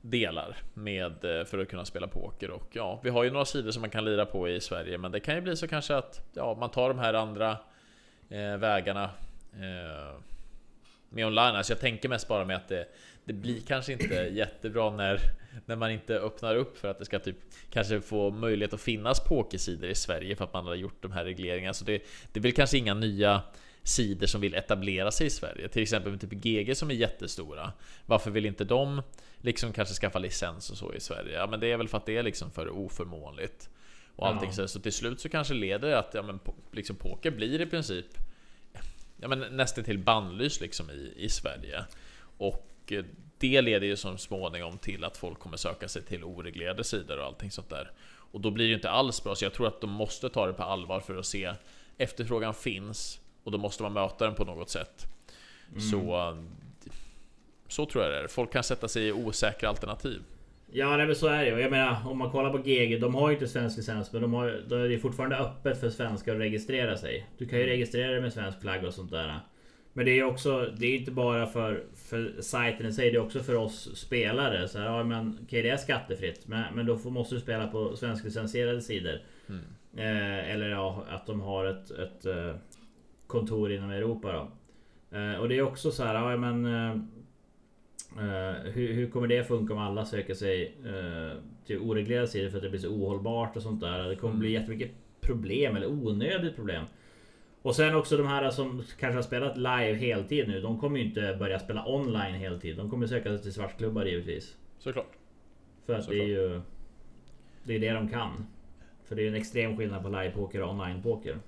delar 0.00 0.56
med 0.74 1.20
för 1.20 1.58
att 1.58 1.68
kunna 1.68 1.84
spela 1.84 2.06
poker 2.06 2.50
och 2.50 2.68
ja, 2.72 3.00
vi 3.02 3.10
har 3.10 3.24
ju 3.24 3.30
några 3.30 3.44
sidor 3.44 3.70
som 3.70 3.80
man 3.80 3.90
kan 3.90 4.04
lira 4.04 4.26
på 4.26 4.48
i 4.48 4.60
Sverige, 4.60 4.98
men 4.98 5.12
det 5.12 5.20
kan 5.20 5.34
ju 5.34 5.40
bli 5.40 5.56
så 5.56 5.68
kanske 5.68 5.96
att 5.96 6.30
ja, 6.32 6.56
man 6.60 6.70
tar 6.70 6.88
de 6.88 6.98
här 6.98 7.14
andra 7.14 7.58
eh, 8.28 8.56
vägarna 8.56 9.04
eh, 9.52 10.20
med 11.08 11.26
online. 11.26 11.56
Alltså 11.56 11.72
jag 11.72 11.80
tänker 11.80 12.08
mest 12.08 12.28
bara 12.28 12.44
med 12.44 12.56
att 12.56 12.68
det, 12.68 12.86
det 13.24 13.32
blir 13.32 13.60
kanske 13.60 13.92
inte 13.92 14.14
jättebra 14.32 14.90
när, 14.90 15.20
när 15.66 15.76
man 15.76 15.90
inte 15.90 16.18
öppnar 16.18 16.56
upp 16.56 16.78
för 16.78 16.88
att 16.88 16.98
det 16.98 17.04
ska 17.04 17.18
typ 17.18 17.36
kanske 17.70 18.00
få 18.00 18.30
möjlighet 18.30 18.72
att 18.72 18.80
finnas 18.80 19.20
pokersidor 19.20 19.90
i 19.90 19.94
Sverige 19.94 20.36
för 20.36 20.44
att 20.44 20.52
man 20.52 20.66
har 20.66 20.74
gjort 20.74 21.02
de 21.02 21.12
här 21.12 21.24
regleringarna. 21.24 21.74
Så 21.74 21.84
det, 21.84 22.02
det 22.32 22.40
är 22.40 22.42
väl 22.42 22.52
kanske 22.52 22.78
inga 22.78 22.94
nya 22.94 23.42
sidor 23.82 24.26
som 24.26 24.40
vill 24.40 24.54
etablera 24.54 25.10
sig 25.10 25.26
i 25.26 25.30
Sverige. 25.30 25.68
Till 25.68 25.82
exempel 25.82 26.12
med 26.12 26.20
typ 26.20 26.32
GG 26.32 26.76
som 26.76 26.90
är 26.90 26.94
jättestora. 26.94 27.72
Varför 28.06 28.30
vill 28.30 28.46
inte 28.46 28.64
de 28.64 29.02
liksom 29.40 29.72
kanske 29.72 29.94
skaffa 29.94 30.18
licens 30.18 30.70
och 30.70 30.76
så 30.76 30.94
i 30.94 31.00
Sverige? 31.00 31.34
Ja, 31.34 31.46
men 31.46 31.60
det 31.60 31.72
är 31.72 31.76
väl 31.76 31.88
för 31.88 31.98
att 31.98 32.06
det 32.06 32.16
är 32.16 32.22
liksom 32.22 32.50
för 32.50 32.68
oförmånligt 32.68 33.70
och 34.16 34.28
allting 34.28 34.48
ja. 34.48 34.54
så. 34.54 34.68
Så 34.68 34.80
till 34.80 34.92
slut 34.92 35.20
så 35.20 35.28
kanske 35.28 35.54
leder 35.54 35.88
det 35.88 35.98
att 35.98 36.14
ja, 36.14 36.22
men 36.22 36.40
liksom 36.72 36.96
poker 36.96 37.30
blir 37.30 37.60
i 37.60 37.66
princip 37.66 38.06
ja, 39.16 39.28
men 39.28 39.38
nästan 39.56 39.84
till 39.84 39.98
bannlys 39.98 40.60
liksom 40.60 40.90
i, 40.90 41.12
i 41.16 41.28
Sverige. 41.28 41.84
Och 42.38 42.92
eh, 42.92 43.04
det 43.38 43.60
leder 43.60 43.86
ju 43.86 43.96
som 43.96 44.18
småningom 44.18 44.78
till 44.78 45.04
att 45.04 45.16
folk 45.16 45.38
kommer 45.38 45.56
söka 45.56 45.88
sig 45.88 46.02
till 46.02 46.24
oreglerade 46.24 46.84
sidor 46.84 47.18
och 47.18 47.24
allting 47.24 47.50
sånt 47.50 47.70
där. 47.70 47.90
Och 48.30 48.40
då 48.40 48.50
blir 48.50 48.68
det 48.68 48.74
inte 48.74 48.90
alls 48.90 49.24
bra, 49.24 49.34
så 49.34 49.44
jag 49.44 49.52
tror 49.52 49.66
att 49.66 49.80
de 49.80 49.90
måste 49.90 50.28
ta 50.28 50.46
det 50.46 50.52
på 50.52 50.62
allvar 50.62 51.00
för 51.00 51.16
att 51.16 51.26
se 51.26 51.52
efterfrågan 51.98 52.54
finns 52.54 53.20
och 53.44 53.52
då 53.52 53.58
måste 53.58 53.82
man 53.82 53.92
möta 53.92 54.24
den 54.24 54.34
på 54.34 54.44
något 54.44 54.70
sätt. 54.70 55.06
Mm. 55.72 55.80
Så 55.80 56.36
så 57.68 57.86
tror 57.86 58.04
jag 58.04 58.12
det 58.12 58.18
är. 58.18 58.28
Folk 58.28 58.52
kan 58.52 58.64
sätta 58.64 58.88
sig 58.88 59.06
i 59.06 59.12
osäkra 59.12 59.68
alternativ. 59.68 60.22
Ja, 60.78 60.96
nej, 60.96 61.06
men 61.06 61.16
så 61.16 61.26
är 61.26 61.44
det 61.44 61.60
Jag 61.60 61.70
menar, 61.70 61.96
om 62.08 62.18
man 62.18 62.30
kollar 62.30 62.50
på 62.50 62.58
GG, 62.58 63.00
de 63.00 63.14
har 63.14 63.28
ju 63.28 63.34
inte 63.34 63.48
svensk 63.48 63.76
licens, 63.76 64.12
men 64.12 64.22
de 64.22 64.34
har, 64.34 64.62
då 64.68 64.76
är 64.76 64.88
det 64.88 64.98
fortfarande 64.98 65.36
öppet 65.36 65.80
för 65.80 65.90
svenskar 65.90 66.34
att 66.34 66.40
registrera 66.40 66.96
sig. 66.96 67.26
Du 67.38 67.46
kan 67.46 67.58
ju 67.58 67.66
registrera 67.66 68.10
dig 68.10 68.20
med 68.20 68.32
svensk 68.32 68.60
flagg 68.60 68.84
och 68.84 68.94
sånt 68.94 69.10
där. 69.10 69.40
Men 69.92 70.04
det 70.04 70.18
är 70.18 70.24
också, 70.24 70.72
det 70.78 70.86
är 70.86 70.96
inte 70.96 71.10
bara 71.10 71.46
för, 71.46 71.84
för 71.94 72.34
sajten 72.40 72.86
i 72.86 72.92
sig, 72.92 73.10
det 73.10 73.16
är 73.16 73.22
också 73.22 73.40
för 73.40 73.54
oss 73.54 73.96
spelare. 73.96 74.68
Så 74.68 74.78
här, 74.78 74.86
ja, 74.86 75.04
men, 75.04 75.38
okay, 75.42 75.62
det 75.62 75.68
är 75.68 75.76
skattefritt, 75.76 76.48
men, 76.48 76.74
men 76.74 76.86
då 76.86 76.98
får, 76.98 77.10
måste 77.10 77.34
du 77.34 77.40
spela 77.40 77.66
på 77.66 77.96
svensklicensierade 77.96 78.80
sidor. 78.80 79.20
Mm. 79.48 79.60
Eh, 79.96 80.50
eller 80.50 80.68
ja, 80.68 81.04
att 81.08 81.26
de 81.26 81.40
har 81.40 81.64
ett, 81.64 81.90
ett 81.90 82.26
eh, 82.26 82.54
kontor 83.26 83.72
inom 83.72 83.90
Europa 83.90 84.32
då. 84.32 84.50
Eh, 85.18 85.34
och 85.34 85.48
det 85.48 85.58
är 85.58 85.62
också 85.62 85.90
så 85.90 86.04
här, 86.04 86.14
ja 86.14 86.36
men 86.36 86.66
eh, 86.66 86.96
Uh, 88.18 88.70
hur, 88.72 88.92
hur, 88.92 89.10
kommer 89.10 89.26
det 89.26 89.44
funka 89.44 89.72
om 89.72 89.78
alla 89.78 90.04
söker 90.04 90.34
sig 90.34 90.74
uh, 90.86 91.42
till 91.66 91.78
oreglerade 91.78 92.28
sidor 92.28 92.50
för 92.50 92.56
att 92.56 92.62
det 92.62 92.70
blir 92.70 92.80
så 92.80 92.88
ohållbart 92.88 93.56
och 93.56 93.62
sånt 93.62 93.80
där? 93.80 94.08
Det 94.08 94.16
kommer 94.16 94.34
mm. 94.34 94.40
bli 94.40 94.50
jättemycket 94.50 94.90
problem 95.20 95.76
eller 95.76 95.86
onödigt 95.86 96.56
problem. 96.56 96.84
Och 97.62 97.76
sen 97.76 97.94
också 97.94 98.16
de 98.16 98.26
här 98.26 98.50
som 98.50 98.82
kanske 98.98 99.16
har 99.16 99.22
spelat 99.22 99.56
live 99.56 99.94
heltid 99.94 100.48
nu. 100.48 100.60
De 100.60 100.80
kommer 100.80 100.98
ju 100.98 101.04
inte 101.04 101.36
börja 101.38 101.58
spela 101.58 101.86
online 101.86 102.34
heltid. 102.34 102.76
De 102.76 102.90
kommer 102.90 103.06
söka 103.06 103.28
sig 103.28 103.42
till 103.42 103.52
svartklubbar 103.52 104.04
givetvis. 104.04 104.56
Såklart. 104.78 105.12
För 105.86 105.94
att 105.94 106.04
Såklart. 106.04 106.18
det 106.18 106.24
är 106.24 106.28
ju... 106.28 106.60
Det 107.64 107.74
är 107.74 107.80
det 107.80 107.90
de 107.90 108.08
kan. 108.08 108.46
För 109.04 109.16
det 109.16 109.22
är 109.22 109.28
en 109.28 109.34
extrem 109.34 109.76
skillnad 109.76 110.02
på 110.02 110.08
livepoker 110.08 110.62
och 110.62 110.70
online-poker. 110.70 111.38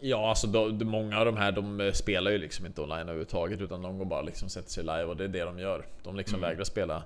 Ja, 0.00 0.28
alltså 0.28 0.46
då, 0.46 0.68
många 0.84 1.18
av 1.18 1.24
de 1.24 1.36
här 1.36 1.52
de 1.52 1.80
eh, 1.80 1.92
spelar 1.92 2.30
ju 2.30 2.38
liksom 2.38 2.66
inte 2.66 2.82
online 2.82 3.02
överhuvudtaget 3.02 3.60
utan 3.60 3.82
de 3.82 3.98
går 3.98 4.04
bara 4.04 4.22
liksom 4.22 4.48
sätter 4.48 4.70
sig 4.70 4.84
live 4.84 5.04
och 5.04 5.16
det 5.16 5.24
är 5.24 5.28
det 5.28 5.44
de 5.44 5.58
gör. 5.58 5.86
De 6.02 6.16
liksom 6.16 6.38
mm. 6.38 6.50
vägrar 6.50 6.64
spela 6.64 7.02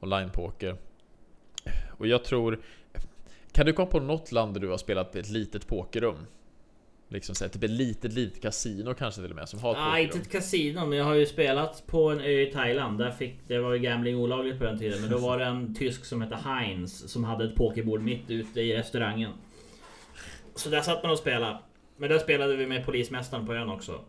online-poker. 0.00 0.76
Och 1.98 2.06
jag 2.06 2.24
tror... 2.24 2.60
Kan 3.52 3.66
du 3.66 3.72
komma 3.72 3.90
på 3.90 4.00
något 4.00 4.32
land 4.32 4.54
där 4.54 4.60
du 4.60 4.68
har 4.68 4.78
spelat 4.78 5.16
ett 5.16 5.28
litet 5.28 5.66
pokerrum? 5.66 6.26
Liksom 7.08 7.34
så 7.34 7.48
typ 7.48 7.64
ett 7.64 7.70
litet, 7.70 8.12
litet 8.12 8.42
kasino 8.42 8.94
kanske 8.94 9.20
till 9.20 9.30
och 9.30 9.36
med 9.36 9.48
som 9.48 9.60
har 9.60 9.72
ett 9.72 9.78
Nej, 9.78 10.04
inte 10.04 10.18
ett 10.18 10.32
kasino 10.32 10.86
men 10.86 10.98
jag 10.98 11.04
har 11.04 11.14
ju 11.14 11.26
spelat 11.26 11.86
på 11.86 12.10
en 12.10 12.20
ö 12.20 12.40
i 12.40 12.50
Thailand. 12.52 12.98
Där 12.98 13.10
fick, 13.10 13.34
det 13.46 13.58
var 13.58 13.72
ju 13.72 13.78
gambling 13.78 14.16
olagligt 14.16 14.58
på 14.58 14.64
den 14.64 14.78
tiden. 14.78 15.00
Men 15.00 15.10
då 15.10 15.18
var 15.18 15.38
det 15.38 15.44
en 15.44 15.74
tysk 15.74 16.04
som 16.04 16.22
hette 16.22 16.36
Heinz 16.36 17.12
som 17.12 17.24
hade 17.24 17.44
ett 17.44 17.54
pokerbord 17.54 18.00
mitt 18.00 18.30
ute 18.30 18.60
i 18.60 18.76
restaurangen. 18.76 19.32
Så 20.54 20.68
där 20.68 20.80
satt 20.80 21.02
man 21.02 21.12
och 21.12 21.18
spelade. 21.18 21.58
Men 21.98 22.10
där 22.10 22.18
spelade 22.18 22.56
vi 22.56 22.66
med 22.66 22.86
polismästaren 22.86 23.46
på 23.46 23.54
ön 23.54 23.68
också. 23.68 24.00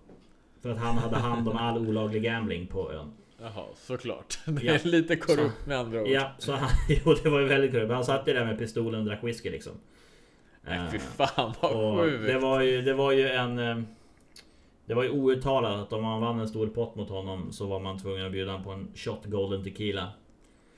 För 0.62 0.70
att 0.70 0.78
han 0.78 0.98
hade 0.98 1.16
hand 1.16 1.50
om 1.50 1.58
all 1.58 1.88
olaglig 1.88 2.24
gambling 2.24 2.68
på 2.68 2.92
ön. 2.92 3.12
Jaha, 3.42 3.66
såklart. 3.76 4.40
Det 4.46 4.68
är 4.68 4.74
ja, 4.74 4.80
lite 4.84 5.16
korrupt 5.16 5.64
så, 5.64 5.70
med 5.70 5.78
andra 5.78 6.02
ord. 6.02 6.08
Ja, 6.08 6.32
så 6.38 6.54
han, 6.54 6.70
jo, 7.06 7.14
det 7.24 7.30
var 7.30 7.40
ju 7.40 7.46
väldigt 7.46 7.72
korrupt. 7.72 7.92
Han 7.92 8.06
satt 8.06 8.28
ju 8.28 8.34
där 8.34 8.46
med 8.46 8.58
pistolen 8.58 9.00
och 9.00 9.06
drack 9.06 9.24
whisky 9.24 9.50
liksom. 9.50 9.74
Nej, 10.62 10.80
fy 10.92 11.00
fan 11.00 11.54
vad 11.62 12.00
sjukt. 12.00 12.28
Det 12.28 12.40
var 12.40 12.62
ju, 12.62 12.82
det 12.82 12.94
var 12.94 13.12
ju 13.12 13.30
en... 13.30 13.60
Eh, 13.60 13.82
det 14.86 14.94
var 14.94 15.04
ju 15.04 15.10
outtalat 15.10 15.82
att 15.82 15.94
om 15.94 16.04
man 16.04 16.22
vann 16.22 16.40
en 16.40 16.48
stor 16.48 16.68
pott 16.68 16.96
mot 16.96 17.10
honom 17.10 17.52
så 17.52 17.68
var 17.68 17.80
man 17.80 18.00
tvungen 18.00 18.26
att 18.26 18.32
bjuda 18.32 18.52
honom 18.52 18.66
på 18.66 18.72
en 18.72 18.88
shot 18.96 19.26
golden 19.26 19.64
tequila. 19.64 20.08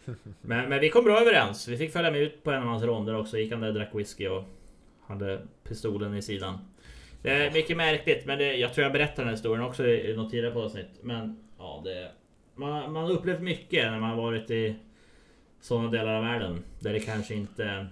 Men, 0.42 0.70
men 0.70 0.80
vi 0.80 0.90
kom 0.90 1.04
bra 1.04 1.20
överens. 1.20 1.68
Vi 1.68 1.78
fick 1.78 1.94
följa 1.94 2.12
med 2.12 2.22
ut 2.22 2.44
på 2.44 2.52
en 2.52 2.64
av 2.64 2.70
hans 2.70 2.84
ronder 2.84 3.20
också. 3.20 3.38
Gick 3.38 3.52
han 3.52 3.62
där 3.62 3.68
och 3.68 3.74
drack 3.74 3.90
whisky 3.96 4.28
och 4.28 4.44
hade 5.02 5.42
pistolen 5.64 6.16
i 6.16 6.22
sidan. 6.22 6.58
Det 7.22 7.30
är 7.30 7.52
mycket 7.52 7.78
märkligt, 7.78 8.26
men 8.26 8.38
det, 8.38 8.56
jag 8.56 8.74
tror 8.74 8.84
jag 8.84 8.94
berättade 8.94 9.22
den 9.22 9.28
här 9.28 9.34
historien 9.34 9.64
också 9.64 9.88
i 9.88 10.16
något 10.16 10.32
tidigare 10.32 10.60
avsnitt. 10.60 10.90
Men 11.02 11.40
ja, 11.58 11.82
det, 11.86 12.12
man, 12.56 12.92
man 12.92 13.04
har 13.04 13.12
upplevt 13.12 13.42
mycket 13.42 13.92
när 13.92 14.00
man 14.00 14.10
har 14.10 14.18
varit 14.18 14.52
i 14.52 14.76
sådana 15.62 15.92
delar 15.92 16.14
av 16.14 16.24
världen. 16.24 16.64
Där 16.80 16.94
det 16.94 17.00
kanske 17.00 17.34
inte 17.34 17.88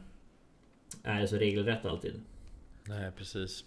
är 1.03 1.25
så 1.25 1.35
regelrätt 1.35 1.85
alltid. 1.85 2.21
Nej, 2.83 3.11
precis. 3.17 3.63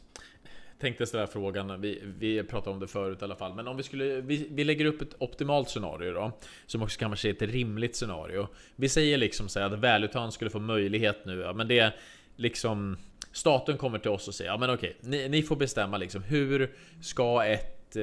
Tänkte 0.81 1.07
ställa 1.07 1.27
frågan, 1.27 1.81
vi, 1.81 2.03
vi 2.19 2.43
pratade 2.43 2.75
om 2.75 2.81
det 2.81 2.89
förut 2.89 3.19
i 3.21 3.25
alla 3.25 3.37
fall, 3.37 3.55
men 3.55 3.69
om 3.69 3.77
vi 3.77 3.83
skulle, 3.83 4.21
vi, 4.21 4.49
vi 4.51 4.65
lägger 4.65 4.85
upp 4.85 5.03
ett 5.03 5.15
optimalt 5.19 5.69
scenario 5.69 6.13
då, 6.13 6.33
som 6.67 6.83
också 6.83 6.99
kanske 6.99 7.29
är 7.29 7.33
ett 7.33 7.43
rimligt 7.43 7.97
scenario. 7.97 8.49
Vi 8.77 8.89
säger 8.89 9.19
liksom 9.19 9.49
så 9.49 9.61
här 9.61 9.67
att 9.67 9.79
Välutan 9.79 10.33
skulle 10.33 10.51
få 10.51 10.59
möjlighet 10.59 11.25
nu, 11.25 11.41
ja, 11.41 11.53
men 11.53 11.69
det 11.69 11.79
är 11.79 11.97
liksom 12.37 12.97
Staten 13.33 13.77
kommer 13.77 13.99
till 13.99 14.11
oss 14.11 14.29
och 14.29 14.35
säger 14.35 14.51
ja 14.51 14.59
men 14.59 14.71
okej, 14.71 14.97
ni, 15.01 15.29
ni 15.29 15.43
får 15.43 15.57
bestämma 15.57 15.97
liksom 15.97 16.23
hur 16.23 16.75
ska 17.01 17.45
ett 17.45 17.97
eh, 17.97 18.03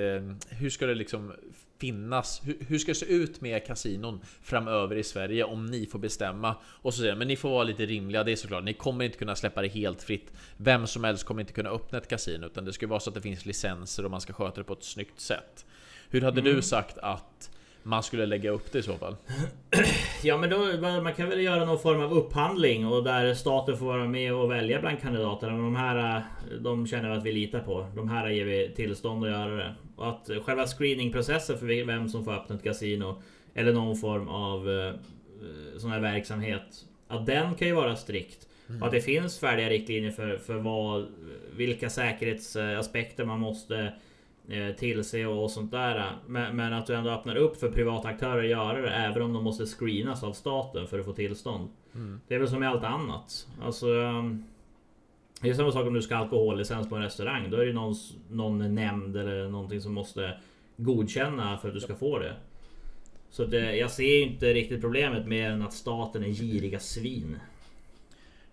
hur 0.49 0.69
ska 0.69 0.85
det 0.85 0.95
liksom 0.95 1.33
finnas? 1.79 2.41
Hur, 2.45 2.57
hur, 2.67 2.77
ska 2.77 2.91
det 2.91 2.95
se 2.95 3.05
ut 3.05 3.41
med 3.41 3.65
kasinon 3.65 4.21
framöver 4.43 4.95
i 4.95 5.03
Sverige 5.03 5.43
om 5.43 5.65
ni 5.65 5.85
får 5.85 5.99
bestämma? 5.99 6.55
Och 6.63 6.93
så 6.93 6.99
säger 7.01 7.15
men 7.15 7.27
ni 7.27 7.35
får 7.35 7.49
vara 7.49 7.63
lite 7.63 7.85
rimliga, 7.85 8.23
det 8.23 8.31
är 8.31 8.35
såklart. 8.35 8.63
Ni 8.63 8.73
kommer 8.73 9.05
inte 9.05 9.17
kunna 9.17 9.35
släppa 9.35 9.61
det 9.61 9.67
helt 9.67 10.03
fritt. 10.03 10.33
Vem 10.57 10.87
som 10.87 11.03
helst 11.03 11.23
kommer 11.23 11.41
inte 11.41 11.53
kunna 11.53 11.69
öppna 11.69 11.97
ett 11.97 12.07
kasino, 12.07 12.45
utan 12.45 12.65
det 12.65 12.73
ska 12.73 12.87
vara 12.87 12.99
så 12.99 13.09
att 13.09 13.15
det 13.15 13.21
finns 13.21 13.45
licenser 13.45 14.05
och 14.05 14.11
man 14.11 14.21
ska 14.21 14.33
sköta 14.33 14.61
det 14.61 14.63
på 14.63 14.73
ett 14.73 14.83
snyggt 14.83 15.19
sätt. 15.19 15.65
Hur 16.09 16.21
hade 16.21 16.41
mm. 16.41 16.55
du 16.55 16.61
sagt 16.61 16.97
att 16.97 17.51
man 17.83 18.03
skulle 18.03 18.25
lägga 18.25 18.51
upp 18.51 18.71
det 18.71 18.79
i 18.79 18.83
så 18.83 18.93
fall? 18.93 19.15
Ja 20.23 20.37
men 20.37 20.49
då, 20.49 20.57
man 21.01 21.13
kan 21.13 21.29
väl 21.29 21.41
göra 21.41 21.65
någon 21.65 21.79
form 21.79 22.01
av 22.01 22.13
upphandling 22.13 22.87
och 22.87 23.03
där 23.03 23.33
staten 23.33 23.77
får 23.77 23.85
vara 23.85 24.07
med 24.07 24.33
och 24.33 24.51
välja 24.51 24.81
bland 24.81 25.01
kandidaterna. 25.01 25.53
De 25.53 25.75
här 25.75 26.23
de 26.59 26.87
känner 26.87 27.09
vi 27.09 27.17
att 27.17 27.23
vi 27.23 27.31
litar 27.31 27.59
på. 27.59 27.87
De 27.95 28.09
här 28.09 28.29
ger 28.29 28.45
vi 28.45 28.71
tillstånd 28.75 29.23
att 29.23 29.31
göra 29.31 29.55
det. 29.55 29.75
Och 29.95 30.09
att 30.09 30.29
själva 30.45 30.67
screeningprocessen 30.67 31.57
för 31.57 31.85
vem 31.85 32.09
som 32.09 32.25
får 32.25 32.33
öppna 32.33 32.55
ett 32.55 32.63
kasino 32.63 33.21
eller 33.53 33.73
någon 33.73 33.97
form 33.97 34.27
av 34.27 34.69
eh, 34.69 34.93
sån 35.77 35.91
här 35.91 35.99
verksamhet. 35.99 36.85
Att 37.07 37.25
den 37.25 37.55
kan 37.55 37.67
ju 37.67 37.73
vara 37.73 37.95
strikt. 37.95 38.47
Mm. 38.69 38.81
Och 38.81 38.87
att 38.87 38.93
det 38.93 39.01
finns 39.01 39.39
färdiga 39.39 39.69
riktlinjer 39.69 40.11
för, 40.11 40.37
för 40.37 40.55
vad, 40.55 41.07
vilka 41.55 41.89
säkerhetsaspekter 41.89 43.25
man 43.25 43.39
måste 43.39 43.93
Eh, 44.49 44.75
tillse 44.75 45.25
och 45.25 45.51
sånt 45.51 45.71
där. 45.71 46.11
Men, 46.27 46.55
men, 46.55 46.73
att 46.73 46.87
du 46.87 46.95
ändå 46.95 47.09
öppnar 47.09 47.35
upp 47.35 47.57
för 47.57 47.71
privata 47.71 48.07
aktörer 48.07 48.43
att 48.43 48.49
göra 48.49 48.81
det 48.81 48.89
även 48.89 49.21
om 49.21 49.33
de 49.33 49.43
måste 49.43 49.65
screenas 49.65 50.23
av 50.23 50.33
staten 50.33 50.87
för 50.87 50.99
att 50.99 51.05
få 51.05 51.13
tillstånd. 51.13 51.69
Mm. 51.95 52.21
Det 52.27 52.35
är 52.35 52.39
väl 52.39 52.49
som 52.49 52.59
med 52.59 52.69
allt 52.69 52.83
annat. 52.83 53.47
Alltså, 53.61 53.93
ehm, 53.93 54.43
det 55.41 55.49
är 55.49 55.53
samma 55.53 55.71
sak 55.71 55.87
om 55.87 55.93
du 55.93 56.01
ska 56.01 56.15
ha 56.15 56.23
alkohollicens 56.23 56.89
på 56.89 56.95
en 56.95 57.01
restaurang. 57.01 57.49
Då 57.49 57.57
är 57.57 57.65
det 57.65 57.73
någon, 57.73 57.95
någon 58.29 58.75
nämnd 58.75 59.17
eller 59.17 59.49
någonting 59.49 59.81
som 59.81 59.93
måste 59.93 60.37
godkänna 60.77 61.57
för 61.57 61.67
att 61.67 61.73
du 61.73 61.79
ska 61.79 61.95
få 61.95 62.19
det. 62.19 62.35
Så 63.29 63.45
det, 63.45 63.75
jag 63.75 63.91
ser 63.91 64.23
inte 64.23 64.53
riktigt 64.53 64.81
problemet 64.81 65.27
med 65.27 65.51
än 65.51 65.61
att 65.61 65.73
staten 65.73 66.23
är 66.23 66.29
giriga 66.29 66.79
svin. 66.79 67.39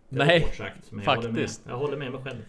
Nej, 0.09 0.47
sagt, 0.57 1.05
faktiskt. 1.05 1.05
Jag 1.05 1.17
håller, 1.17 1.31
med, 1.31 1.51
jag 1.67 1.77
håller 1.77 1.97
med 1.97 2.13
mig 2.13 2.23
själv. 2.23 2.43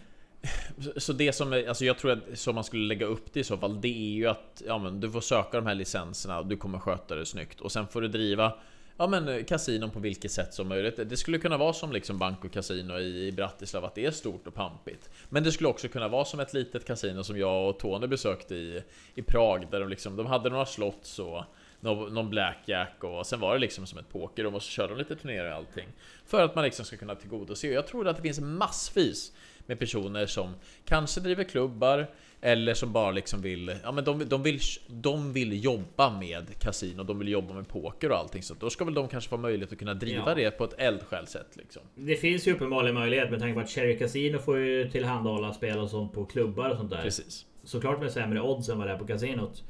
Så 0.96 1.12
det 1.12 1.32
som, 1.32 1.64
alltså 1.68 1.84
jag 1.84 1.98
tror 1.98 2.10
att 2.10 2.38
som 2.38 2.54
man 2.54 2.64
skulle 2.64 2.84
lägga 2.84 3.06
upp 3.06 3.32
det 3.32 3.40
i 3.40 3.44
så 3.44 3.56
fall, 3.56 3.80
det 3.80 3.88
är 3.88 4.14
ju 4.14 4.26
att 4.26 4.62
ja, 4.66 4.78
men 4.78 5.00
du 5.00 5.10
får 5.10 5.20
söka 5.20 5.56
de 5.56 5.66
här 5.66 5.74
licenserna 5.74 6.38
och 6.38 6.46
du 6.46 6.56
kommer 6.56 6.78
sköta 6.78 7.14
det 7.14 7.26
snyggt 7.26 7.60
och 7.60 7.72
sen 7.72 7.88
får 7.88 8.00
du 8.00 8.08
driva 8.08 8.52
ja 8.98 9.06
men 9.06 9.44
kasinon 9.44 9.90
på 9.90 9.98
vilket 10.00 10.32
sätt 10.32 10.54
som 10.54 10.68
möjligt. 10.68 11.00
Det 11.10 11.16
skulle 11.16 11.38
kunna 11.38 11.56
vara 11.56 11.72
som 11.72 11.92
liksom 11.92 12.18
bank 12.18 12.44
och 12.44 12.52
kasino 12.52 12.98
i 12.98 13.32
Bratislava, 13.32 13.86
att 13.86 13.94
det 13.94 14.06
är 14.06 14.10
stort 14.10 14.46
och 14.46 14.54
pampigt. 14.54 15.10
Men 15.28 15.42
det 15.42 15.52
skulle 15.52 15.68
också 15.68 15.88
kunna 15.88 16.08
vara 16.08 16.24
som 16.24 16.40
ett 16.40 16.54
litet 16.54 16.84
kasino 16.84 17.24
som 17.24 17.38
jag 17.38 17.68
och 17.68 17.78
Tony 17.78 18.06
besökte 18.06 18.54
i, 18.54 18.82
i 19.14 19.22
Prag, 19.22 19.66
där 19.70 19.80
de 19.80 19.88
liksom, 19.88 20.16
de 20.16 20.26
hade 20.26 20.50
några 20.50 20.66
slott 20.66 21.18
och 21.18 21.44
någon, 21.80 22.14
någon 22.14 22.30
blackjack 22.30 23.04
och 23.04 23.26
sen 23.26 23.40
var 23.40 23.54
det 23.54 23.60
liksom 23.60 23.86
som 23.86 23.98
ett 23.98 24.08
pokerrum 24.08 24.54
och 24.54 24.62
så 24.62 24.70
körde 24.70 24.92
de 24.94 24.98
lite 24.98 25.16
turneringar 25.16 25.50
och 25.50 25.56
allting. 25.56 25.88
För 26.26 26.44
att 26.44 26.54
man 26.54 26.64
liksom 26.64 26.84
ska 26.84 26.96
kunna 26.96 27.14
tillgodose. 27.14 27.68
Jag 27.68 27.86
tror 27.86 28.08
att 28.08 28.16
det 28.16 28.22
finns 28.22 28.40
massvis 28.40 29.32
med 29.68 29.78
personer 29.78 30.26
som 30.26 30.54
kanske 30.84 31.20
driver 31.20 31.44
klubbar 31.44 32.06
eller 32.40 32.74
som 32.74 32.92
bara 32.92 33.10
liksom 33.10 33.42
vill, 33.42 33.76
ja 33.82 33.92
men 33.92 34.04
de, 34.04 34.28
de, 34.28 34.42
vill, 34.42 34.60
de 34.86 35.32
vill 35.32 35.64
jobba 35.64 36.18
med 36.18 36.58
kasino, 36.58 37.02
de 37.02 37.18
vill 37.18 37.28
jobba 37.28 37.54
med 37.54 37.68
poker 37.68 38.10
och 38.10 38.16
allting 38.16 38.42
så 38.42 38.54
då 38.54 38.70
ska 38.70 38.84
väl 38.84 38.94
de 38.94 39.08
kanske 39.08 39.30
få 39.30 39.36
möjlighet 39.36 39.72
att 39.72 39.78
kunna 39.78 39.94
driva 39.94 40.24
ja. 40.26 40.34
det 40.34 40.50
på 40.50 40.64
ett 40.64 40.74
eldsjälsätt 40.78 41.56
liksom. 41.56 41.82
Det 41.94 42.16
finns 42.16 42.46
ju 42.46 42.52
uppenbarligen 42.52 42.94
möjlighet 42.94 43.30
med 43.30 43.40
tanke 43.40 43.54
på 43.54 43.60
att 43.60 43.70
Cherry 43.70 43.98
Casino 43.98 44.38
får 44.38 44.58
ju 44.58 44.90
tillhandahålla 44.90 45.52
spel 45.52 45.78
och 45.78 45.90
sånt 45.90 46.12
på 46.12 46.24
klubbar 46.24 46.70
och 46.70 46.76
sånt 46.76 46.90
där. 46.90 47.02
Precis. 47.02 47.46
Såklart 47.64 48.00
med 48.00 48.12
sämre 48.12 48.40
odds 48.40 48.68
än 48.68 48.78
vad 48.78 48.86
det 48.86 48.92
är 48.92 48.98
på 48.98 49.06
kasinot. 49.06 49.64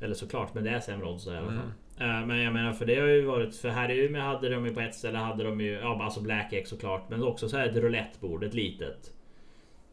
Eller 0.00 0.14
såklart, 0.14 0.54
men 0.54 0.64
det 0.64 0.70
är 0.70 0.80
sämre 0.80 1.06
odds 1.06 1.24
där 1.24 1.34
i 1.34 1.36
alla 1.36 1.46
fall. 1.46 1.56
Mm. 1.56 1.72
Eh, 2.00 2.26
men 2.26 2.38
jag 2.38 2.52
menar 2.52 2.72
för 2.72 2.86
det 2.86 3.00
har 3.00 3.06
ju 3.06 3.22
varit 3.22 3.56
För 3.56 3.68
här 3.68 3.90
i 3.90 4.04
Umeå 4.04 4.22
hade 4.22 4.48
de 4.48 4.66
ju 4.66 4.74
på 4.74 4.80
ett 4.80 4.94
ställe 4.94 5.18
hade 5.18 5.44
de 5.44 5.60
ju 5.60 5.72
Ja 5.72 6.02
alltså 6.02 6.20
Black 6.20 6.54
såklart 6.64 7.10
Men 7.10 7.22
också 7.22 7.48
så 7.48 7.56
här 7.56 7.68
ett 7.68 7.76
roulettebord, 7.76 8.44
ett 8.44 8.54
litet 8.54 9.12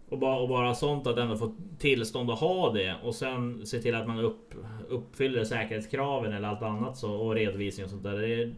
och 0.10 0.20
bara, 0.20 0.40
och 0.40 0.50
bara 0.50 0.76
sånt 0.76 1.08
att 1.08 1.18
ändå 1.18 1.38
få 1.38 1.56
tillstånd 1.80 2.32
att 2.32 2.40
ha 2.40 2.74
det 2.74 2.96
och 3.04 3.16
sen 3.16 3.66
se 3.66 3.80
till 3.80 3.96
att 3.96 4.08
man 4.08 4.20
upp, 4.20 4.54
uppfyller 4.90 5.44
säkerhetskraven 5.44 6.34
eller 6.34 6.48
allt 6.48 6.62
annat 6.62 6.98
så, 6.98 7.14
och 7.14 7.36
redovisning 7.36 7.84
och 7.84 7.90
sånt 7.90 8.04
där. 8.04 8.18
Det 8.18 8.34
är, 8.34 8.54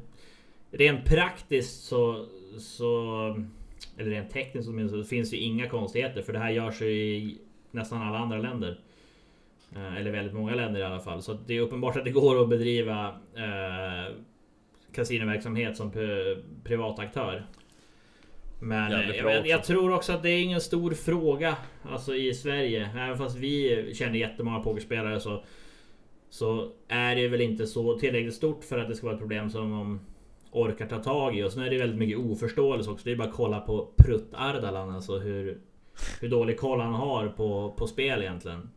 rent 0.72 1.06
praktiskt 1.06 1.84
så, 1.84 2.26
så 2.60 3.04
eller 3.98 4.12
rent 4.12 4.30
tekniskt 4.30 4.70
åtminstone. 4.70 5.04
så 5.04 5.10
finns 5.10 5.30
det 5.30 5.38
inga 5.38 5.70
konstigheter 5.70 6.22
för 6.22 6.34
det 6.34 6.39
här 6.39 6.50
görs 6.50 6.82
ju 6.82 6.91
i 6.91 7.38
nästan 7.72 8.02
alla 8.02 8.18
andra 8.18 8.38
länder. 8.38 8.80
Eh, 9.76 9.97
eller 9.97 10.11
väldigt 10.11 10.34
många 10.34 10.55
länder 10.55 10.80
i 10.80 10.84
alla 10.84 10.99
fall. 10.99 11.22
Så 11.22 11.34
det 11.34 11.57
är 11.57 11.61
uppenbart 11.61 11.97
att 11.97 12.05
det 12.05 12.11
går 12.11 12.41
att 12.41 12.49
bedriva 12.49 13.07
eh, 13.36 14.13
kasinoverksamhet 14.91 15.78
som 15.78 15.91
privat 16.63 16.99
aktör. 16.99 17.45
Men 18.59 18.91
eh, 18.91 19.15
jag, 19.15 19.47
jag, 19.47 19.63
tror 19.63 19.93
också 19.93 20.13
att 20.13 20.24
det 20.24 20.30
är 20.30 20.43
ingen 20.43 20.61
stor 20.61 20.91
fråga 20.91 21.55
Alltså 21.84 22.15
i 22.15 22.34
Sverige. 22.34 22.89
Även 22.97 23.18
fast 23.18 23.38
vi 23.38 23.91
känner 23.95 24.15
jättemånga 24.15 24.59
pokerspelare 24.59 25.20
så 25.20 25.43
Så 26.30 26.72
är 26.88 27.15
det 27.15 27.28
väl 27.28 27.41
inte 27.41 27.68
så 27.68 27.99
tillräckligt 27.99 28.34
stort 28.34 28.63
för 28.63 28.78
att 28.78 28.89
det 28.89 28.95
ska 28.95 29.05
vara 29.05 29.15
ett 29.15 29.22
problem 29.22 29.49
som 29.49 29.72
de 29.72 29.99
Orkar 30.51 30.88
ta 30.88 31.03
tag 31.03 31.38
i. 31.38 31.43
Och 31.43 31.51
sen 31.51 31.63
är 31.63 31.70
det 31.70 31.78
väldigt 31.78 31.99
mycket 31.99 32.18
oförståelse 32.18 32.91
också. 32.91 33.05
Det 33.05 33.11
är 33.11 33.15
bara 33.15 33.28
att 33.28 33.36
kolla 33.36 33.59
på 33.59 33.89
Prutt 33.97 34.30
Ardalan 34.34 34.89
Alltså 34.89 35.20
hur 35.20 35.57
Hur 36.22 36.30
dålig 36.30 36.59
koll 36.59 36.80
han 36.80 36.93
har 36.93 37.28
på, 37.28 37.74
på 37.78 37.88
spel 37.88 38.22
egentligen 38.22 38.70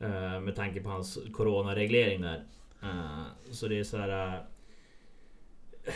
Eh, 0.00 0.40
med 0.40 0.56
tanke 0.56 0.80
på 0.80 0.88
hans 0.88 1.18
coronareglering 1.32 2.20
där 2.20 2.44
eh, 2.82 3.22
Så 3.50 3.68
det 3.68 3.78
är 3.78 3.84
så 3.84 3.96
här 3.96 4.34
eh, 4.34 5.92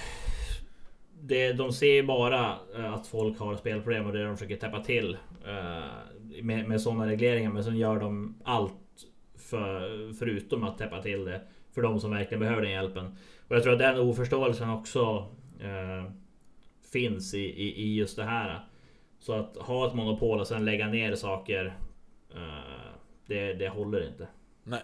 det, 1.21 1.53
de 1.53 1.73
ser 1.73 1.93
ju 1.93 2.03
bara 2.03 2.59
att 2.75 3.07
folk 3.07 3.39
har 3.39 3.57
spelproblem 3.57 4.07
och 4.07 4.13
det 4.13 4.25
de 4.25 4.37
försöker 4.37 4.57
täppa 4.57 4.81
till 4.81 5.17
med, 6.43 6.69
med 6.69 6.81
sådana 6.81 7.07
regleringar. 7.07 7.51
Men 7.51 7.65
sen 7.65 7.77
gör 7.77 8.01
de 8.01 8.35
allt 8.45 8.73
för, 9.37 10.13
förutom 10.13 10.65
att 10.65 10.79
täppa 10.79 11.03
till 11.03 11.25
det 11.25 11.41
för 11.75 11.83
de 11.83 12.01
som 12.01 12.11
verkligen 12.11 12.41
behöver 12.41 12.63
den 12.63 12.71
hjälpen. 12.71 13.17
Och 13.49 13.57
jag 13.57 13.63
tror 13.63 13.73
att 13.73 13.79
den 13.79 13.99
oförståelsen 13.99 14.71
också 14.71 15.27
eh, 15.61 16.11
finns 16.93 17.35
i, 17.35 17.39
i, 17.39 17.83
i, 17.83 17.95
just 17.97 18.17
det 18.17 18.25
här. 18.25 18.65
Så 19.19 19.33
att 19.33 19.57
ha 19.57 19.87
ett 19.89 19.95
monopol 19.95 20.41
och 20.41 20.47
sen 20.47 20.65
lägga 20.65 20.89
ner 20.89 21.15
saker. 21.15 21.77
eh, 22.35 22.94
det, 23.27 23.53
det 23.53 23.69
håller 23.69 24.07
inte. 24.07 24.27
Nej. 24.65 24.83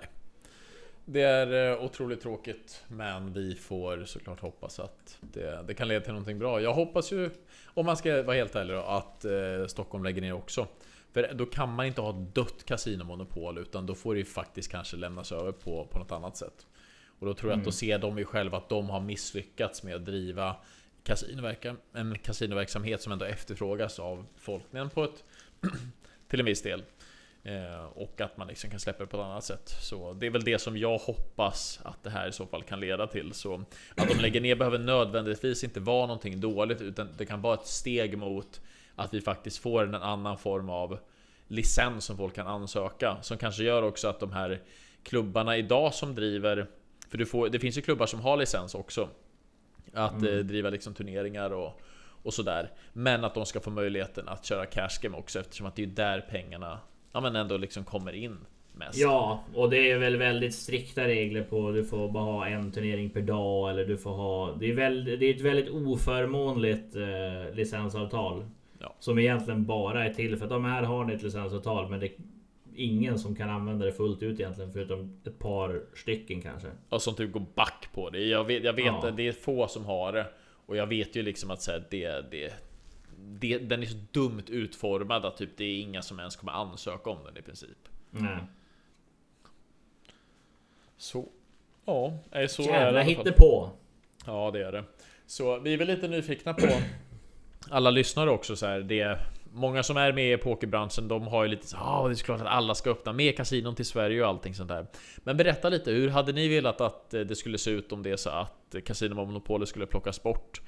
Det 1.05 1.23
är 1.23 1.73
eh, 1.73 1.85
otroligt 1.85 2.21
tråkigt, 2.21 2.85
men 2.89 3.33
vi 3.33 3.55
får 3.55 4.05
såklart 4.05 4.41
hoppas 4.41 4.81
att 4.81 5.19
det, 5.21 5.65
det, 5.67 5.75
kan 5.75 5.89
leda 5.89 6.01
till 6.01 6.13
någonting 6.13 6.39
bra. 6.39 6.61
Jag 6.61 6.75
hoppas 6.75 7.13
ju, 7.13 7.31
om 7.65 7.87
man 7.87 7.97
ska 7.97 8.23
vara 8.23 8.37
helt 8.37 8.57
ärlig 8.57 8.77
då, 8.77 8.81
att 8.81 9.25
eh, 9.25 9.67
Stockholm 9.67 10.05
lägger 10.05 10.21
ner 10.21 10.33
också. 10.33 10.67
För 11.13 11.33
då 11.35 11.47
kan 11.47 11.75
man 11.75 11.87
inte 11.87 12.01
ha 12.01 12.13
dött 12.13 12.65
kasinomonopol, 12.65 13.59
utan 13.59 13.87
då 13.87 13.95
får 13.95 14.15
det 14.15 14.19
ju 14.19 14.25
faktiskt 14.25 14.71
kanske 14.71 14.97
lämnas 14.97 15.33
över 15.33 15.53
på, 15.53 15.89
på 15.91 15.99
något 15.99 16.13
annat 16.13 16.37
sätt. 16.37 16.67
Och 17.19 17.27
då 17.27 17.35
tror 17.35 17.51
jag 17.51 17.55
mm. 17.55 17.61
att 17.61 17.65
då 17.65 17.73
ser 17.73 17.99
de 17.99 18.19
ju 18.19 18.25
själva 18.25 18.59
att 18.59 18.69
de 18.69 18.91
har 18.91 19.01
misslyckats 19.01 19.83
med 19.83 19.95
att 19.95 20.05
driva 20.05 20.57
en 21.93 22.19
kasinoverksamhet 22.19 23.03
som 23.03 23.13
ändå 23.13 23.25
efterfrågas 23.25 23.99
av 23.99 24.27
folkningen 24.37 24.91
på 24.91 25.05
ett 25.05 25.25
till 26.29 26.41
en 26.41 26.47
viss 26.47 26.63
del. 26.63 26.83
Eh, 27.43 27.85
och 27.85 28.21
att 28.21 28.37
man 28.37 28.49
liksom 28.49 28.71
kan 28.71 28.81
släppa 28.81 29.05
det 29.05 29.07
på 29.07 29.17
ett 29.17 29.23
annat 29.23 29.45
sätt. 29.45 29.69
Så 29.81 30.13
det 30.13 30.27
är 30.27 30.31
väl 30.31 30.45
det 30.45 30.59
som 30.59 30.77
jag 30.77 30.99
hoppas 30.99 31.81
att 31.83 32.03
det 32.03 32.11
här 32.11 32.29
i 32.29 32.33
så 32.33 32.47
fall 32.47 32.63
kan 32.63 32.81
leda 32.81 33.07
till. 33.07 33.33
Så 33.33 33.65
att 33.97 34.09
de 34.09 34.15
lägger 34.21 34.41
ner 34.41 34.57
behöver 34.57 34.79
nödvändigtvis 34.79 35.65
inte 35.65 35.81
vara 35.81 36.07
någonting 36.07 36.41
dåligt, 36.41 36.81
utan 36.81 37.09
det 37.17 37.27
kan 37.27 37.43
vara 37.43 37.55
ett 37.55 37.67
steg 37.67 38.19
mot 38.19 38.61
att 38.95 39.15
vi 39.15 39.21
faktiskt 39.21 39.59
får 39.59 39.85
en 39.85 39.95
annan 39.95 40.39
form 40.39 40.71
av 40.71 40.99
licens 41.49 42.05
som 42.05 42.17
folk 42.17 42.35
kan 42.35 42.47
ansöka. 42.47 43.17
Som 43.23 43.39
kanske 43.39 43.63
gör 43.63 43.83
också 43.83 44.09
att 44.09 44.21
de 44.21 44.33
här 44.33 44.61
klubbarna 45.03 45.57
idag 45.57 45.95
som 45.95 46.15
driver 46.15 46.67
För 47.09 47.19
du 47.19 47.27
får, 47.27 47.49
det 47.49 47.59
finns 47.59 47.79
ju 47.79 47.83
klubbar 47.83 48.07
som 48.07 48.21
har 48.21 48.37
licens 48.37 48.75
också 48.75 49.09
Att 49.93 50.13
mm. 50.13 50.39
eh, 50.39 50.45
driva 50.45 50.71
liksom 50.71 50.95
turneringar 50.95 51.51
och, 51.51 51.81
och 52.23 52.35
sådär 52.35 52.71
Men 52.93 53.25
att 53.25 53.35
de 53.35 53.47
ska 53.47 53.61
få 53.61 53.71
möjligheten 53.71 54.29
att 54.29 54.45
köra 54.45 54.67
cash 54.67 54.99
game 55.03 55.17
också 55.17 55.41
eftersom 55.41 55.67
att 55.67 55.77
det 55.77 55.83
är 55.83 55.87
där 55.87 56.21
pengarna 56.21 56.79
ja, 57.13 57.21
men 57.21 57.37
ändå 57.37 57.57
liksom 57.57 57.85
kommer 57.85 58.13
in 58.13 58.37
mest. 58.73 58.99
Ja, 58.99 59.45
och 59.55 59.71
det 59.71 59.91
är 59.91 59.99
väl 59.99 60.17
väldigt 60.17 60.55
strikta 60.55 61.05
regler 61.05 61.43
på 61.43 61.71
du 61.71 61.85
får 61.85 62.09
bara 62.09 62.25
ha 62.25 62.47
en 62.47 62.73
turnering 62.73 63.11
per 63.11 63.21
dag 63.21 63.71
eller 63.71 63.85
du 63.85 63.97
får 63.97 64.11
ha. 64.11 64.57
Det 64.61 64.71
är, 64.71 64.75
väl, 64.75 65.05
det 65.05 65.27
är 65.27 65.35
ett 65.35 65.41
väldigt 65.41 65.69
oförmånligt 65.69 66.97
eh, 66.97 67.55
licensavtal. 67.55 68.45
Ja. 68.79 68.95
Som 69.01 69.19
egentligen 69.19 69.65
bara 69.67 70.05
är 70.05 70.15
till 70.15 70.37
för 70.37 70.45
att 70.45 70.51
de 70.51 70.65
här 70.65 70.83
har 70.83 71.05
ni 71.05 71.15
ett 71.15 71.23
licensavtal 71.23 71.91
men 71.91 72.01
det 72.01 72.11
ingen 72.77 73.19
som 73.19 73.37
kan 73.37 73.51
använda 73.51 73.87
det 73.87 73.93
fullt 73.93 74.23
ut 74.23 74.41
egentligen 74.41 74.73
förutom 74.73 75.21
ett 75.27 75.39
par 75.39 75.83
stycken 75.95 76.43
kanske. 76.43 76.69
Och 76.89 77.03
som 77.03 77.15
typ 77.15 77.33
går 77.33 77.45
back 77.55 77.89
på 77.95 78.11
det. 78.11 78.25
Jag 78.25 78.45
vet, 78.45 78.65
jag 78.65 78.73
vet 78.73 78.87
ja. 78.87 79.09
att 79.09 79.17
det 79.17 79.29
är 79.29 79.33
få 79.33 79.69
som 79.69 79.85
har 79.85 80.13
det. 80.13 80.27
Och 80.67 80.77
jag 80.77 80.87
vet 80.87 81.17
ju 81.17 81.23
liksom 81.23 81.51
att 81.51 81.63
så 81.63 81.71
här, 81.71 81.85
det, 81.91 82.31
det, 82.31 82.53
det, 83.39 83.59
den 83.59 83.83
är 83.83 83.87
så 83.87 83.99
dumt 84.11 84.45
utformad 84.49 85.25
att 85.25 85.37
typ 85.37 85.57
det 85.57 85.65
är 85.65 85.81
inga 85.81 86.03
som 86.03 86.19
ens 86.19 86.37
kommer 86.37 86.53
ansöka 86.53 87.11
om 87.11 87.25
den 87.25 87.37
i 87.37 87.43
princip. 87.43 87.79
Nej. 88.11 88.39
Så. 90.97 91.29
Ja, 91.85 92.19
är 92.31 92.47
så 92.47 92.63
Jävla 92.63 93.03
är 93.03 93.33
på. 93.33 93.71
Ja, 94.27 94.51
det 94.51 94.67
är 94.67 94.73
det. 94.73 94.85
Så 95.27 95.59
vi 95.59 95.73
är 95.73 95.79
väl 95.79 95.87
lite 95.87 96.09
nyfikna 96.09 96.55
på 96.55 96.67
alla 97.71 97.91
lyssnare 97.91 98.31
också 98.31 98.57
så 98.57 98.67
här. 98.67 98.81
Det 98.81 99.19
Många 99.53 99.83
som 99.83 99.97
är 99.97 100.13
med 100.13 100.35
i 100.35 100.37
pokerbranschen, 100.37 101.09
de 101.09 101.27
har 101.27 101.45
ju 101.45 101.51
lite 101.51 101.67
så 101.67 101.77
ah, 101.77 102.09
det 102.09 102.15
är 102.15 102.25
klart 102.25 102.41
att 102.41 102.47
alla 102.47 102.75
ska 102.75 102.91
öppna 102.91 103.13
mer 103.13 103.33
kasinon 103.33 103.75
till 103.75 103.85
Sverige 103.85 104.23
och 104.23 104.29
allting 104.29 104.55
sånt 104.55 104.69
där. 104.69 104.87
Men 105.17 105.37
berätta 105.37 105.69
lite, 105.69 105.91
hur 105.91 106.09
hade 106.09 106.33
ni 106.33 106.49
velat 106.49 106.81
att 106.81 107.11
det 107.11 107.37
skulle 107.37 107.59
se 107.59 107.71
ut 107.71 107.93
om 107.93 108.03
det 108.03 108.11
är 108.11 108.17
så 108.17 108.31
att 108.31 108.75
kasinomonopolet 108.85 109.69
skulle 109.69 109.87
plockas 109.87 110.23
bort? 110.23 110.61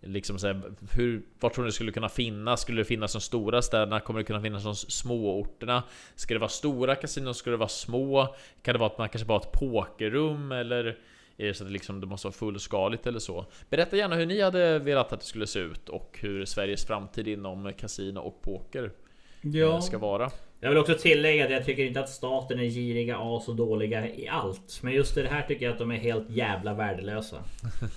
Liksom 0.00 0.38
så 0.38 0.46
här, 0.46 0.62
hur, 0.92 1.22
var 1.40 1.50
tror 1.50 1.64
ni 1.64 1.68
det 1.68 1.72
skulle 1.72 1.92
kunna 1.92 2.08
finnas? 2.08 2.60
Skulle 2.60 2.80
det 2.80 2.84
finnas 2.84 3.12
de 3.12 3.20
stora 3.20 3.62
städerna? 3.62 4.00
Kommer 4.00 4.20
det 4.20 4.24
kunna 4.24 4.40
finnas 4.40 4.64
de 4.64 4.74
små 4.74 5.40
orterna? 5.40 5.82
Ska 6.14 6.34
det 6.34 6.40
vara 6.40 6.48
stora 6.48 6.94
kasinon? 6.94 7.34
Ska 7.34 7.50
det 7.50 7.56
vara 7.56 7.68
små? 7.68 8.34
Kan 8.62 8.74
det 8.74 8.78
vara 8.78 8.90
att 8.90 8.98
man 8.98 9.08
kanske 9.08 9.26
bara 9.26 9.38
har 9.38 9.40
ett 9.40 9.52
pokerrum? 9.52 10.52
Eller 10.52 10.98
är 11.36 11.46
det 11.46 11.54
så 11.54 11.64
att 11.64 11.68
det, 11.68 11.72
liksom, 11.72 12.00
det 12.00 12.06
måste 12.06 12.26
vara 12.26 12.34
fullskaligt 12.34 13.06
eller 13.06 13.18
så? 13.18 13.46
Berätta 13.70 13.96
gärna 13.96 14.16
hur 14.16 14.26
ni 14.26 14.40
hade 14.40 14.78
velat 14.78 15.12
att 15.12 15.20
det 15.20 15.26
skulle 15.26 15.46
se 15.46 15.58
ut 15.58 15.88
och 15.88 16.18
hur 16.22 16.44
Sveriges 16.44 16.86
framtid 16.86 17.28
inom 17.28 17.72
kasino 17.72 18.18
och 18.18 18.42
poker 18.42 18.92
ja. 19.40 19.74
Eh, 19.74 19.80
ska 19.80 19.98
vara. 19.98 20.30
Jag 20.60 20.68
vill 20.68 20.78
också 20.78 20.94
tillägga 20.94 21.44
att 21.44 21.50
jag 21.50 21.64
tycker 21.64 21.84
inte 21.84 22.00
att 22.00 22.08
staten 22.08 22.58
är 22.60 22.64
giriga, 22.64 23.18
as 23.18 23.48
och 23.48 23.56
dåliga 23.56 24.08
i 24.08 24.28
allt. 24.28 24.80
Men 24.82 24.92
just 24.92 25.14
det 25.14 25.28
här 25.28 25.42
tycker 25.42 25.64
jag 25.64 25.72
att 25.72 25.78
de 25.78 25.90
är 25.90 25.96
helt 25.96 26.30
jävla 26.30 26.74
värdelösa. 26.74 27.36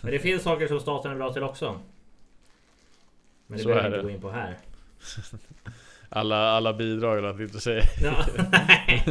Men 0.02 0.12
det 0.12 0.20
finns 0.20 0.44
saker 0.44 0.68
som 0.68 0.80
staten 0.80 1.12
är 1.12 1.16
bra 1.16 1.34
till 1.34 1.44
också. 1.44 1.80
Men 3.48 3.58
det 3.58 3.66
behöver 3.66 3.90
vi 3.90 3.96
inte 3.96 4.04
gå 4.04 4.10
in 4.10 4.22
på 4.22 4.30
här. 4.30 4.58
Alla, 6.16 6.50
alla 6.50 6.74
bidrag 6.74 7.18
eller 7.18 7.28
att 7.28 7.40
inte 7.40 7.60
säga. 7.60 7.84
Ja, 8.04 8.26
nej. 8.52 9.04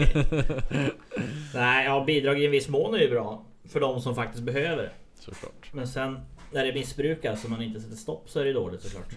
nej, 1.55 1.85
ja 1.85 2.05
bidrag 2.05 2.43
i 2.43 2.45
en 2.45 2.51
viss 2.51 2.69
mån 2.69 2.95
är 2.95 2.99
ju 2.99 3.11
bra. 3.11 3.45
För 3.69 3.81
de 3.81 4.01
som 4.01 4.15
faktiskt 4.15 4.43
behöver. 4.43 4.91
Såklart. 5.19 5.73
Men 5.73 5.89
sen 5.89 6.21
när 6.53 6.65
det 6.65 6.73
missbrukas 6.73 7.45
och 7.45 7.51
man 7.51 7.63
inte 7.63 7.81
sätter 7.81 7.97
stopp 7.97 8.31
så 8.31 8.41
är 8.41 8.45
det 8.45 8.53
dåligt 8.53 8.83
såklart. 8.83 9.09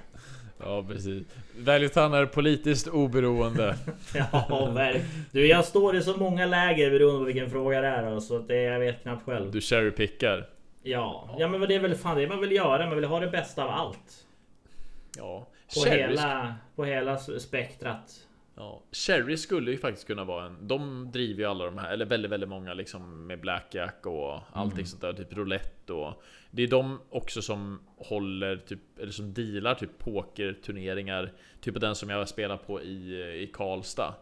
Ja 0.59 0.83
precis. 0.83 1.23
Väljutan 1.57 2.13
är 2.13 2.25
politiskt 2.25 2.87
oberoende. 2.87 3.75
ja 4.13 4.71
verkligen. 4.75 5.07
Du 5.31 5.47
jag 5.47 5.65
står 5.65 5.95
i 5.95 6.01
så 6.01 6.17
många 6.17 6.45
läger 6.45 6.91
beroende 6.91 7.19
på 7.19 7.25
vilken 7.25 7.49
fråga 7.49 7.81
det 7.81 7.87
är. 7.87 8.19
Så 8.19 8.39
det, 8.39 8.61
jag 8.61 8.79
vet 8.79 9.01
knappt 9.01 9.25
själv. 9.25 9.51
Du 9.51 9.61
cherrypickar. 9.61 10.49
Ja, 10.83 11.35
ja 11.39 11.47
men 11.47 11.61
det 11.61 11.75
är 11.75 11.79
väl 11.79 11.95
fan 11.95 12.17
det 12.17 12.27
man 12.27 12.41
vill 12.41 12.51
göra. 12.51 12.85
Man 12.85 12.95
vill 12.95 13.05
ha 13.05 13.19
det 13.19 13.27
bästa 13.27 13.63
av 13.63 13.69
allt. 13.69 14.24
Ja. 15.17 15.47
På 15.75 15.79
Cherry, 15.81 16.01
hela, 16.01 16.55
på 16.75 16.85
hela 16.85 17.17
spektrat. 17.17 18.27
ja. 18.55 18.83
Cherry 18.91 19.37
skulle 19.37 19.71
ju 19.71 19.77
faktiskt 19.77 20.07
kunna 20.07 20.23
vara 20.23 20.45
en... 20.45 20.67
De 20.67 21.11
driver 21.11 21.39
ju 21.43 21.49
alla 21.49 21.65
de 21.65 21.77
här, 21.77 21.91
eller 21.93 22.05
väldigt, 22.05 22.31
väldigt 22.31 22.49
många 22.49 22.73
liksom 22.73 23.27
med 23.27 23.39
Blackjack 23.39 24.05
och 24.05 24.39
allting 24.51 24.73
Mm. 24.77 24.85
sånt 24.85 25.01
där. 25.01 25.13
Typ 25.13 25.33
roulette 25.33 25.93
och... 25.93 26.23
Det 26.51 26.63
är 26.63 26.67
de 26.67 26.99
också 27.09 27.41
som 27.41 27.79
håller 27.97 28.57
typ, 28.57 28.99
eller 28.99 29.11
som 29.11 29.33
dealar 29.33 29.75
typ 29.75 29.97
pokerturneringar. 29.99 31.31
Typ 31.61 31.81
den 31.81 31.95
som 31.95 32.09
jag 32.09 32.29
spelar 32.29 32.57
på 32.57 32.81
i, 32.81 33.15
i 33.43 33.47
Karlstad. 33.53 34.13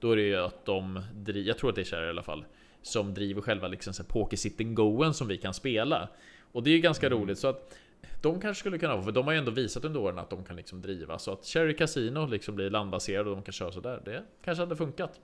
Då 0.00 0.10
är 0.12 0.16
det 0.16 0.22
ju 0.22 0.36
att 0.36 0.64
de 0.64 1.00
driver, 1.14 1.48
jag 1.48 1.58
tror 1.58 1.70
att 1.70 1.76
det 1.76 1.82
är 1.82 1.84
Cherry 1.84 2.06
i 2.06 2.10
alla 2.10 2.22
fall. 2.22 2.44
Som 2.82 3.14
driver 3.14 3.40
själva 3.40 3.68
liksom 3.68 3.94
så 3.94 4.02
här 4.02 4.08
poker 4.08 4.36
sitting 4.36 4.74
goen 4.74 5.14
som 5.14 5.28
vi 5.28 5.36
kan 5.36 5.54
spela. 5.54 6.08
Och 6.52 6.62
det 6.62 6.70
är 6.70 6.74
ju 6.74 6.80
ganska 6.80 7.06
Mm. 7.06 7.18
roligt 7.18 7.38
så 7.38 7.48
att 7.48 7.74
de 8.22 8.40
kanske 8.40 8.60
skulle 8.60 8.78
kunna 8.78 8.94
vara, 8.94 9.04
för 9.04 9.12
de 9.12 9.24
har 9.24 9.32
ju 9.32 9.38
ändå 9.38 9.50
visat 9.50 9.84
under 9.84 10.00
åren 10.00 10.18
att 10.18 10.30
de 10.30 10.44
kan 10.44 10.56
liksom 10.56 10.82
driva 10.82 11.18
så 11.18 11.32
att 11.32 11.44
Cherry 11.44 11.76
Casino 11.76 12.26
liksom 12.26 12.54
blir 12.54 12.70
landbaserad 12.70 13.28
och 13.28 13.34
de 13.36 13.42
kan 13.42 13.52
köra 13.52 13.72
sådär. 13.72 14.02
Det 14.04 14.22
kanske 14.44 14.62
hade 14.62 14.76
funkat. 14.76 15.20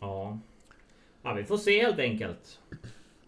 Ja. 0.00 0.38
Ja, 1.22 1.32
vi 1.34 1.44
får 1.44 1.56
se 1.56 1.82
helt 1.82 1.98
enkelt. 1.98 2.60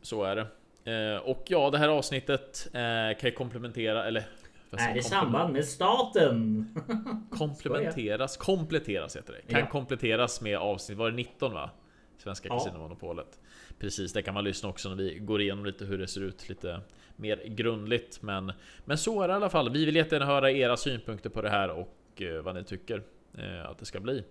Så 0.03 0.25
är 0.25 0.37
det. 0.37 0.47
Eh, 0.93 1.17
och 1.23 1.45
ja, 1.47 1.71
det 1.71 1.79
här 1.79 1.89
avsnittet 1.89 2.69
eh, 2.73 3.19
kan 3.21 3.31
ju 3.31 3.33
komplementera 3.33 4.05
eller 4.07 4.25
Är 4.73 4.97
i 4.97 5.03
samband 5.03 5.53
med 5.53 5.65
staten. 5.65 6.67
Komplementeras, 7.31 8.37
kompletteras 8.37 9.17
heter 9.17 9.33
det. 9.33 9.53
Kan 9.53 9.61
Ja. 9.61 9.67
kompletteras 9.67 10.41
med 10.41 10.59
avsnitt, 10.59 10.99
var 10.99 11.11
det 11.11 11.17
19 11.17 11.53
va? 11.53 11.71
Svenska 12.19 12.49
Ja. 12.49 12.59
Casinomonopolet. 12.59 13.39
Precis, 13.79 14.13
det 14.13 14.23
kan 14.23 14.35
man 14.35 14.45
lyssna 14.45 14.69
också 14.69 14.89
när 14.89 14.97
vi 14.97 15.19
går 15.19 15.41
igenom 15.41 15.65
lite 15.65 15.85
hur 15.85 15.99
det 15.99 16.07
ser 16.09 16.21
ut 16.21 16.49
lite 16.49 16.81
mer 17.21 17.43
grundligt. 17.45 18.23
Men, 18.23 18.53
men 18.85 18.99
så 18.99 19.23
är 19.23 19.29
det 19.29 19.33
i 19.33 19.37
alla 19.37 19.51
fall. 19.51 19.71
Vi 19.71 19.85
vill 19.85 19.97
jättegärna 19.97 20.27
höra 20.27 20.51
era 20.51 20.77
synpunkter 20.77 21.31
på 21.31 21.43
det 21.43 21.51
här 21.51 21.71
och 21.71 22.23
eh, 22.23 22.43
vad 22.43 22.55
ni 22.55 22.65
tycker 22.65 23.03
eh, 23.39 23.71
att 23.71 23.79
det 23.79 23.85
ska 23.85 24.01
bli. 24.01 24.25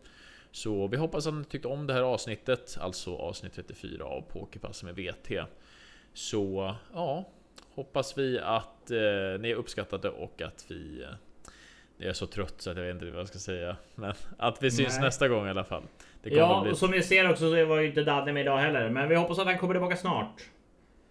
Så 0.51 0.87
vi 0.87 0.97
hoppas 0.97 1.27
att 1.27 1.33
ni 1.33 1.43
tyckte 1.43 1.67
om 1.67 1.87
det 1.87 1.93
här 1.93 2.01
avsnittet, 2.01 2.77
alltså 2.81 3.15
avsnitt 3.15 3.53
34 3.53 4.05
av 4.05 4.21
Pokerpass 4.21 4.83
med 4.83 4.95
VT. 4.95 5.31
Så 6.13 6.75
ja, 6.93 7.29
hoppas 7.73 8.17
vi 8.17 8.39
att 8.39 8.91
eh, 8.91 9.39
ni 9.39 9.53
uppskattat 9.53 10.01
det 10.01 10.09
och 10.09 10.41
att 10.41 10.65
vi 10.67 11.03
eh, 11.03 11.09
jag 11.97 12.09
är 12.09 12.13
så 12.13 12.27
trött 12.27 12.53
så 12.57 12.71
att 12.71 12.77
jag 12.77 12.83
vet 12.83 12.93
inte 12.93 13.11
vad 13.11 13.19
jag 13.19 13.27
ska 13.27 13.39
säga. 13.39 13.75
Men 13.95 14.13
att 14.37 14.63
vi 14.63 14.71
syns 14.71 14.93
Nej. 14.93 15.01
nästa 15.01 15.27
gång 15.27 15.47
i 15.47 15.49
alla 15.49 15.63
fall. 15.63 15.83
Ja, 16.23 16.61
bli... 16.63 16.71
och 16.71 16.77
som 16.77 16.91
ni 16.91 17.03
ser 17.03 17.29
också 17.29 17.51
så 17.51 17.65
var 17.65 17.79
ju 17.79 17.87
inte 17.87 18.03
Daddy 18.03 18.31
med 18.31 18.41
idag 18.41 18.57
heller. 18.57 18.89
Men 18.89 19.09
vi 19.09 19.15
hoppas 19.15 19.39
att 19.39 19.45
han 19.45 19.57
kommer 19.57 19.73
tillbaka 19.73 19.95
snart. 19.95 20.41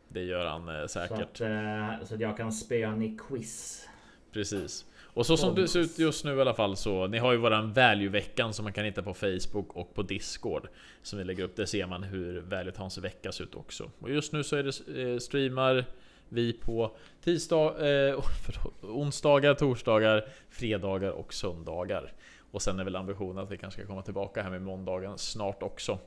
Det 0.09 0.23
gör 0.23 0.47
han 0.47 0.69
eh, 0.69 0.83
Så 0.83 0.89
säkert. 0.89 1.21
att, 1.21 1.41
eh, 1.41 2.07
så 2.07 2.15
att 2.15 2.21
jag 2.21 2.37
kan 2.37 2.53
spöa 2.53 2.89
han 2.89 3.03
i 3.03 3.17
quiz. 3.29 3.85
Precis. 4.33 4.85
Och 5.01 5.27
så 5.27 5.37
som 5.37 5.55
det 5.55 5.69
ser 5.69 5.81
ut 5.81 5.99
just 5.99 6.25
nu 6.25 6.37
i 6.37 6.41
alla 6.41 6.55
fall 6.55 6.77
så 6.77 7.07
ni 7.07 7.19
har 7.19 7.33
ju 7.33 7.39
våran 7.39 7.73
value-veckan 7.73 8.53
som 8.53 8.63
man 8.65 8.73
kan 8.73 8.85
hitta 8.85 9.03
på 9.03 9.15
Facebook 9.15 9.77
och 9.77 9.95
på 9.95 10.03
Discord. 10.03 10.69
Som 11.03 11.19
vi 11.19 11.25
lägger 11.25 11.45
upp. 11.45 11.57
Där 11.57 11.67
ser 11.67 11.87
man 11.87 12.03
hur 12.03 12.41
value 12.41 12.73
hans 12.77 12.99
vecka 12.99 13.33
ser 13.33 13.45
ut 13.45 13.55
också. 13.55 13.91
Och 13.99 14.11
just 14.11 14.33
nu 14.33 14.45
så 14.45 14.57
är 14.57 14.63
det 14.63 15.03
eh, 15.13 15.19
streamar 15.19 15.85
vi 16.29 16.53
på 16.53 16.97
tisdag, 17.25 17.67
eh, 17.67 18.21
förlåt, 18.47 18.85
onsdagar, 18.85 19.55
torsdagar, 19.55 20.25
fredagar 20.51 21.11
och 21.11 21.35
söndagar. 21.35 22.13
Och 22.51 22.63
sen 22.63 22.81
är 22.81 22.85
väl 22.85 22.97
ambitionen 22.97 23.39
att 23.39 23.51
vi 23.51 23.59
kanske 23.59 23.81
ska 23.81 23.89
komma 23.89 24.03
tillbaka 24.03 24.43
här 24.43 24.51
med 24.51 24.63
måndagen 24.63 25.19
snart 25.19 25.63
också. 25.63 25.99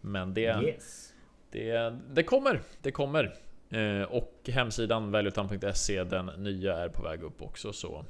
Men 0.00 0.34
det, 0.34 0.40
Yes. 0.64 1.13
Det, 1.54 1.98
det 2.10 2.22
kommer, 2.22 2.60
det 2.82 2.90
kommer. 2.90 3.34
Eh, 3.70 4.02
och 4.02 4.34
hemsidan 4.46 5.10
valuetan.se, 5.12 6.04
den 6.04 6.26
nya 6.26 6.76
är 6.78 6.88
på 6.88 7.02
väg 7.02 7.22
upp 7.22 7.42
också 7.42 7.72
så 7.72 8.04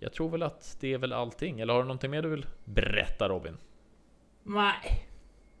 jag 0.00 0.12
tror 0.12 0.28
väl 0.30 0.42
att 0.42 0.76
det 0.80 0.94
är 0.94 0.98
väl 0.98 1.12
allting. 1.12 1.60
Eller 1.60 1.72
har 1.74 1.80
du 1.80 1.86
någonting 1.86 2.10
mer 2.10 2.22
du 2.22 2.28
vill 2.28 2.46
berätta 2.64 3.28
Robin? 3.28 3.56
Nej. 4.42 5.04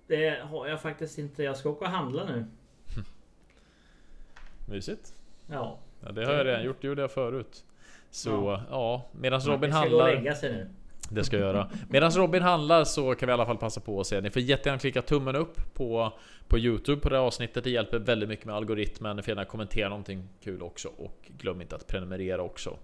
Det 0.06 0.40
har 0.42 0.66
jag 0.66 0.80
faktiskt 0.82 1.18
inte. 1.18 1.42
Jag 1.42 1.56
ska 1.56 1.68
åka 1.70 1.84
och 1.84 1.90
handla 1.90 2.24
nu. 2.24 2.44
Mysigt. 4.68 5.14
Ja. 5.50 5.78
Ja, 6.04 6.12
det 6.12 6.24
har 6.26 6.32
jag 6.32 6.46
redan 6.46 6.64
gjort, 6.64 6.76
det 6.80 6.86
gjorde 6.86 7.02
jag 7.02 7.10
förut. 7.10 7.64
Så 8.10 8.30
ja, 8.30 8.62
Ja. 8.70 9.04
medan 9.12 9.40
Robin 9.40 9.70
Jag 9.70 9.80
ska 9.80 9.88
gå 9.90 9.96
och 9.96 10.02
handlar. 10.02 10.20
lägga 10.20 10.34
sig 10.34 10.52
nu. 10.52 10.70
Det 11.08 11.24
ska 11.24 11.36
jag 11.36 11.46
göra. 11.46 11.70
Medan 11.88 12.10
Robin 12.10 12.42
handlar 12.42 12.84
så 12.84 13.14
kan 13.14 13.26
vi 13.26 13.30
i 13.30 13.34
alla 13.34 13.46
fall 13.46 13.56
passa 13.56 13.80
på 13.80 14.00
att 14.00 14.06
säga 14.06 14.20
Ni 14.20 14.30
får 14.30 14.42
jättegärna 14.42 14.78
klicka 14.78 15.02
tummen 15.02 15.36
upp 15.36 15.74
på, 15.74 16.12
på 16.48 16.58
Youtube 16.58 17.00
på 17.00 17.08
det 17.08 17.16
här 17.16 17.22
avsnittet. 17.22 17.64
Det 17.64 17.70
hjälper 17.70 17.98
väldigt 17.98 18.28
mycket 18.28 18.46
med 18.46 18.54
algoritmen. 18.54 19.16
Ni 19.16 19.22
får 19.22 19.30
gärna 19.30 19.44
kommentera 19.44 19.88
någonting 19.88 20.28
kul 20.44 20.62
också. 20.62 20.88
Och 20.88 21.30
glöm 21.38 21.60
inte 21.60 21.76
att 21.76 21.86
prenumerera 21.86 22.42
också 22.42 22.76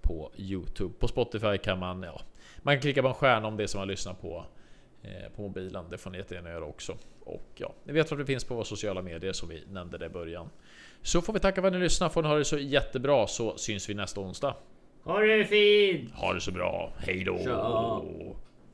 på 0.00 0.30
Youtube. 0.36 0.94
På 0.98 1.08
Spotify 1.08 1.58
kan 1.58 1.78
man, 1.78 2.02
ja, 2.02 2.20
man 2.62 2.74
kan 2.74 2.82
klicka 2.82 3.02
på 3.02 3.08
en 3.08 3.14
stjärna 3.14 3.48
om 3.48 3.56
det 3.56 3.68
som 3.68 3.78
man 3.78 3.88
lyssnar 3.88 4.14
på 4.14 4.44
eh, 5.02 5.32
på 5.36 5.42
mobilen. 5.42 5.84
Det 5.90 5.98
får 5.98 6.10
ni 6.10 6.18
jättegärna 6.18 6.50
göra 6.50 6.64
också. 6.64 6.96
Och 7.24 7.48
ja, 7.54 7.72
ni 7.84 7.92
vet 7.92 8.12
att 8.12 8.18
det 8.18 8.26
finns 8.26 8.44
på 8.44 8.54
våra 8.54 8.64
sociala 8.64 9.02
medier 9.02 9.32
som 9.32 9.48
vi 9.48 9.64
nämnde 9.70 9.98
det 9.98 10.06
i 10.06 10.08
början. 10.08 10.50
Så 11.02 11.22
får 11.22 11.32
vi 11.32 11.40
tacka 11.40 11.60
för 11.60 11.68
att 11.68 11.74
ni 11.74 11.80
lyssnar. 11.80 12.08
Får 12.08 12.22
ni 12.22 12.28
ha 12.28 12.36
det 12.36 12.44
så 12.44 12.58
jättebra 12.58 13.26
så 13.26 13.56
syns 13.56 13.88
vi 13.88 13.94
nästa 13.94 14.20
onsdag. 14.20 14.54
Ha 15.04 15.20
det 15.20 15.44
fint! 15.44 16.10
Ha 16.14 16.32
det 16.32 16.40
så 16.40 16.52
bra. 16.52 16.92
Hej 16.98 17.24
då! 17.24 17.38
Ja. 17.44 18.04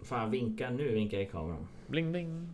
Fan 0.02 0.30
vinkar 0.30 0.70
nu, 0.70 0.92
vinkar 0.94 1.18
i 1.18 1.26
kameran. 1.26 1.68
Bling 1.86 2.12
bling. 2.12 2.48